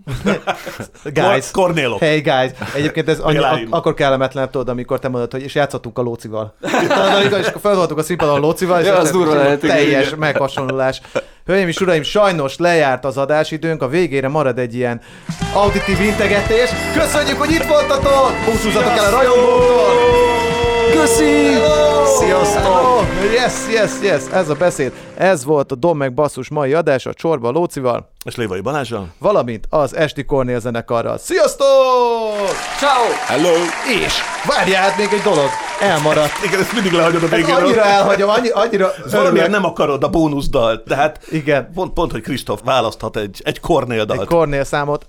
guys. 1.15 1.51
Kornélok. 1.51 1.99
Hey 1.99 2.21
guys. 2.21 2.51
Egyébként 2.75 3.09
ez 3.09 3.19
annyi, 3.19 3.39
ak- 3.39 3.67
akkor 3.71 3.95
kellemetlen, 3.95 4.51
tudod, 4.51 4.69
amikor 4.69 4.99
te 4.99 5.09
mondod, 5.09 5.33
hogy 5.33 5.43
és 5.43 5.55
játszottunk 5.55 5.99
a 5.99 6.03
lócival. 6.03 6.55
és 7.41 7.47
akkor 7.47 7.61
felvoltunk 7.61 7.99
a 7.99 8.03
színpadon 8.03 8.35
a 8.35 8.39
lócival, 8.39 8.64
és 8.81 8.87
ja, 8.87 8.97
az 8.97 9.11
durva 9.11 9.35
lehet, 9.35 9.61
teljes 9.61 10.07
igen. 10.07 10.19
meghasonlulás. 10.19 11.01
Hölgyeim 11.47 11.69
és 11.69 11.81
uraim, 11.81 12.03
sajnos 12.03 12.59
lejárt 12.59 13.05
az 13.05 13.17
adásidőnk, 13.17 13.83
a 13.83 13.89
végére 13.89 14.29
marad 14.29 14.59
egy 14.59 14.75
ilyen 14.75 15.01
auditív 15.55 16.01
integetés. 16.01 16.71
Köszönjük, 16.95 17.39
hogy 17.39 17.51
itt 17.51 17.65
voltatok! 17.65 18.33
Búcsúzzatok 18.45 18.97
el 18.97 19.05
a 19.05 19.11
rajongóktól! 19.11 20.64
Köszi! 20.95 21.53
Sziasztok! 22.19 23.05
Yes, 23.33 23.53
yes, 23.73 23.91
yes, 24.03 24.23
ez 24.33 24.49
a 24.49 24.55
beszéd. 24.55 24.93
Ez 25.17 25.45
volt 25.45 25.73
a 25.73 25.75
Dom 25.75 25.97
meg 25.97 26.15
Basszus 26.15 26.49
mai 26.49 26.73
adása 26.75 27.15
Csorba 27.15 27.51
Lócival, 27.51 28.11
És 28.25 28.37
Lévai 28.37 28.61
Balázsral? 28.61 29.09
valamint 29.19 29.67
az 29.71 29.97
Esti 29.97 30.25
Kornél 30.25 30.61
zenekarral. 30.61 31.19
Sziasztok! 31.19 31.67
Ciao! 32.79 33.05
Hello! 33.27 33.53
És 34.05 34.13
várjál, 34.47 34.83
hát 34.83 34.97
még 34.97 35.09
egy 35.13 35.21
dolog. 35.23 35.49
Elmaradt. 35.81 36.33
Igen, 36.47 36.61
ezt 36.61 36.73
mindig 36.73 36.93
lehagyod 36.93 37.23
a 37.23 37.25
Ez 37.25 37.31
végére. 37.31 37.55
annyira 37.55 37.85
elhagyom, 37.85 38.29
annyi, 38.29 38.49
annyira 38.49 38.91
Valamiért 39.11 39.51
nem 39.51 39.65
akarod 39.65 40.03
a 40.05 40.09
bónuszdalt, 40.09 40.85
de 40.87 40.95
hát 40.95 41.19
Igen. 41.31 41.71
pont, 41.75 41.93
pont 41.93 42.11
hogy 42.13 42.21
Kristóf 42.21 42.61
választhat 42.65 43.17
egy, 43.17 43.41
egy 43.45 43.61
Kornél 43.61 44.05
dalt. 44.05 44.21
Egy 44.21 44.27
Kornél 44.27 44.65
számot 44.65 45.07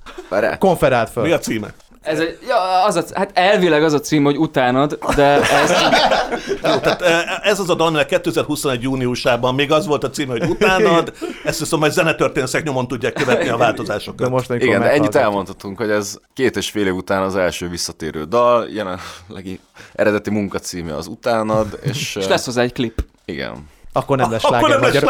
konferált 0.59 1.09
föl. 1.09 1.23
Mi 1.23 1.31
a 1.31 1.39
címe? 1.39 1.67
Ez 2.05 2.19
egy, 2.19 2.37
ja, 2.47 2.83
az 2.83 2.95
a, 2.95 3.03
hát 3.13 3.31
elvileg 3.33 3.83
az 3.83 3.93
a 3.93 3.99
cím, 3.99 4.23
hogy 4.23 4.37
utánad, 4.37 4.97
de 5.15 5.23
ez 5.41 5.71
Jó, 6.63 6.77
tehát 6.77 7.01
eh, 7.01 7.23
ez 7.41 7.59
az 7.59 7.69
a 7.69 7.75
dal, 7.75 7.87
aminek 7.87 8.07
2021 8.07 8.81
júniusában 8.81 9.55
még 9.55 9.71
az 9.71 9.85
volt 9.85 10.03
a 10.03 10.09
címe, 10.09 10.31
hogy 10.31 10.49
utánad, 10.49 11.13
ezt 11.43 11.59
hiszem, 11.59 11.79
hogy 11.79 11.91
zenetörténészek 11.91 12.63
nyomon 12.63 12.87
tudják 12.87 13.13
követni 13.13 13.49
a 13.49 13.57
változásokat. 13.57 14.19
De 14.19 14.29
most, 14.29 14.49
Igen, 14.53 14.81
de 14.81 14.91
ennyit 14.91 15.15
elmondhatunk, 15.15 15.77
hogy 15.77 15.89
ez 15.89 16.17
két 16.33 16.55
és 16.55 16.69
fél 16.69 16.85
év 16.85 16.95
után 16.95 17.21
az 17.21 17.35
első 17.35 17.69
visszatérő 17.69 18.23
dal, 18.23 18.67
jelenlegi 18.69 19.59
eredeti 19.93 20.29
munkacíme 20.29 20.95
az 20.95 21.07
Utánad, 21.07 21.79
és, 21.81 22.15
és 22.15 22.27
lesz 22.27 22.45
hozzá 22.45 22.61
egy 22.61 22.73
klip. 22.73 23.03
igen. 23.25 23.73
Akkor 23.97 24.17
nem 24.17 24.31
lesz 24.31 24.43
Akkor 24.43 24.69
nem 24.69 24.81
lesz. 24.81 25.03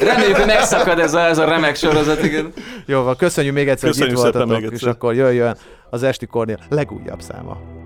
Reméljük, 0.00 0.36
hogy 0.36 0.46
megszakad 0.46 0.98
ez 0.98 1.14
a, 1.14 1.20
ez 1.20 1.38
a 1.38 1.44
remek 1.44 1.76
sorozat, 1.76 2.24
igen. 2.24 2.52
Jó, 2.86 3.02
van, 3.02 3.16
köszönjük 3.16 3.54
még 3.54 3.68
egyszer, 3.68 3.88
hogy 3.88 3.98
itt 3.98 4.04
Köszönjük 4.08 4.32
voltatok, 4.32 4.72
és 4.72 4.82
akkor 4.82 5.14
jöjjön 5.14 5.56
az 5.90 6.02
Esti 6.02 6.26
Kornél 6.26 6.58
legújabb 6.68 7.20
száma. 7.20 7.79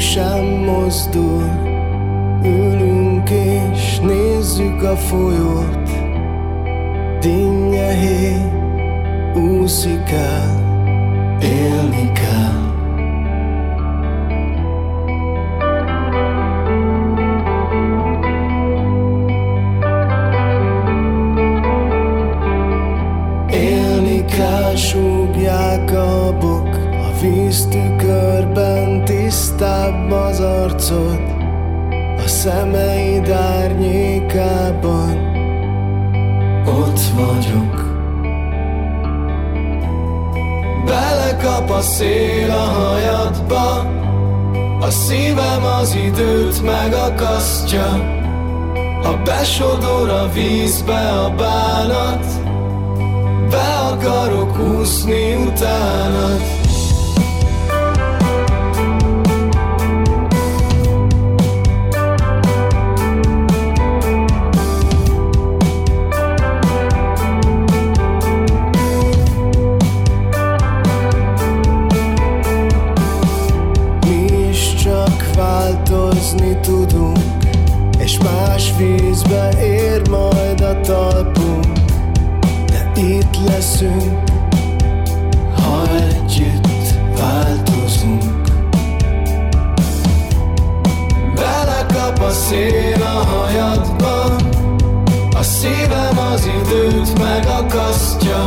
Sem 0.00 0.44
mozdul. 0.44 1.44
Ülünk 2.42 3.30
és 3.30 3.98
nézzük 3.98 4.82
a 4.82 4.96
folyót. 4.96 5.90
Dinnye 7.20 7.92
úszik 9.34 10.10
el 10.10 10.60
Élni 11.42 12.12
kell. 12.12 12.68
Élni 23.50 24.24
kell, 24.24 24.74
súgják 24.76 25.92
a 25.92 26.36
bok 26.40 26.68
A 26.92 27.22
az 27.22 27.89
arcod 30.70 31.20
A 32.24 32.28
szemeid 32.28 33.30
árnyékában. 33.30 35.28
Ott 36.66 37.00
vagyok. 37.14 37.88
Belekap 40.86 41.70
a 41.70 41.80
szél 41.80 42.50
a 42.50 42.54
hajadba 42.54 43.78
A 44.80 44.90
szívem 44.90 45.64
az 45.80 45.94
időt 45.94 46.62
megakasztja. 46.62 48.18
Ha 49.02 49.22
besodor 49.24 50.08
a 50.08 50.28
vízbe 50.32 51.08
a 51.08 51.34
bánat 51.34 52.26
be 53.50 53.78
akarok 53.92 54.58
úszni 54.58 55.34
utánad 55.34 56.59
változni 76.30 76.56
tudunk 76.60 77.18
És 77.98 78.18
más 78.18 78.72
vízbe 78.76 79.50
ér 79.62 80.08
majd 80.08 80.60
a 80.60 80.80
talpunk 80.80 81.66
de 82.66 82.90
itt 82.94 83.46
leszünk, 83.46 84.30
ha 85.54 85.82
együtt 85.96 86.94
változunk. 87.18 88.22
Belekap 91.34 92.18
a 92.18 92.30
szél 92.30 93.02
a 93.02 93.24
hajadba, 93.24 94.36
a 95.36 95.42
szívem 95.42 96.18
az 96.32 96.48
időt 96.62 97.18
megakasztja. 97.18 98.46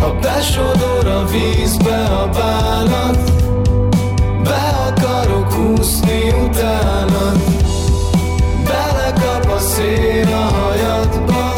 Ha 0.00 0.14
besodor 0.20 1.06
a 1.06 1.24
vízbe 1.24 2.04
a 2.04 2.28
bánat, 2.28 3.43
úszni 5.56 6.32
utánad. 6.44 7.38
Belekap 8.64 9.50
a 9.50 9.58
szél 9.58 10.32
a 10.32 10.54
hajadba, 10.54 11.52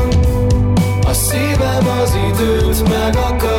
a 1.07 1.13
szívem 1.13 1.87
az 2.03 2.17
időt 2.29 2.89
megakasztja 2.89 3.56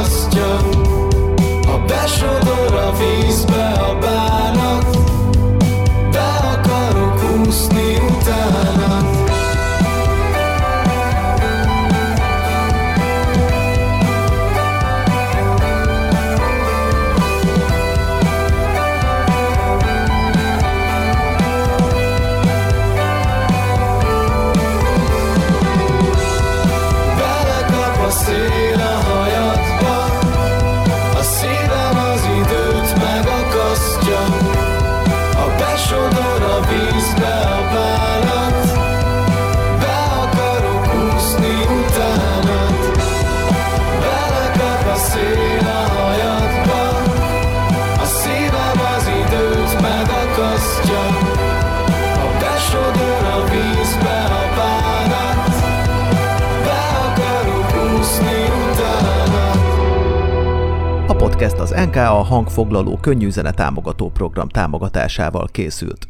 podcast 61.48 61.74
az 61.74 61.86
NKA 61.86 62.24
hangfoglaló 62.24 62.98
könnyű 63.02 63.30
zene 63.30 63.52
támogató 63.52 64.10
program 64.10 64.50
támogatásával 64.50 65.48
készült. 65.52 66.08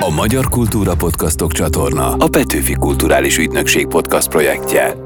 A 0.00 0.10
Magyar 0.14 0.48
Kultúra 0.48 0.94
Podcastok 0.94 1.52
csatorna 1.52 2.12
a 2.12 2.28
Petőfi 2.28 2.74
Kulturális 2.74 3.38
Ügynökség 3.38 3.86
podcast 3.86 4.28
projektje. 4.28 4.99